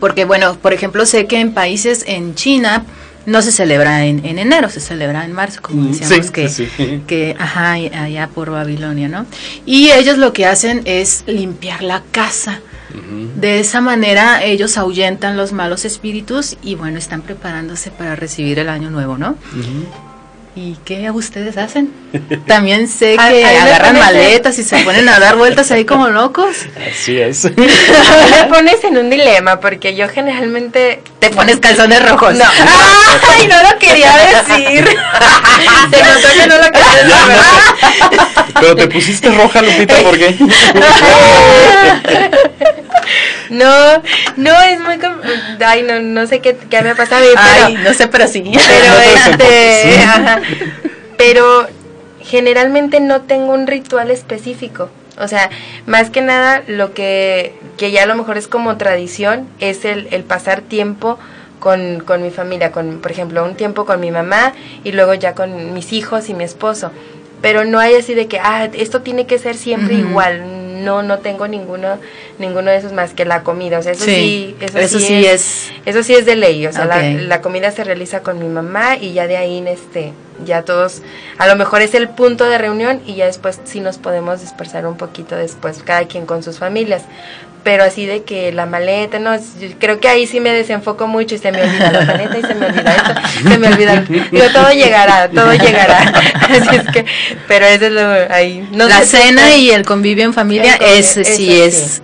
Porque 0.00 0.24
bueno, 0.24 0.54
por 0.56 0.72
ejemplo, 0.72 1.06
sé 1.06 1.26
que 1.26 1.40
en 1.40 1.52
países 1.54 2.04
en 2.06 2.34
China 2.34 2.84
no 3.26 3.42
se 3.42 3.52
celebra 3.52 4.06
en, 4.06 4.24
en 4.24 4.38
enero, 4.38 4.70
se 4.70 4.80
celebra 4.80 5.24
en 5.24 5.32
marzo, 5.32 5.60
como 5.60 5.82
Mm, 5.82 5.90
decíamos 5.92 6.26
sí, 6.26 6.32
que, 6.32 6.48
sí, 6.48 6.68
que 7.06 7.36
ajá, 7.38 7.72
allá 7.72 8.28
por 8.28 8.50
Babilonia, 8.50 9.08
¿no? 9.08 9.26
Y 9.66 9.90
ellos 9.90 10.18
lo 10.18 10.32
que 10.32 10.46
hacen 10.46 10.82
es 10.84 11.24
limpiar 11.26 11.82
la 11.82 12.02
casa. 12.10 12.60
De 13.36 13.60
esa 13.60 13.82
manera 13.82 14.42
ellos 14.42 14.78
ahuyentan 14.78 15.36
los 15.36 15.52
malos 15.52 15.84
espíritus 15.84 16.56
y 16.62 16.74
bueno, 16.74 16.98
están 16.98 17.20
preparándose 17.20 17.90
para 17.90 18.16
recibir 18.16 18.58
el 18.58 18.70
año 18.70 18.88
nuevo, 18.88 19.18
¿no? 19.18 19.36
¿Y 20.60 20.76
qué 20.84 21.08
ustedes 21.12 21.56
hacen? 21.56 21.92
También 22.48 22.88
sé 22.88 23.14
A- 23.16 23.28
que 23.28 23.44
a 23.44 23.48
mí 23.48 23.56
agarran 23.58 23.96
maletas 23.96 24.58
y 24.58 24.64
se 24.64 24.78
ponen 24.78 25.08
a 25.08 25.20
dar 25.20 25.36
vueltas 25.36 25.70
ahí 25.70 25.84
como 25.84 26.08
locos. 26.08 26.56
Así 26.90 27.16
es. 27.20 27.44
me 27.44 28.44
pones 28.48 28.82
en 28.82 28.98
un 28.98 29.08
dilema 29.08 29.60
porque 29.60 29.94
yo 29.94 30.08
generalmente 30.08 31.00
Te 31.20 31.30
pones 31.30 31.60
calzones 31.60 32.04
rojos. 32.10 32.34
No. 32.34 32.44
¡Ay, 33.28 33.46
no 33.46 33.70
lo 33.70 33.78
quería 33.78 34.12
decir! 34.16 34.84
se 35.90 36.02
notó 36.02 36.28
que 36.34 36.46
no 36.48 36.56
lo 36.56 36.72
quería 36.72 36.94
decir, 37.04 37.26
¿verdad? 37.28 38.20
Pero 38.60 38.74
te 38.74 38.88
pusiste 38.88 39.30
roja, 39.30 39.62
Lupita, 39.62 39.94
¿por 40.02 40.18
qué? 40.18 40.36
No, 43.50 44.02
no, 44.36 44.62
es 44.62 44.78
muy... 44.80 44.98
com- 44.98 45.20
Ay, 45.64 45.82
no, 45.82 46.00
no 46.00 46.26
sé 46.26 46.40
qué, 46.40 46.54
qué 46.68 46.82
me 46.82 46.90
ha 46.90 46.94
pasado. 46.94 47.24
Pero, 47.26 47.40
Ay, 47.66 47.78
no 47.82 47.94
sé, 47.94 48.06
pero 48.08 48.28
sí. 48.28 48.42
pero 48.42 49.30
No 49.30 49.36
te 49.38 49.88
este... 49.88 50.02
ajá. 50.02 50.40
Pero 51.16 51.66
generalmente 52.20 53.00
no 53.00 53.22
tengo 53.22 53.52
un 53.52 53.66
ritual 53.66 54.10
específico. 54.10 54.90
O 55.18 55.26
sea, 55.26 55.50
más 55.86 56.10
que 56.10 56.20
nada 56.20 56.62
lo 56.66 56.94
que, 56.94 57.54
que 57.76 57.90
ya 57.90 58.04
a 58.04 58.06
lo 58.06 58.14
mejor 58.14 58.38
es 58.38 58.46
como 58.46 58.76
tradición 58.76 59.48
es 59.58 59.84
el, 59.84 60.08
el 60.12 60.22
pasar 60.22 60.60
tiempo 60.60 61.18
con, 61.58 62.00
con 62.00 62.22
mi 62.22 62.30
familia, 62.30 62.70
con, 62.70 63.00
por 63.00 63.10
ejemplo, 63.10 63.44
un 63.44 63.56
tiempo 63.56 63.84
con 63.84 63.98
mi 63.98 64.10
mamá 64.10 64.52
y 64.84 64.92
luego 64.92 65.14
ya 65.14 65.34
con 65.34 65.74
mis 65.74 65.92
hijos 65.92 66.28
y 66.28 66.34
mi 66.34 66.44
esposo. 66.44 66.92
Pero 67.42 67.64
no 67.64 67.78
hay 67.78 67.94
así 67.94 68.14
de 68.14 68.26
que, 68.26 68.38
ah, 68.38 68.68
esto 68.72 69.02
tiene 69.02 69.26
que 69.26 69.38
ser 69.38 69.56
siempre 69.56 69.94
igual. 69.94 70.84
No, 70.84 71.02
no 71.02 71.18
tengo 71.18 71.48
ninguno, 71.48 71.98
ninguno 72.38 72.70
de 72.70 72.76
esos 72.76 72.92
más 72.92 73.12
que 73.12 73.24
la 73.24 73.42
comida. 73.42 73.78
O 73.78 73.82
sea, 73.82 73.92
eso 73.92 74.04
sí, 74.04 74.56
eso, 74.60 75.00
sí, 75.00 75.26
es, 75.26 75.70
eso 75.84 76.02
sí 76.02 76.14
es 76.14 76.26
de 76.26 76.36
ley, 76.36 76.66
o 76.66 76.72
sea, 76.72 76.84
la, 76.84 77.02
la 77.02 77.40
comida 77.40 77.70
se 77.72 77.82
realiza 77.84 78.22
con 78.22 78.38
mi 78.38 78.48
mamá 78.48 78.96
y 78.96 79.12
ya 79.12 79.26
de 79.26 79.36
ahí, 79.36 79.62
este, 79.66 80.12
ya 80.44 80.62
todos, 80.62 81.02
a 81.38 81.46
lo 81.46 81.56
mejor 81.56 81.82
es 81.82 81.94
el 81.94 82.08
punto 82.08 82.44
de 82.44 82.58
reunión 82.58 83.00
y 83.06 83.14
ya 83.16 83.26
después 83.26 83.60
sí 83.64 83.80
nos 83.80 83.98
podemos 83.98 84.40
dispersar 84.40 84.86
un 84.86 84.96
poquito 84.96 85.36
después, 85.36 85.82
cada 85.84 86.06
quien 86.06 86.26
con 86.26 86.42
sus 86.42 86.58
familias. 86.58 87.02
Pero 87.64 87.82
así 87.82 88.06
de 88.06 88.22
que 88.22 88.52
la 88.52 88.66
maleta, 88.66 89.18
no, 89.18 89.34
es- 89.34 89.58
yo 89.60 89.68
creo 89.80 89.98
que 90.00 90.08
ahí 90.08 90.26
sí 90.28 90.38
me 90.40 90.50
desenfoco 90.52 91.06
mucho 91.08 91.34
y 91.34 91.38
se 91.38 91.50
me 91.50 91.60
olvida 91.62 91.90
la 91.90 92.04
maleta 92.04 92.38
y 92.38 92.42
se 92.42 92.54
me 92.54 92.66
olvida 92.66 92.94
esto, 92.94 93.48
se 93.50 93.58
me 93.58 93.68
olvida. 93.68 93.96
Digo, 94.30 94.44
todo 94.54 94.70
llegará, 94.70 95.28
todo 95.28 95.52
llegará. 95.52 95.98
Así 96.48 96.76
es 96.76 96.86
que, 96.92 97.04
pero 97.48 97.66
eso 97.66 97.86
es 97.86 97.92
lo 97.92 98.32
ahí. 98.32 98.66
No 98.72 98.88
la 98.88 99.02
cena 99.02 99.56
y 99.56 99.70
el 99.70 99.84
convivio 99.84 100.24
en 100.24 100.32
familia, 100.34 100.74
El 100.76 100.80
convi- 100.80 100.98
ese 100.98 101.24
sí 101.24 101.60
es, 101.60 101.74
sí. 101.74 102.02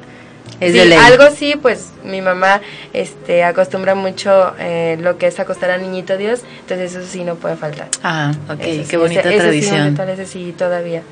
Es 0.67 0.73
Sí, 0.73 0.79
de 0.79 0.85
ley. 0.87 0.99
algo 0.99 1.25
sí, 1.37 1.55
pues 1.61 1.91
mi 2.05 2.21
mamá 2.21 2.61
este, 2.93 3.45
acostumbra 3.45 3.95
mucho 3.95 4.55
eh, 4.59 4.97
lo 5.01 5.19
que 5.19 5.27
es 5.27 5.39
acostar 5.41 5.71
al 5.71 5.83
niñito 5.83 6.17
Dios, 6.17 6.41
entonces 6.61 6.95
eso 6.95 7.07
sí 7.11 7.25
no 7.25 7.35
puede 7.37 7.57
faltar. 7.57 7.89
Ah, 8.03 8.33
ok, 8.49 8.61
Eso 8.61 8.83
sí, 8.83 8.89
qué 8.91 8.97
bonita 8.97 9.21
ese- 9.21 9.29
ese 9.31 9.39
sí, 9.63 9.69
tradición. 9.71 10.09
ese 10.11 10.27
sí, 10.27 10.55
todavía. 10.57 11.03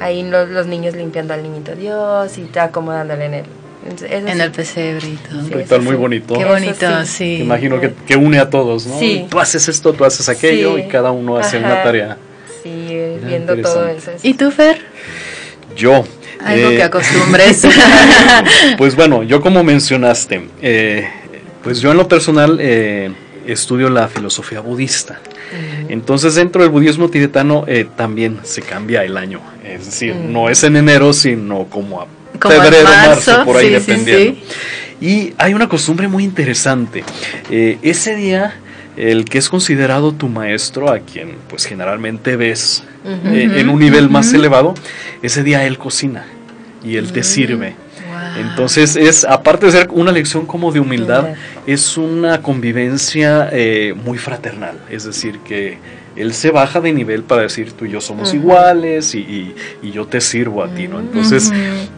Ahí 0.00 0.22
los, 0.22 0.48
los 0.48 0.66
niños 0.66 0.94
limpiando 0.94 1.34
al 1.34 1.42
niñito 1.42 1.74
Dios 1.76 2.38
y 2.38 2.42
está 2.42 2.64
acomodándole 2.64 3.26
en 3.26 3.34
entonces, 3.82 4.10
eso 4.12 4.26
en 4.28 4.34
sí. 4.34 4.40
el 4.42 4.50
pesebre 4.50 5.08
y 5.08 5.16
todo. 5.16 5.38
Un 5.38 5.46
Sí, 5.48 5.54
ritual 5.54 5.80
muy 5.82 5.92
sí. 5.92 5.96
bonito. 5.98 6.34
Qué 6.38 6.44
bonito, 6.44 7.04
sí. 7.04 7.06
sí. 7.06 7.36
Imagino 7.42 7.80
que, 7.80 7.94
que 8.06 8.14
une 8.16 8.38
a 8.38 8.50
todos, 8.50 8.86
¿no? 8.86 8.98
Sí. 8.98 9.26
Tú 9.30 9.40
haces 9.40 9.68
esto, 9.68 9.92
tú 9.94 10.04
haces 10.04 10.28
aquello 10.28 10.76
Sí. 10.76 10.82
y 10.82 10.88
cada 10.88 11.10
uno 11.12 11.38
hace 11.38 11.56
Ajá. 11.56 11.66
una 11.66 11.82
tarea. 11.82 12.16
Sí, 12.62 13.16
viendo 13.24 13.56
todo 13.56 13.88
eso. 13.88 14.10
¿Y 14.22 14.34
tú, 14.34 14.50
Fer? 14.50 14.82
Yo. 15.76 16.04
Algo 16.44 16.70
eh, 16.70 16.76
que 16.76 16.82
acostumbres. 16.82 17.62
pues 18.78 18.96
bueno, 18.96 19.22
yo 19.22 19.40
como 19.40 19.62
mencionaste, 19.62 20.48
eh, 20.62 21.08
pues 21.62 21.80
yo 21.80 21.90
en 21.90 21.96
lo 21.98 22.08
personal 22.08 22.58
eh, 22.60 23.10
estudio 23.46 23.88
la 23.90 24.08
filosofía 24.08 24.60
budista. 24.60 25.20
Entonces 25.88 26.36
dentro 26.36 26.62
del 26.62 26.70
budismo 26.70 27.08
tibetano 27.08 27.64
eh, 27.66 27.84
también 27.96 28.38
se 28.44 28.62
cambia 28.62 29.02
el 29.04 29.16
año. 29.16 29.40
Es 29.64 29.86
decir, 29.86 30.14
Mm. 30.14 30.32
no 30.32 30.48
es 30.48 30.62
en 30.62 30.76
enero, 30.76 31.12
sino 31.12 31.64
como 31.64 32.00
a 32.02 32.06
Como 32.38 32.54
febrero, 32.54 32.84
marzo, 32.84 33.30
marzo, 33.32 33.44
por 33.44 33.56
ahí 33.56 33.66
sí, 33.66 33.72
dependiendo. 33.72 34.40
sí. 34.40 34.42
Y 35.04 35.34
hay 35.38 35.54
una 35.54 35.68
costumbre 35.68 36.06
muy 36.08 36.22
interesante. 36.24 37.02
Eh, 37.50 37.78
ese 37.82 38.14
día, 38.14 38.54
el 39.00 39.24
que 39.24 39.38
es 39.38 39.48
considerado 39.48 40.12
tu 40.12 40.28
maestro, 40.28 40.90
a 40.90 40.98
quien 41.00 41.36
pues 41.48 41.64
generalmente 41.64 42.36
ves 42.36 42.84
eh, 43.04 43.50
en 43.56 43.68
un 43.68 43.80
nivel 43.80 44.10
más 44.10 44.32
elevado, 44.32 44.74
ese 45.22 45.42
día 45.42 45.64
él 45.66 45.78
cocina 45.78 46.26
y 46.84 46.96
él 46.96 47.12
te 47.12 47.22
sirve. 47.22 47.74
Wow. 48.08 48.42
Entonces 48.50 48.96
es, 48.96 49.24
aparte 49.24 49.66
de 49.66 49.72
ser 49.72 49.88
una 49.92 50.12
lección 50.12 50.44
como 50.46 50.70
de 50.72 50.80
humildad, 50.80 51.28
es 51.66 51.96
una 51.96 52.42
convivencia 52.42 53.48
eh, 53.52 53.94
muy 54.04 54.18
fraternal. 54.18 54.76
Es 54.90 55.04
decir, 55.04 55.38
que 55.40 55.78
él 56.16 56.34
se 56.34 56.50
baja 56.50 56.80
de 56.80 56.92
nivel 56.92 57.22
para 57.22 57.42
decir 57.42 57.72
tú 57.72 57.84
y 57.86 57.90
yo 57.92 58.00
somos 58.00 58.34
iguales 58.34 59.14
y, 59.14 59.18
y- 59.20 59.54
y 59.82 59.92
yo 59.92 60.06
te 60.06 60.20
sirvo 60.20 60.62
a 60.64 60.68
ti, 60.74 60.88
¿no? 60.88 60.98
Entonces 61.00 61.50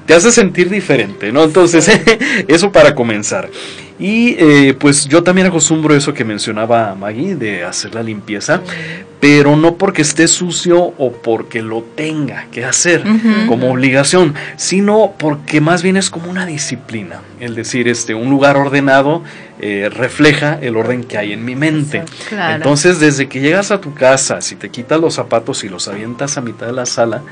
te 0.07 0.15
hace 0.15 0.31
sentir 0.31 0.69
diferente, 0.69 1.33
¿no? 1.33 1.43
Entonces 1.45 1.91
eso 2.49 2.71
para 2.71 2.95
comenzar. 2.95 3.49
Y 4.03 4.35
eh, 4.37 4.75
pues 4.75 5.07
yo 5.07 5.23
también 5.23 5.47
acostumbro 5.47 5.95
eso 5.95 6.13
que 6.13 6.25
mencionaba 6.25 6.97
Maggie, 6.97 7.37
de 7.37 7.63
hacer 7.63 7.95
la 7.95 8.03
limpieza, 8.03 8.61
pero 9.21 9.55
no 9.55 9.77
porque 9.77 10.03
esté 10.03 10.27
sucio 10.27 10.93
o 10.99 11.13
porque 11.13 11.63
lo 11.63 11.85
tenga 11.95 12.49
que 12.51 12.65
hacer 12.65 13.05
como 13.47 13.71
obligación, 13.71 14.35
sino 14.57 15.13
porque 15.17 15.61
más 15.61 15.85
bien 15.85 15.97
es 15.97 16.11
como 16.11 16.29
una 16.29 16.47
disciplina. 16.47 17.21
Es 17.39 17.55
decir, 17.55 17.87
este, 17.87 18.17
un 18.17 18.31
lugar 18.31 18.57
ordenado 18.57 19.23
eh, 19.61 19.89
refleja 19.89 20.59
el 20.61 20.77
orden 20.77 21.05
que 21.05 21.19
hay 21.19 21.33
en 21.33 21.45
mi 21.45 21.55
mente. 21.55 22.03
Claro. 22.29 22.57
Entonces, 22.57 22.99
desde 22.99 23.29
que 23.29 23.39
llegas 23.39 23.71
a 23.71 23.81
tu 23.81 23.95
casa, 23.95 24.41
si 24.41 24.57
te 24.57 24.71
quitas 24.71 25.01
los 25.01 25.15
zapatos 25.15 25.63
y 25.63 25.69
los 25.69 25.87
avientas 25.87 26.37
a 26.37 26.41
mitad 26.41 26.67
de 26.67 26.73
la 26.73 26.85
sala, 26.85 27.23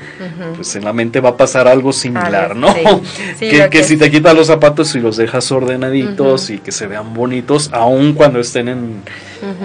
pues 0.55 0.73
en 0.77 0.85
la 0.85 0.93
mente 0.93 1.19
va 1.19 1.31
a 1.31 1.35
pasar 1.35 1.67
algo 1.67 1.91
similar, 1.91 2.55
¿no? 2.55 2.73
sí. 2.73 2.81
Sí, 3.41 3.49
que 3.49 3.57
que 3.57 3.69
que 3.69 3.83
si 3.83 3.97
te 3.97 4.09
quitas 4.11 4.35
los 4.35 4.47
zapatos 4.47 4.95
y 4.95 4.99
los 4.99 5.17
dejas 5.17 5.51
ordenaditos 5.51 6.49
y 6.51 6.59
que 6.63 6.71
se 6.71 6.87
vean 6.87 7.13
bonitos, 7.13 7.69
aun 7.73 8.13
cuando 8.13 8.39
estén 8.39 8.67
en, 8.67 9.01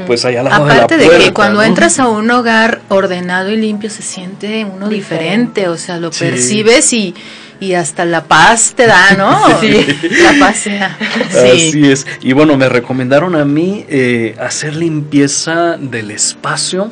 pues 0.07 0.25
allá 0.25 0.41
al 0.41 0.47
lado 0.47 0.65
de 0.65 0.69
la 0.69 0.75
Aparte 0.77 0.97
de, 0.97 1.07
puerta, 1.07 1.25
que 1.25 1.33
cuando 1.33 1.59
¿no? 1.61 1.65
entras 1.65 1.99
a 1.99 2.09
un 2.09 2.31
hogar 2.31 2.81
ordenado 2.89 3.51
y 3.51 3.57
limpio 3.57 3.91
se 3.91 4.03
siente 4.03 4.65
uno 4.65 4.89
diferente, 4.89 5.69
o 5.69 5.77
sea, 5.77 5.99
lo 5.99 6.11
Sí. 6.13 6.25
percibes 6.25 6.93
y, 6.95 7.15
y 7.61 7.75
hasta 7.75 8.05
la 8.07 8.25
paz 8.25 8.73
te 8.75 8.87
da, 8.87 9.13
¿no? 9.17 9.39
Sí. 9.61 9.87
La 10.23 10.35
paz 10.47 10.63
te 10.65 10.79
da. 10.79 10.97
Sí. 11.31 11.69
Así 11.69 11.91
es. 11.91 12.07
Y 12.23 12.33
bueno, 12.33 12.57
me 12.57 12.69
recomendaron 12.69 13.35
a 13.37 13.45
mí 13.45 13.85
eh, 13.89 14.35
hacer 14.41 14.75
limpieza 14.77 15.77
del 15.79 16.11
espacio. 16.11 16.91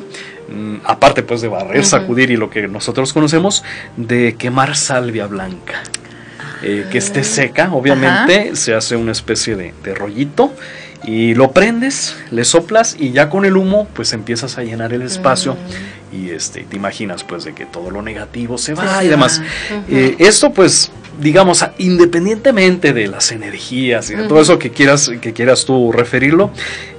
mm, 0.49 0.75
Aparte 0.85 1.23
pues 1.23 1.41
de 1.41 1.47
barrer, 1.47 1.83
sacudir 1.85 2.29
y 2.29 2.37
lo 2.37 2.49
que 2.51 2.67
nosotros 2.67 3.11
conocemos, 3.13 3.63
de 3.97 4.35
quemar 4.37 4.75
salvia 4.75 5.25
blanca. 5.25 5.81
Eh, 6.61 6.85
que 6.91 6.97
esté 6.97 7.23
seca, 7.23 7.73
obviamente, 7.73 8.55
se 8.55 8.73
hace 8.73 8.95
una 8.95 9.11
especie 9.11 9.55
de, 9.55 9.73
de 9.83 9.93
rollito 9.93 10.53
y 11.03 11.35
lo 11.35 11.51
prendes, 11.51 12.15
le 12.31 12.45
soplas 12.45 12.95
y 12.99 13.11
ya 13.11 13.29
con 13.29 13.45
el 13.45 13.57
humo 13.57 13.87
pues 13.93 14.13
empiezas 14.13 14.57
a 14.57 14.63
llenar 14.63 14.93
el 14.93 15.01
espacio 15.03 15.55
y 16.11 16.29
este 16.29 16.63
te 16.63 16.75
imaginas 16.75 17.23
pues 17.23 17.43
de 17.43 17.53
que 17.53 17.65
todo 17.65 17.91
lo 17.91 18.01
negativo 18.01 18.57
se 18.57 18.73
va 18.73 19.03
y 19.03 19.07
demás. 19.07 19.41
Eh, 19.89 20.15
esto 20.19 20.51
pues 20.51 20.91
digamos 21.19 21.65
independientemente 21.77 22.93
de 22.93 23.07
las 23.07 23.31
energías 23.31 24.09
y 24.09 24.15
de 24.15 24.27
todo 24.27 24.41
eso 24.41 24.59
que 24.59 24.71
quieras 24.71 25.11
que 25.21 25.33
quieras 25.33 25.65
tú 25.65 25.91
referirlo, 25.91 26.51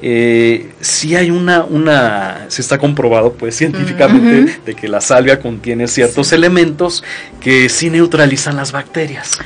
eh, 0.02 0.70
sí 0.80 1.16
hay 1.16 1.30
una 1.30 1.64
una 1.64 2.46
se 2.48 2.62
está 2.62 2.78
comprobado 2.78 3.32
pues 3.32 3.56
científicamente 3.56 4.60
de 4.64 4.74
que 4.74 4.88
la 4.88 5.00
salvia 5.00 5.40
contiene 5.40 5.88
ciertos 5.88 6.32
elementos 6.32 7.04
que 7.40 7.68
sí 7.68 7.90
neutralizan 7.90 8.56
las 8.56 8.72
bacterias. 8.72 9.38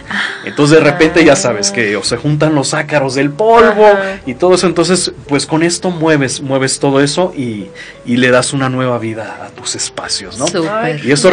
Entonces 0.44 0.78
de 0.78 0.84
repente 0.84 1.24
ya 1.24 1.36
sabes 1.36 1.70
que 1.70 1.96
o 1.96 2.02
se 2.02 2.16
juntan 2.16 2.54
los 2.54 2.74
ácaros 2.74 3.14
del 3.14 3.30
polvo 3.30 3.88
y 4.26 4.34
todo 4.34 4.54
eso, 4.54 4.66
entonces 4.66 5.12
pues 5.28 5.46
con 5.46 5.62
esto 5.62 5.90
mueves 5.90 6.40
mueves 6.40 6.78
todo 6.78 7.00
eso 7.00 7.32
y, 7.36 7.66
y 8.04 8.16
le 8.16 8.30
das 8.30 8.52
una 8.52 8.68
nueva 8.68 8.98
vida 8.98 9.44
a 9.44 9.48
tus 9.50 9.74
espacios, 9.74 10.38
¿no? 10.38 10.46
Súper. 10.46 11.04
Y 11.04 11.12
esto 11.12 11.30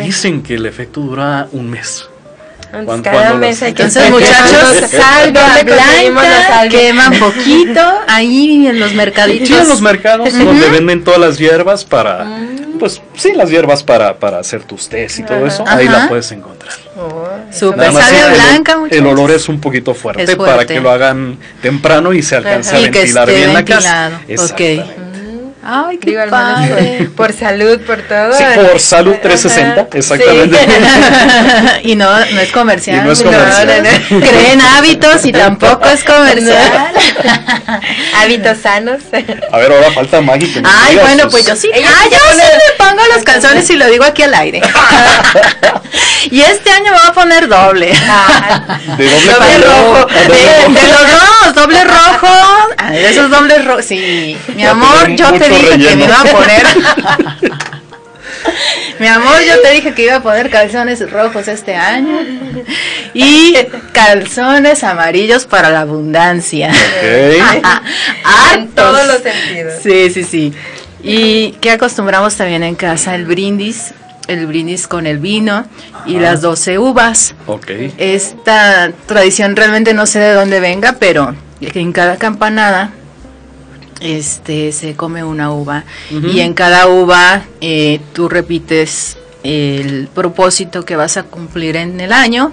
dicen 0.00 0.42
que 0.42 0.54
el 0.54 0.66
efecto 0.66 1.00
dura 1.00 1.48
un 1.52 1.70
mes. 1.70 2.08
Entonces, 2.72 3.02
cada 3.04 3.16
cuando 3.28 3.38
mes 3.38 3.62
hay 3.62 3.72
que 3.72 3.82
Entonces, 3.82 4.10
muchachos, 4.10 4.92
la 4.92 5.62
blanca, 5.64 6.68
queman 6.68 7.12
poquito 7.18 7.80
ahí 8.08 8.66
en 8.66 8.78
los 8.80 8.92
mercaditos. 8.94 9.50
en 9.50 9.68
los 9.68 9.80
mercados 9.80 10.32
donde 10.38 10.68
venden 10.68 11.02
todas 11.04 11.18
las 11.20 11.38
hierbas 11.38 11.84
para, 11.84 12.26
pues 12.78 13.00
sí, 13.16 13.32
las 13.34 13.50
hierbas 13.50 13.82
para, 13.82 14.18
para 14.18 14.38
hacer 14.38 14.64
tus 14.64 14.88
tés 14.88 15.18
y 15.18 15.22
todo 15.22 15.38
Ajá. 15.38 15.46
eso, 15.46 15.64
ahí 15.66 15.86
Ajá. 15.86 15.98
la 15.98 16.08
puedes 16.08 16.30
encontrar. 16.32 16.74
Oh, 16.96 17.26
salvia 17.50 18.26
el- 18.26 18.34
blanca, 18.34 18.72
el, 18.72 18.78
muchachos. 18.80 19.06
olor 19.06 19.30
es 19.30 19.48
un 19.48 19.60
poquito 19.60 19.94
fuerte, 19.94 20.36
para 20.36 20.66
que 20.66 20.80
lo 20.80 20.90
hagan 20.90 21.38
temprano 21.62 22.12
y 22.12 22.22
se 22.22 22.36
alcance 22.36 22.70
Ajá. 22.70 22.78
a 22.78 22.80
Y 22.80 22.90
que 22.90 22.98
ventilar 22.98 23.28
esté 23.30 23.40
bien 23.40 23.52
la 23.54 23.62
ventilado. 23.62 24.18
casa. 24.36 24.52
Ok. 24.54 24.60
Ay, 25.70 25.98
qué 25.98 26.10
Digo, 26.10 26.22
padre. 26.30 27.08
por, 27.14 27.26
por 27.28 27.32
salud, 27.38 27.78
por 27.82 28.00
todo. 28.02 28.32
Sí, 28.32 28.44
por 28.54 28.80
salud 28.80 29.12
Ajá. 29.12 29.20
360, 29.22 29.98
exactamente. 29.98 30.58
y 31.82 31.94
no, 31.94 32.08
no 32.10 32.40
es 32.40 32.50
comercial. 32.52 32.96
Y 32.96 33.00
no 33.06 33.12
es 33.12 33.22
comercial. 33.22 33.66
No, 33.66 33.90
no, 34.18 34.20
no. 34.20 34.26
Creen 34.26 34.60
hábitos 34.62 35.24
y 35.26 35.32
tampoco 35.32 35.86
es 35.88 36.02
comercial. 36.04 36.92
Hábitos 38.16 38.58
sanos. 38.62 39.00
A 39.52 39.58
ver, 39.58 39.70
ahora 39.72 39.90
falta 39.92 40.20
Maggie. 40.22 40.50
que 40.52 40.62
Ay, 40.64 40.96
bueno, 40.96 41.24
sus- 41.24 41.32
pues 41.32 41.46
yo 41.46 41.54
sí. 41.56 41.70
Ella 41.72 41.88
Ah, 41.90 42.04
yo 42.10 42.18
pone- 42.18 42.42
sí 42.42 42.48
me 42.78 42.84
pongo 42.84 43.02
los 43.14 43.24
calzones 43.24 43.68
y 43.70 43.76
lo 43.76 43.86
digo 43.90 44.04
aquí 44.04 44.22
al 44.22 44.34
aire. 44.34 44.62
y 46.30 46.40
este 46.40 46.70
año 46.70 46.92
me 46.92 46.98
voy 46.98 47.08
a 47.08 47.12
poner 47.12 47.48
doble. 47.48 47.86
De 48.96 49.04
doble 49.04 49.58
rojo. 49.58 50.06
Ah, 50.10 50.28
De, 50.28 50.80
de 50.80 50.88
los 50.88 51.06
dos, 51.10 51.54
doble 51.54 51.84
rojo. 51.84 52.28
Ah, 52.78 52.90
de 52.90 53.10
esos 53.10 53.30
dobles 53.30 53.64
rojos. 53.64 53.84
Sí, 53.84 54.38
mi 54.54 54.64
amor, 54.64 55.08
yo 55.14 55.26
te 55.32 55.48
mucho 55.50 55.57
dije 55.58 55.78
que 55.78 55.96
me 55.96 56.04
iba 56.04 56.20
a 56.20 56.24
poner. 56.24 56.66
Mi 58.98 59.06
amor, 59.06 59.36
yo 59.46 59.60
te 59.60 59.70
dije 59.72 59.94
que 59.94 60.04
iba 60.04 60.16
a 60.16 60.22
poner 60.22 60.50
calzones 60.50 61.08
rojos 61.10 61.46
este 61.46 61.74
año 61.76 62.18
y 63.14 63.54
calzones 63.92 64.82
amarillos 64.82 65.46
para 65.46 65.70
la 65.70 65.80
abundancia. 65.80 66.72
En 68.54 68.68
todos 68.68 69.06
los 69.06 69.22
sentidos. 69.22 69.74
Sí, 69.82 70.10
sí, 70.10 70.24
sí. 70.24 70.52
Y 71.02 71.52
que 71.60 71.70
acostumbramos 71.70 72.34
también 72.36 72.62
en 72.62 72.74
casa 72.74 73.14
el 73.14 73.24
brindis, 73.24 73.92
el 74.26 74.46
brindis 74.46 74.88
con 74.88 75.06
el 75.06 75.18
vino 75.18 75.64
y 76.06 76.16
Ajá. 76.16 76.22
las 76.22 76.40
12 76.40 76.78
uvas. 76.78 77.34
Esta 77.98 78.90
tradición 79.06 79.54
realmente 79.54 79.94
no 79.94 80.06
sé 80.06 80.18
de 80.18 80.32
dónde 80.32 80.60
venga, 80.60 80.96
pero 80.98 81.34
en 81.60 81.92
cada 81.92 82.16
campanada 82.16 82.90
este 84.00 84.72
se 84.72 84.94
come 84.94 85.24
una 85.24 85.50
uva 85.52 85.84
y 86.10 86.40
en 86.40 86.54
cada 86.54 86.86
uva 86.88 87.44
eh, 87.60 88.00
tú 88.12 88.28
repites 88.28 89.16
el 89.42 90.08
propósito 90.14 90.84
que 90.84 90.96
vas 90.96 91.16
a 91.16 91.22
cumplir 91.24 91.76
en 91.76 92.00
el 92.00 92.12
año, 92.12 92.52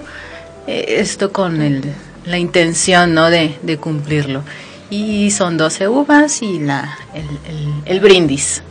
eh, 0.66 0.96
esto 0.98 1.32
con 1.32 1.60
el, 1.62 1.82
la 2.24 2.38
intención 2.38 3.14
¿no? 3.14 3.28
de, 3.30 3.56
de 3.62 3.76
cumplirlo. 3.76 4.42
Y 4.88 5.30
son 5.32 5.56
12 5.56 5.88
uvas 5.88 6.42
y 6.42 6.60
la, 6.60 6.96
el, 7.14 7.22
el- 7.24 7.74
el 7.86 8.00
brindis. 8.00 8.62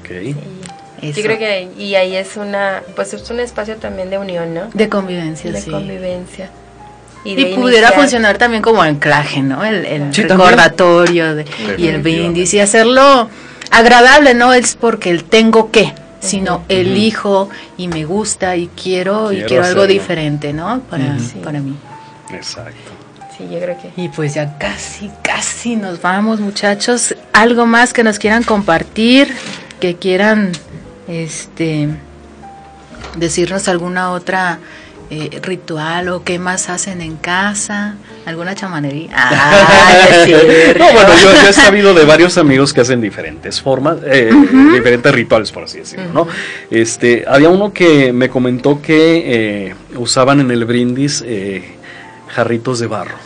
Ok. 0.00 0.10
Yo 1.02 1.08
Eso. 1.08 1.22
creo 1.22 1.38
que 1.38 1.70
y 1.78 1.94
ahí 1.94 2.14
es 2.14 2.36
una, 2.36 2.82
pues 2.94 3.14
es 3.14 3.30
un 3.30 3.40
espacio 3.40 3.76
también 3.76 4.10
de 4.10 4.18
unión, 4.18 4.52
¿no? 4.52 4.68
De 4.74 4.90
convivencia, 4.90 5.50
De 5.50 5.62
sí. 5.62 5.70
convivencia. 5.70 6.50
Y, 7.24 7.34
pudiera 7.54 7.88
iniciar. 7.88 7.94
funcionar 7.94 8.38
también 8.38 8.62
como 8.62 8.80
anclaje, 8.82 9.42
¿no? 9.42 9.64
El, 9.64 9.84
el 9.84 10.14
Sí, 10.14 10.22
recordatorio 10.22 11.34
de- 11.34 11.44
y 11.76 11.86
el 11.88 12.00
brindis 12.00 12.54
y 12.54 12.60
hacerlo 12.60 13.28
agradable, 13.70 14.34
no 14.34 14.52
es 14.54 14.74
porque 14.76 15.10
el 15.10 15.24
tengo 15.24 15.70
que, 15.70 15.92
sino 16.20 16.64
elijo 16.68 17.50
y 17.76 17.88
me 17.88 18.04
gusta 18.04 18.56
y 18.56 18.68
quiero, 18.68 19.32
y 19.32 19.42
Quiero 19.42 19.64
algo 19.64 19.86
diferente, 19.86 20.52
¿no? 20.52 20.80
Para, 20.88 21.16
Ujú. 21.16 21.40
para 21.42 21.60
mí. 21.60 21.76
Exacto. 22.32 22.90
Sí, 23.36 23.44
yo 23.50 23.58
creo 23.58 23.76
que 23.80 23.90
Y 24.02 24.08
pues 24.08 24.34
ya 24.34 24.56
casi, 24.58 25.10
casi 25.22 25.76
nos 25.76 26.00
vamos, 26.02 26.40
muchachos. 26.40 27.14
Algo 27.32 27.64
más 27.66 27.92
que 27.92 28.02
nos 28.02 28.18
quieran 28.18 28.42
compartir, 28.44 29.34
que 29.78 29.96
quieran, 29.96 30.52
este, 31.08 31.88
decirnos 33.16 33.68
alguna 33.68 34.10
otra 34.12 34.58
eh, 35.10 35.40
ritual 35.42 36.08
o 36.08 36.22
qué 36.24 36.38
más 36.38 36.68
hacen 36.70 37.00
en 37.00 37.16
casa, 37.16 37.96
alguna 38.26 38.54
chamanería. 38.54 39.10
Ah. 39.12 40.06
No, 40.78 40.92
bueno, 40.92 41.08
yo, 41.20 41.32
yo 41.32 41.48
he 41.48 41.52
sabido 41.52 41.94
de 41.94 42.04
varios 42.04 42.38
amigos 42.44 42.72
que 42.72 42.80
hacen 42.80 43.00
diferentes 43.00 43.60
formas, 43.60 43.98
eh, 44.04 44.30
diferentes 44.72 45.12
rituales, 45.12 45.50
por 45.52 45.64
así 45.64 45.78
decirlo, 45.78 46.12
¿no? 46.12 46.28
Este, 46.70 47.24
había 47.26 47.48
uno 47.48 47.72
que 47.72 48.12
me 48.12 48.28
comentó 48.28 48.80
que 48.80 49.68
eh, 49.68 49.74
usaban 49.96 50.40
en 50.40 50.50
el 50.50 50.64
brindis 50.64 51.22
eh, 51.26 51.74
jarritos 52.28 52.78
de 52.78 52.86
barro 52.86 53.16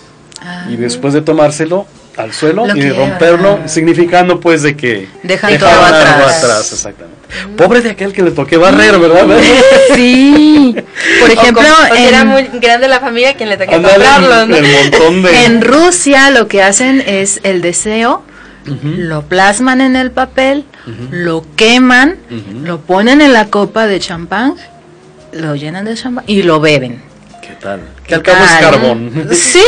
Ah, 0.46 0.66
y 0.70 0.76
después 0.76 1.14
de 1.14 1.22
tomárselo 1.22 1.86
al 2.18 2.32
suelo 2.34 2.66
Lo 2.66 2.76
y 2.76 2.90
romperlo, 2.90 3.60
significando 3.66 4.40
pues 4.40 4.62
de 4.62 4.76
que 4.76 5.08
Dejan 5.22 5.58
todo 5.58 5.68
algo 5.70 5.84
atrás. 6.26 6.70
exactamente. 6.72 7.23
Pobre 7.56 7.80
de 7.80 7.90
aquel 7.90 8.12
que 8.12 8.22
le 8.22 8.30
toque 8.30 8.56
barrer, 8.56 8.98
¿verdad? 8.98 9.26
Sí, 9.94 10.74
por 11.20 11.30
O 11.30 11.32
ejemplo, 11.32 11.62
porque 11.88 12.08
era 12.08 12.20
en- 12.22 12.28
muy 12.28 12.42
grande 12.60 12.88
la 12.88 13.00
familia 13.00 13.34
quien 13.34 13.48
le 13.48 13.56
toque 13.56 13.72
comprarlo, 13.74 14.46
¿no? 14.46 14.56
el 14.56 14.64
montón 14.64 15.22
de 15.22 15.44
En 15.44 15.62
Rusia 15.62 16.30
lo 16.30 16.48
que 16.48 16.62
hacen 16.62 17.02
es 17.06 17.40
el 17.42 17.60
deseo, 17.62 18.22
lo 18.82 19.22
plasman 19.22 19.80
en 19.80 19.96
el 19.96 20.10
papel, 20.10 20.64
lo 21.10 21.44
queman, 21.56 22.16
lo 22.62 22.80
ponen 22.80 23.20
en 23.20 23.32
la 23.32 23.46
copa 23.46 23.86
de 23.86 24.00
champán, 24.00 24.54
lo 25.32 25.54
llenan 25.54 25.84
de 25.84 25.94
champán 25.94 26.24
y 26.26 26.42
lo 26.42 26.60
beben. 26.60 27.02
¿Qué 27.46 27.54
tal? 27.60 27.80
Que 28.06 28.14
al 28.14 28.22
cabo 28.22 28.42
es 28.44 28.50
tal? 28.50 28.60
carbón. 28.60 29.28
Sí, 29.32 29.58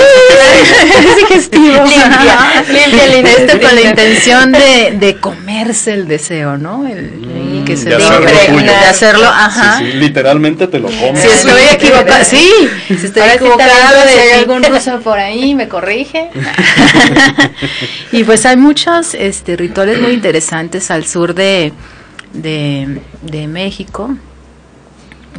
es 1.08 1.16
digestivo. 1.16 1.84
Limpia, 1.84 2.64
limpia 2.68 3.04
el 3.04 3.26
Esto 3.26 3.60
con 3.60 3.74
la 3.74 3.80
intención 3.82 4.52
de, 4.52 4.96
de 4.98 5.16
comerse 5.20 5.92
el 5.92 6.08
deseo, 6.08 6.56
¿no? 6.56 6.86
El, 6.86 7.26
Mm, 7.46 7.64
que 7.64 7.76
se 7.76 7.88
de 7.88 7.96
hacerlo 7.96 8.26
que- 8.26 8.52
tuyo. 8.52 8.64
de 8.66 8.74
hacerlo, 8.76 9.26
ajá. 9.26 9.78
Sí, 9.78 9.86
sí, 9.86 9.92
literalmente 9.98 10.66
te 10.68 10.78
lo 10.78 10.88
comes. 10.88 11.20
Si 11.20 11.28
estoy 11.28 11.62
equivocada, 11.72 12.24
sí, 12.24 12.50
si 12.88 13.06
estoy 13.06 13.28
equivocada, 13.34 14.04
de 14.04 14.10
si 14.12 14.18
hay 14.18 14.30
algún 14.40 14.62
ruso 14.62 15.00
por 15.00 15.18
ahí, 15.18 15.54
me 15.54 15.68
corrige. 15.68 16.30
y 18.12 18.24
pues 18.24 18.46
hay 18.46 18.56
muchos 18.56 19.14
este, 19.14 19.56
rituales 19.56 20.00
muy 20.00 20.12
interesantes 20.12 20.90
al 20.90 21.06
sur 21.06 21.34
de, 21.34 21.72
de, 22.32 23.00
de 23.22 23.46
México, 23.48 24.16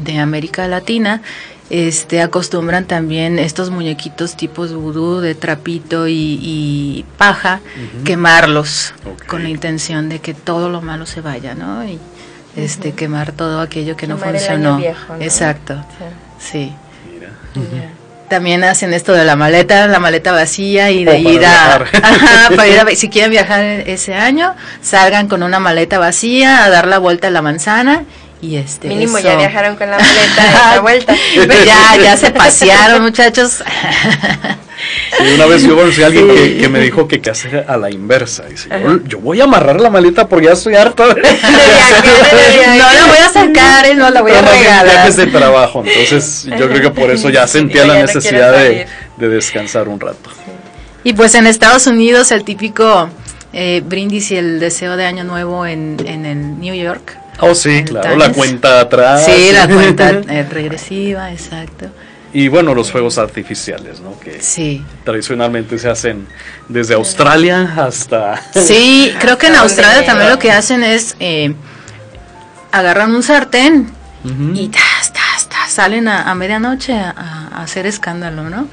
de 0.02 0.20
América 0.20 0.68
Latina. 0.68 1.22
Este, 1.70 2.22
acostumbran 2.22 2.86
también 2.86 3.40
estos 3.40 3.72
muñequitos 3.72 4.38
tipos 4.38 4.74
vudú 4.74 5.20
de 5.20 5.36
trapito 5.36 6.08
y, 6.08 6.40
y 6.42 7.06
paja, 7.18 7.60
quemarlos 8.06 8.94
con 9.28 9.44
la 9.44 9.50
intención 9.50 10.08
de 10.08 10.20
que 10.20 10.34
todo 10.34 10.70
lo 10.70 10.82
malo 10.82 11.06
se 11.06 11.20
vaya, 11.20 11.56
¿no? 11.56 11.84
Y 11.84 12.00
este, 12.56 12.94
quemar 12.94 13.34
todo 13.34 13.60
aquello 13.60 13.98
que 13.98 14.08
no 14.08 14.16
Quemar 14.18 14.36
el 14.36 14.42
año 14.44 14.48
funcionó. 14.48 14.78
viejo, 14.78 15.16
¿no? 15.18 15.22
Exacto, 15.24 15.86
Sí. 16.40 16.52
sí. 16.52 16.74
Mira. 17.14 17.30
Ya. 17.82 17.90
también 18.30 18.64
hacen 18.64 18.94
esto 18.94 19.12
de 19.14 19.26
la 19.26 19.36
maleta, 19.36 19.88
la 19.88 20.00
maleta 20.00 20.32
vacía 20.32 20.90
y 20.92 21.04
de 21.06 21.20
ir 21.20 21.46
a, 21.46 21.76
ajá, 22.04 22.50
para 22.56 22.68
ir 22.68 22.80
a- 22.80 22.96
si 22.96 23.10
quieren 23.10 23.32
viajar 23.32 23.62
ese 23.64 24.14
año, 24.14 24.54
salgan 24.82 25.28
con 25.28 25.44
una 25.44 25.60
maleta 25.60 26.00
vacía 26.00 26.64
a 26.64 26.70
dar 26.70 26.88
la 26.88 26.98
vuelta 26.98 27.28
a 27.28 27.32
la 27.32 27.42
manzana 27.42 28.04
y 28.42 28.58
este 28.58 28.88
Mínimo 28.88 29.18
eso. 29.18 29.28
ya 29.28 29.36
viajaron 29.36 29.76
con 29.76 29.90
la 29.90 29.98
maleta 29.98 30.44
de 30.46 30.76
la 30.76 30.80
vuelta. 30.82 31.16
ya, 31.66 31.96
ya 32.02 32.18
se 32.18 32.32
pasearon, 32.32 33.02
muchachos. 33.02 33.64
Y 35.20 35.34
una 35.34 35.48
vez 35.48 35.64
yo 35.64 35.76
conocí 35.76 36.04
a 36.04 36.08
alguien 36.08 36.28
que, 36.28 36.58
que 36.58 36.70
me 36.70 36.80
dijo 36.80 37.08
que 37.08 37.20
que 37.20 37.32
hacer 37.32 37.66
a 37.68 37.78
la 37.78 37.90
inversa. 37.90 38.44
Dice, 38.44 38.70
yo, 38.70 39.00
yo 39.06 39.20
voy 39.20 39.42
a 39.42 39.46
amarrar 39.46 39.82
la 39.82 39.90
maleta 39.90 40.28
porque 40.28 40.46
ya 40.46 40.52
estoy 40.54 40.76
harta. 40.76 41.08
de- 41.08 41.22
no 41.22 42.94
la 42.94 43.06
voy 43.08 43.18
a 43.18 43.30
sacar, 43.34 43.86
eh, 43.88 43.96
no 43.96 44.10
la 44.12 44.22
voy 44.22 44.32
a 44.32 44.36
Nada 44.42 44.46
más 44.48 44.54
en 44.56 44.60
regalar. 44.64 44.86
viajes 44.86 45.16
de 45.18 45.28
trabajo. 45.28 45.84
Entonces 45.86 46.44
yo 46.46 46.70
creo 46.70 46.82
que 46.82 46.92
por 46.92 47.10
eso 47.10 47.30
ya 47.30 47.48
sentía 47.48 47.82
ya 47.82 47.88
la 47.88 48.02
necesidad 48.02 48.54
de, 48.54 48.86
descansar 49.18 49.88
un 49.88 50.00
rato. 50.00 50.30
Y 51.04 51.14
pues 51.14 51.34
en 51.36 51.48
Estados 51.48 51.88
Unidos 51.88 52.32
el 52.32 52.44
típico 52.44 53.10
eh, 53.54 53.82
brindis 53.84 54.30
y 54.32 54.36
el 54.38 54.60
deseo 54.60 54.96
de 54.98 55.06
año 55.06 55.24
nuevo 55.24 55.66
en, 55.66 55.98
en 56.06 56.26
el 56.26 56.60
New 56.60 56.76
York. 56.76 57.18
Oh, 57.40 57.54
sí, 57.56 57.84
claro, 57.84 58.16
la 58.16 58.32
cuenta 58.32 58.80
atrás. 58.82 59.26
sí, 59.26 59.52
la 59.54 59.68
cuenta 59.74 60.10
eh, 60.10 60.46
regresiva, 60.50 61.32
exacto. 61.32 61.88
Y 62.34 62.50
bueno, 62.50 62.76
los 62.76 62.92
fuegos 62.92 63.18
artificiales, 63.18 64.00
¿no? 64.02 64.20
Que 64.20 64.42
Sí. 64.42 64.84
tradicionalmente 65.06 65.80
se 65.80 65.90
hacen 65.90 66.28
desde 66.68 66.94
Australia 66.94 67.74
hasta... 67.78 68.42
Sí, 68.54 69.14
creo 69.20 69.38
que 69.38 69.48
en 69.48 69.56
Australia 69.56 70.06
también 70.06 70.30
lo 70.30 70.38
que 70.38 70.52
hacen 70.52 70.84
es 70.84 71.16
eh, 71.20 71.56
agarran 72.72 73.16
un 73.16 73.24
sartén 73.24 73.92
y 74.54 74.68
tas, 74.68 75.14
tas, 75.14 75.48
tas, 75.48 75.72
salen 75.72 76.10
a, 76.10 76.30
a 76.30 76.36
medianoche 76.36 76.94
a, 76.94 77.12
a 77.52 77.64
hacer 77.64 77.86
escándalo, 77.86 78.50
¿no? 78.50 78.68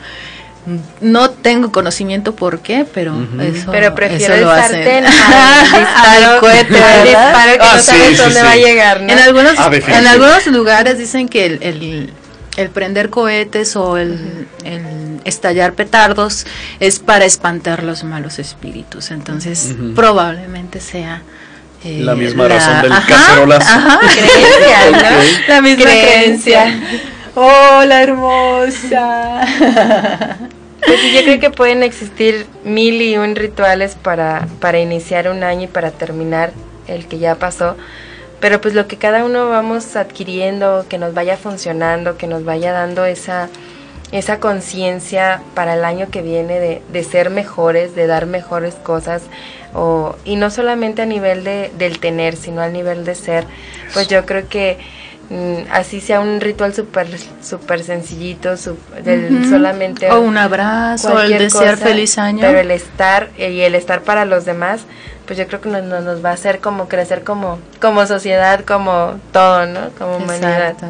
No 1.01 1.29
tengo 1.31 1.71
conocimiento 1.73 2.35
por 2.35 2.61
qué, 2.61 2.87
pero 2.93 3.13
Ujú. 3.15 3.41
eso 3.43 3.71
Pero 3.71 3.95
prefiero 3.95 4.33
eso 4.33 4.35
el 4.35 4.41
lo 4.43 4.51
hacen. 4.51 4.83
sartén 4.85 5.05
al 5.07 5.63
disparo, 5.65 6.41
cohete, 6.41 6.75
disparo 7.05 7.53
que 7.53 7.59
Ah, 7.61 7.73
no 7.75 7.79
sí, 7.81 7.85
sabes 7.87 8.09
sí, 8.09 8.15
dónde 8.17 8.41
sí. 8.41 8.47
va 8.47 8.51
a 8.53 8.57
llegar, 8.57 9.01
¿no? 9.03 9.13
En 9.13 9.19
algunos, 9.19 9.53
Ah, 9.59 9.71
en 9.73 10.07
algunos 10.07 10.47
lugares 10.47 10.99
dicen 10.99 11.29
que 11.29 11.45
el, 11.47 11.63
el, 11.63 12.13
el 12.57 12.71
prender 12.71 13.11
cohetes 13.11 13.77
o 13.77 13.99
el, 13.99 14.47
el 14.65 15.21
estallar 15.25 15.75
petardos 15.75 16.47
es 16.81 16.99
para 16.99 17.25
espantar 17.27 17.83
los 17.83 18.03
malos 18.05 18.39
espíritus. 18.39 19.11
Entonces, 19.11 19.75
Ujú. 19.79 19.93
probablemente 19.95 20.81
sea 20.81 21.23
eh, 21.85 22.01
La 22.01 22.15
misma 22.15 22.49
razón 22.49 22.81
del 22.81 22.93
cacerolazo. 23.07 23.69
ajá. 23.71 24.01
Creencia, 24.01 24.91
¿no? 24.91 24.97
Ok. 25.19 25.49
La 25.49 25.61
misma 25.61 25.85
Creencia. 25.85 26.63
creencia. 26.65 27.01
Hola, 27.35 28.03
hermosa. 28.03 29.41
Pues 30.87 31.01
yo 31.15 31.23
creo 31.23 31.41
que 31.41 31.49
pueden 31.49 31.83
existir 31.83 32.47
mil 32.63 33.01
y 33.01 33.17
un 33.17 33.37
rituales 33.37 33.95
para, 33.95 34.47
para 34.61 34.81
iniciar 34.81 35.31
un 35.31 35.43
año 35.43 35.63
y 35.63 35.67
para 35.67 35.91
terminar 35.91 36.53
el 36.87 37.09
que 37.09 37.19
ya 37.19 37.37
pasó. 37.37 37.75
Pero 38.39 38.61
pues 38.61 38.75
lo 38.75 38.87
que 38.87 38.99
cada 38.99 39.25
uno 39.25 39.49
vamos 39.49 39.97
adquiriendo, 39.97 40.85
que 40.87 40.99
nos 40.99 41.15
vaya 41.15 41.39
funcionando, 41.39 42.19
que 42.19 42.27
nos 42.27 42.45
vaya 42.45 42.73
dando 42.73 43.07
esa, 43.07 43.49
esa 44.13 44.41
conciencia 44.41 45.41
para 45.55 45.73
el 45.73 45.87
año 45.87 46.09
que 46.11 46.21
viene 46.21 46.61
de, 46.61 46.83
de 46.93 47.03
ser 47.03 47.31
mejores, 47.31 47.95
de 47.95 48.07
dar 48.07 48.27
mejores 48.27 48.75
cosas. 48.75 49.23
O, 49.73 50.17
y 50.27 50.37
no 50.37 50.51
solamente 50.51 51.01
a 51.01 51.07
nivel 51.07 51.45
de, 51.45 51.73
del 51.79 51.99
tener, 51.99 52.37
sino 52.37 52.61
al 52.61 52.75
nivel 52.75 53.07
de 53.07 53.15
ser. 53.15 53.47
Pues 53.95 54.07
yo 54.09 54.27
creo 54.27 54.49
que 54.49 54.77
así 55.71 56.01
sea 56.01 56.21
un 56.21 56.41
ritual 56.41 56.75
súper 56.75 57.09
super 57.43 57.83
sencillito, 57.83 58.55
del 59.03 59.35
Ujú. 59.41 59.51
solamente 59.51 60.11
O 60.11 60.21
un 60.21 60.37
abrazo, 60.37 61.09
o 61.09 61.11
el 61.11 61.17
cualquier 61.17 61.43
desear 61.43 61.75
cosa, 61.75 61.87
feliz 61.87 62.19
año. 62.19 62.41
Pero 62.41 62.61
el 62.61 62.71
estar 62.71 63.31
eh, 63.39 63.53
y 63.53 63.61
el 63.63 63.75
estar 63.75 64.03
para 64.03 64.25
los 64.25 64.45
demás, 64.45 64.83
pues 65.27 65.39
yo 65.39 65.47
creo 65.47 65.61
que 65.61 65.69
nos, 65.69 65.83
nos, 65.83 66.25
va 66.25 66.31
a 66.31 66.35
hacer 66.35 66.61
como 66.61 66.89
crecer 66.89 67.25
como, 67.25 67.59
como 67.81 68.07
sociedad, 68.07 68.65
como 68.65 69.15
todo, 69.33 69.67
¿no? 69.67 69.91
Como 69.99 70.17
humanidad. 70.19 70.71
Exacto. 70.71 70.87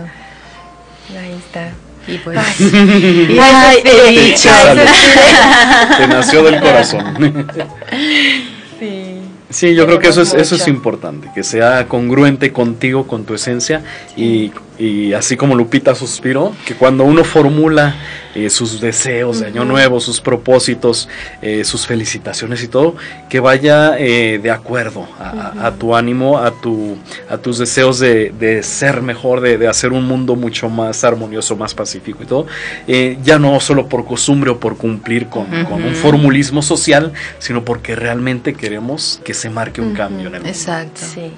Ahí 1.19 1.35
está. 1.39 1.71
Y 2.07 2.19
pues. 2.19 2.39
Ay, 2.39 3.39
Ay, 3.41 4.17
dicho. 4.17 4.51
Te. 4.75 5.97
Te 5.97 6.07
nació 6.09 6.43
del 6.43 6.61
corazón. 6.61 7.49
Sí. 9.55 9.73
Yo 9.77 9.87
creo 9.87 10.01
que 10.01 10.09
eso 10.09 10.21
es, 10.21 10.35
eso 10.35 10.57
es 10.57 10.67
importante, 10.67 11.31
que 11.33 11.45
sea 11.45 11.87
congruente 11.87 12.53
contigo, 12.53 13.07
con 13.07 13.25
tu 13.25 13.35
esencia, 13.35 13.83
y, 14.17 14.51
y 14.81 15.13
así 15.13 15.37
como 15.37 15.55
Lupita 15.55 15.95
suspiró, 15.95 16.53
que 16.67 16.75
cuando 16.75 17.05
uno 17.05 17.23
formula 17.23 17.95
eh, 18.35 18.51
sus 18.51 18.81
deseos 18.81 19.41
de 19.41 19.47
año 19.47 19.65
nuevo, 19.65 20.01
sus 20.01 20.21
propósitos, 20.21 21.09
eh, 21.43 21.65
sus 21.65 21.87
felicitaciones 21.87 22.63
y 22.63 22.69
todo, 22.69 22.97
que 23.29 23.41
vaya 23.41 23.97
eh, 23.99 24.39
de 24.43 24.51
acuerdo 24.51 25.07
a, 25.19 25.53
a- 25.63 25.67
a 25.69 25.75
tu 25.75 25.95
ánimo, 25.95 26.39
a, 26.39 26.51
tu, 26.51 26.97
a 27.29 27.39
tus 27.39 27.59
deseos 27.59 27.99
de, 27.99 28.33
de 28.39 28.63
ser 28.63 29.03
mejor, 29.03 29.41
de, 29.41 29.59
de 29.59 29.69
hacer 29.69 29.93
un 29.93 30.07
mundo 30.07 30.37
mucho 30.37 30.69
más 30.69 31.05
armonioso, 31.05 31.57
más 31.57 31.75
pacífico 31.75 32.23
y 32.23 32.27
todo, 32.27 32.47
eh, 32.87 33.19
ya 33.23 33.39
no 33.39 33.59
solo 33.61 33.89
por 33.89 34.05
costumbre 34.05 34.51
o 34.51 34.59
por 34.61 34.77
cumplir 34.77 35.27
con, 35.29 35.47
con 35.65 35.83
un 35.85 35.95
formulismo 35.95 36.63
social, 36.63 37.13
sino 37.39 37.65
porque 37.65 37.95
realmente 37.97 38.55
queremos 38.55 39.21
que 39.25 39.35
se 39.35 39.51
marque 39.51 39.81
un 39.81 39.95
cambio 39.95 40.29
en 40.29 40.35
el 40.37 40.41
mundo. 40.43 40.49
Exacto. 40.49 41.01
Sí. 41.03 41.33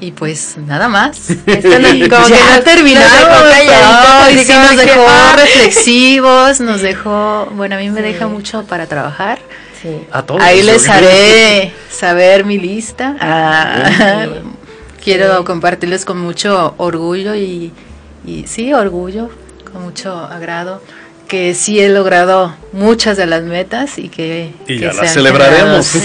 Y 0.00 0.12
pues 0.12 0.56
nada 0.58 0.88
más. 0.88 1.30
Esto 1.30 1.44
como 1.46 2.26
que 2.26 2.30
ya 2.32 2.56
nos- 2.56 2.64
terminamos. 2.64 3.10
nos 3.10 3.20
dejó 3.20 3.40
calladitos, 3.42 4.26
Ay, 4.26 4.44
sí, 4.44 4.52
nos 4.52 4.76
dejó 4.76 5.06
reflexivos, 5.36 6.60
nos 6.60 6.80
dejó, 6.82 7.46
bueno, 7.52 7.76
a 7.76 7.78
mí 7.78 7.90
me 7.90 8.00
Sí. 8.00 8.06
deja 8.06 8.26
mucho 8.26 8.64
para 8.64 8.86
trabajar. 8.86 9.38
Sí. 9.82 10.00
A 10.10 10.22
todos. 10.22 10.40
Ahí 10.42 10.62
les 10.62 10.88
haré 10.88 11.72
saber 11.90 12.44
mi 12.44 12.58
lista. 12.58 13.16
Ah, 13.20 14.24
Sí. 14.24 14.30
Quiero 15.04 15.38
Sí. 15.38 15.44
compartirles 15.44 16.04
con 16.04 16.18
mucho 16.18 16.74
orgullo 16.76 17.34
y, 17.34 17.72
y 18.26 18.46
sí, 18.46 18.72
orgullo, 18.74 19.30
con 19.72 19.82
mucho 19.84 20.12
agrado, 20.18 20.82
que 21.28 21.54
sí 21.54 21.78
he 21.78 21.88
logrado 21.90 22.54
muchas 22.72 23.16
de 23.16 23.26
las 23.26 23.42
metas 23.42 23.98
y 23.98 24.08
que... 24.08 24.50
Y 24.66 24.78
que 24.78 24.80
ya 24.86 24.92
las 24.94 25.12
celebraremos. 25.12 25.86
Sí, 25.86 26.00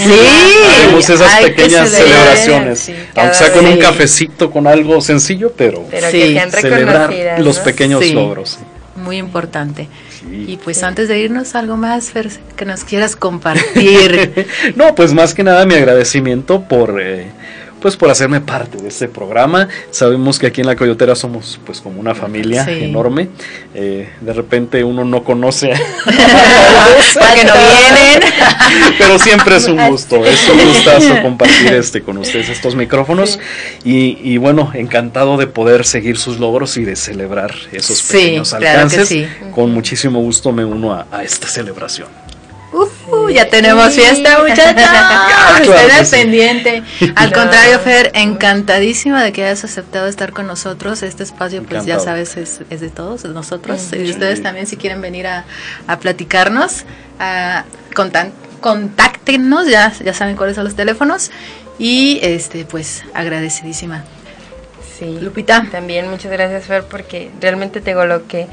Haremos 0.76 1.08
esas 1.10 1.36
pequeñas 1.40 1.88
celebrar, 1.90 2.36
celebraciones. 2.36 2.78
sí, 2.78 2.94
Aunque 3.16 3.34
sea 3.34 3.52
con 3.52 3.66
un 3.66 3.78
cafecito, 3.78 4.50
con 4.50 4.66
algo 4.66 5.00
sencillo, 5.00 5.52
pero, 5.56 5.84
Pero 5.90 6.10
Sí, 6.10 6.34
que 6.34 6.50
celebrar 6.60 7.12
los 7.40 7.58
pequeños 7.58 8.04
Sí. 8.04 8.12
logros. 8.12 8.58
Muy 8.96 9.16
importante. 9.16 9.88
Sí. 10.10 10.44
Y 10.48 10.56
pues 10.58 10.82
antes 10.84 11.08
de 11.08 11.18
irnos, 11.18 11.54
algo 11.54 11.76
más, 11.76 12.10
Fer, 12.10 12.28
que 12.56 12.64
nos 12.64 12.84
quieras 12.84 13.16
compartir. 13.16 14.46
no, 14.76 14.94
pues 14.94 15.12
más 15.14 15.34
que 15.34 15.42
nada 15.42 15.64
mi 15.66 15.74
agradecimiento 15.74 16.62
por 16.68 17.00
eh, 17.00 17.26
pues 17.84 17.98
por 17.98 18.08
hacerme 18.08 18.40
parte 18.40 18.78
de 18.78 18.88
este 18.88 19.08
programa. 19.08 19.68
Sabemos 19.90 20.38
que 20.38 20.46
aquí 20.46 20.62
en 20.62 20.66
la 20.68 20.74
Coyotera 20.74 21.14
somos 21.14 21.60
pues 21.66 21.82
como 21.82 22.00
una 22.00 22.14
familia 22.14 22.64
Sí. 22.64 22.82
enorme. 22.84 23.28
Eh, 23.74 24.08
de 24.22 24.32
repente 24.32 24.82
uno 24.82 25.04
no 25.04 25.22
conoce 25.22 25.70
a 25.74 25.76
Porque 26.06 27.44
no 27.44 27.52
vienen. 27.52 28.20
Pero 28.98 29.18
siempre 29.18 29.56
es 29.56 29.66
un 29.66 29.86
gusto, 29.90 30.24
es 30.24 30.48
un 30.48 30.66
gustazo 30.66 31.20
compartir 31.20 31.74
este 31.74 32.00
con 32.02 32.16
ustedes 32.16 32.48
estos 32.48 32.74
micrófonos 32.74 33.38
y, 33.84 34.18
y 34.22 34.38
bueno, 34.38 34.70
encantado 34.72 35.36
de 35.36 35.46
poder 35.46 35.84
seguir 35.84 36.16
sus 36.16 36.38
logros 36.38 36.78
y 36.78 36.84
de 36.86 36.96
celebrar 36.96 37.54
esos 37.70 37.98
Sí, 37.98 38.16
pequeños 38.16 38.48
claro 38.48 38.62
que 38.64 38.68
alcances. 38.70 39.08
sí. 39.10 39.26
Con 39.54 39.72
muchísimo 39.74 40.20
gusto 40.20 40.52
me 40.52 40.64
uno 40.64 40.94
a, 40.94 41.06
a 41.12 41.22
esta 41.22 41.48
celebración. 41.48 42.08
Uh, 43.14 43.28
ya 43.30 43.48
tenemos 43.48 43.94
fiesta, 43.94 44.38
muchachos. 44.42 44.74
claro 45.64 45.64
Estén 45.64 45.90
al 45.90 46.06
sí. 46.06 46.16
pendiente. 46.16 46.82
Al 47.00 47.14
Claro. 47.30 47.32
contrario, 47.32 47.78
Fer, 47.80 48.10
encantadísima 48.14 49.22
de 49.22 49.32
que 49.32 49.44
hayas 49.44 49.64
aceptado 49.64 50.06
estar 50.08 50.32
con 50.32 50.46
nosotros. 50.46 51.02
Este 51.02 51.22
espacio, 51.22 51.62
pues 51.62 51.84
ya 51.84 51.94
Encantado. 51.94 52.04
sabes, 52.04 52.36
es, 52.36 52.60
es 52.70 52.80
de 52.80 52.90
todos, 52.90 53.22
de 53.22 53.30
nosotros. 53.30 53.80
Sí. 53.90 53.96
Y 53.98 54.10
ustedes 54.10 54.42
también, 54.42 54.66
si 54.66 54.76
quieren 54.76 55.00
venir 55.00 55.26
a, 55.26 55.44
a 55.86 55.98
platicarnos, 55.98 56.84
a 57.18 57.64
contan- 57.94 58.32
contáctenos, 58.60 59.68
ya, 59.68 59.92
ya 60.04 60.12
saben 60.14 60.36
cuáles 60.36 60.56
son 60.56 60.64
los 60.64 60.74
teléfonos. 60.76 61.30
Y 61.78 62.20
este, 62.22 62.64
pues 62.64 63.02
agradecidísima. 63.14 64.04
Sí. 64.98 65.18
Lupita. 65.20 65.66
También 65.72 66.08
muchas 66.08 66.30
gracias, 66.30 66.64
Fer, 66.66 66.84
porque 66.84 67.30
realmente 67.40 67.80
te 67.80 67.90
digo 67.90 68.04
lo 68.06 68.26
que 68.28 68.46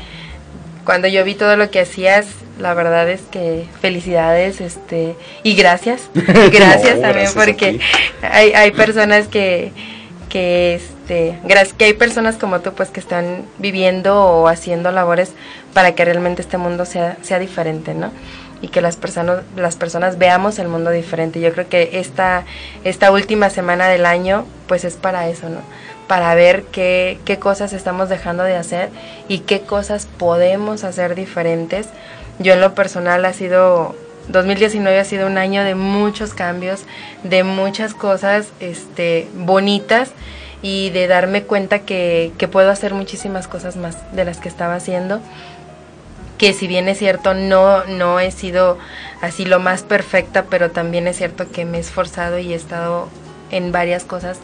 cuando 0.86 1.07
yo 1.07 1.24
vi 1.24 1.36
todo 1.36 1.55
lo 1.55 1.70
que 1.70 1.80
hacías, 1.82 2.26
la 2.62 2.74
verdad 2.74 3.09
es 3.09 3.22
que 3.22 3.66
felicidades, 3.82 4.62
este, 4.62 5.16
y 5.43 5.55
gracias, 5.55 6.09
gracias 6.14 6.95
No, 6.95 7.01
también 7.01 7.14
gracias 7.14 7.34
porque 7.34 7.80
hay, 8.22 8.53
hay 8.53 8.72
personas 8.72 9.28
que, 9.28 9.72
que 10.30 10.76
este, 10.76 11.38
gracias, 11.43 11.74
que 11.74 11.86
hay 11.86 11.93
personas 11.93 12.38
como 12.38 12.62
tú 12.62 12.74
pues 12.74 12.89
que 12.89 12.99
están 12.99 13.45
viviendo 13.57 14.20
o 14.24 14.47
haciendo 14.47 14.91
labores 14.91 15.34
para 15.74 15.93
que 15.95 16.05
realmente 16.05 16.41
este 16.41 16.57
mundo 16.57 16.86
sea, 16.86 17.18
sea 17.22 17.39
diferente, 17.39 17.93
¿no? 17.93 18.12
y 18.64 18.68
que 18.68 18.80
las 18.80 18.95
personas 18.95 19.41
las 19.55 19.76
personas 19.76 20.20
veamos 20.20 20.59
el 20.59 20.68
mundo 20.68 20.91
diferente. 20.91 21.41
Yo 21.41 21.51
creo 21.51 21.68
que 21.68 21.89
esta 21.93 22.43
esta 22.84 23.12
última 23.12 23.49
semana 23.49 23.88
del 23.88 24.05
año 24.05 24.45
pues 24.68 24.86
es 24.86 24.97
para 24.97 25.28
eso, 25.28 25.49
¿no? 25.49 25.62
para 26.12 26.36
ver 26.36 26.64
qué, 26.64 27.20
qué 27.24 27.39
cosas 27.39 27.72
estamos 27.72 28.09
dejando 28.09 28.43
de 28.43 28.57
hacer 28.57 28.89
y 29.30 29.39
qué 29.39 29.62
cosas 29.62 30.09
podemos 30.18 30.84
hacer 30.84 31.16
diferentes. 31.16 31.88
Yo 32.41 32.53
en 32.53 32.61
lo 32.61 32.73
personal 32.73 33.23
ha 33.25 33.33
sido 33.33 33.95
2019 34.29 34.99
ha 34.99 35.03
sido 35.03 35.27
un 35.27 35.37
año 35.37 35.63
de 35.63 35.75
muchos 35.75 36.33
cambios, 36.33 36.83
de 37.23 37.43
muchas 37.43 37.93
cosas 37.93 38.49
este, 38.59 39.27
bonitas 39.33 40.11
y 40.61 40.89
de 40.91 41.07
darme 41.07 41.43
cuenta 41.43 41.79
que, 41.79 42.31
que 42.37 42.47
puedo 42.47 42.69
hacer 42.69 42.93
muchísimas 42.93 43.47
cosas 43.47 43.77
más 43.77 43.97
de 44.15 44.25
las 44.25 44.39
que 44.39 44.49
estaba 44.49 44.75
haciendo. 44.75 45.19
Que 46.37 46.53
si 46.53 46.67
bien 46.67 46.87
es 46.87 46.97
cierto, 46.97 47.33
no, 47.33 47.83
no 47.85 48.19
he 48.19 48.31
sido 48.31 48.77
así 49.21 49.45
lo 49.45 49.59
más 49.59 49.83
perfecta, 49.83 50.45
pero 50.49 50.71
también 50.71 51.07
es 51.07 51.17
cierto 51.17 51.51
que 51.51 51.65
me 51.65 51.77
he 51.77 51.81
esforzado 51.81 52.39
y 52.39 52.53
he 52.53 52.55
estado 52.55 53.09
en 53.51 53.71
varias 53.71 54.03
cosas 54.05 54.37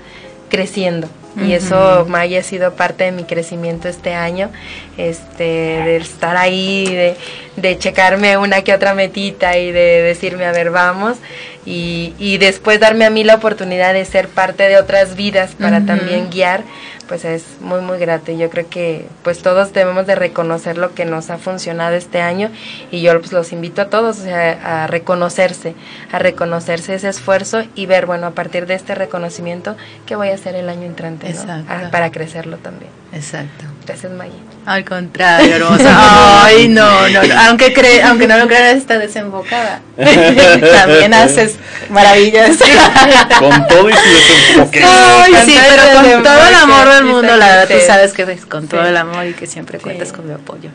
creciendo. 0.49 1.07
Y 1.45 1.53
eso. 1.53 2.05
Maya 2.07 2.39
ha 2.39 2.43
sido 2.43 2.73
parte 2.73 3.03
de 3.03 3.11
mi 3.11 3.23
crecimiento 3.23 3.87
este 3.87 4.13
año, 4.13 4.49
este, 4.97 5.43
de 5.43 5.97
estar 5.97 6.37
ahí, 6.37 6.85
de, 6.85 7.15
de 7.55 7.77
checarme 7.77 8.37
una 8.37 8.61
que 8.61 8.73
otra 8.73 8.93
metita 8.93 9.57
y 9.57 9.71
de 9.71 10.01
decirme, 10.01 10.45
a 10.45 10.51
ver, 10.51 10.71
vamos, 10.71 11.17
y, 11.65 12.13
y 12.17 12.37
después 12.37 12.79
darme 12.79 13.05
a 13.05 13.09
mí 13.09 13.25
la 13.25 13.35
oportunidad 13.35 13.93
de 13.93 14.05
ser 14.05 14.29
parte 14.29 14.69
de 14.69 14.77
otras 14.77 15.17
vidas 15.17 15.53
para 15.59 15.85
también 15.85 16.29
guiar, 16.29 16.63
pues 17.09 17.25
es 17.25 17.43
muy, 17.59 17.81
muy 17.81 17.97
grato. 17.97 18.31
Y 18.31 18.37
yo 18.37 18.49
creo 18.49 18.69
que 18.69 19.05
pues 19.21 19.41
todos 19.41 19.73
debemos 19.73 20.07
de 20.07 20.15
reconocer 20.15 20.77
lo 20.77 20.93
que 20.93 21.03
nos 21.03 21.29
ha 21.29 21.37
funcionado 21.37 21.95
este 21.95 22.21
año 22.21 22.51
y 22.89 23.01
yo 23.01 23.19
pues 23.19 23.33
los 23.33 23.51
invito 23.51 23.81
a 23.81 23.89
todos 23.89 24.19
o 24.19 24.23
sea, 24.23 24.83
a 24.83 24.87
reconocerse, 24.87 25.75
a 26.11 26.19
reconocerse 26.19 26.95
ese 26.95 27.09
esfuerzo 27.09 27.63
y 27.75 27.85
ver, 27.85 28.05
bueno, 28.05 28.27
a 28.27 28.31
partir 28.31 28.65
de 28.65 28.75
este 28.75 28.95
reconocimiento, 28.95 29.75
qué 30.05 30.15
voy 30.15 30.29
a 30.29 30.35
hacer 30.35 30.55
el 30.55 30.69
año 30.69 30.83
entrante, 30.83 31.26
¿no? 31.33 31.39
Exacto. 31.41 31.65
Ah, 31.69 31.89
para 31.91 32.11
crecerlo 32.11 32.57
también. 32.57 32.91
Exacto. 33.13 33.65
Gracias, 33.85 34.11
Maya. 34.11 34.33
Al 34.65 34.83
contrario, 34.83 35.55
hermosa. 35.55 36.43
Ay, 36.45 36.67
no, 36.67 37.07
no, 37.07 37.23
no. 37.23 37.39
Aunque, 37.47 37.71
cre 37.73 38.03
aunque 38.03 38.27
no 38.27 38.37
lo 38.37 38.47
creas, 38.47 38.75
está 38.75 38.97
desenfocada. 38.99 39.81
También 39.97 41.13
haces 41.13 41.55
maravillas. 41.89 42.57
Con 43.39 43.67
todo 43.67 43.89
y 43.89 43.93
su 43.93 44.09
desenfoque. 44.09 44.83
Ay, 44.83 45.33
sí, 45.45 45.57
pero 45.69 45.83
con 45.93 46.23
todo 46.23 46.47
el 46.47 46.55
amor 46.55 46.89
del 46.93 47.03
mundo, 47.05 47.37
la 47.37 47.47
verdad, 47.47 47.67
tú 47.69 47.85
sabes 47.85 48.11
que 48.13 48.25
ves 48.25 48.45
con 48.45 48.67
todo 48.67 48.85
el 48.85 48.97
amor 48.97 49.25
y 49.25 49.33
que 49.33 49.47
siempre 49.47 49.77
Sí. 49.77 49.83
cuentas 49.83 50.11
con 50.11 50.27
mi 50.27 50.33
apoyo. 50.33 50.69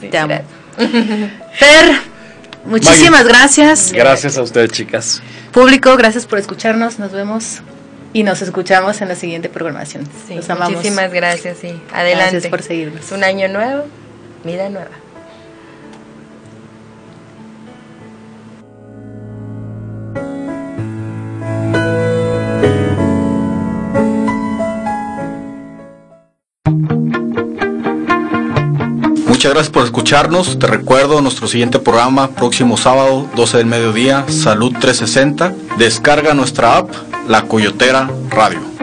Sí, 0.00 0.08
Te 0.08 0.18
amo. 0.18 0.40
Fer, 1.58 2.00
muchísimas 2.64 3.24
gracias. 3.26 3.92
Gracias 3.92 4.36
a 4.38 4.42
ustedes, 4.42 4.70
chicas. 4.70 5.22
Público, 5.52 5.96
gracias 5.96 6.26
por 6.26 6.38
escucharnos. 6.38 6.98
Nos 6.98 7.12
vemos 7.12 7.62
y 8.14 8.22
nos 8.22 8.40
escuchamos 8.40 9.02
en 9.02 9.08
la 9.08 9.14
siguiente 9.16 9.50
programación. 9.50 10.08
Sí, 10.26 10.36
Los 10.36 10.48
amamos. 10.48 10.76
muchísimas 10.76 11.12
gracias, 11.12 11.58
sí. 11.58 11.78
Adelante. 11.92 12.30
Gracias 12.30 12.46
por 12.50 12.62
seguirnos. 12.62 13.04
Es 13.04 13.12
un 13.12 13.24
año 13.24 13.48
nuevo, 13.48 13.84
vida 14.44 14.70
nueva. 14.70 14.88
Muchas 29.44 29.56
gracias 29.56 29.72
por 29.74 29.84
escucharnos. 29.84 30.58
Te 30.58 30.66
recuerdo 30.66 31.20
nuestro 31.20 31.46
siguiente 31.48 31.78
programa, 31.78 32.30
próximo 32.30 32.78
sábado, 32.78 33.28
12 33.36 33.58
del 33.58 33.66
mediodía, 33.66 34.24
Salud 34.26 34.72
360. 34.72 35.52
Descarga 35.76 36.32
nuestra 36.32 36.78
app, 36.78 36.88
La 37.28 37.42
Coyotera 37.42 38.08
Radio. 38.30 38.73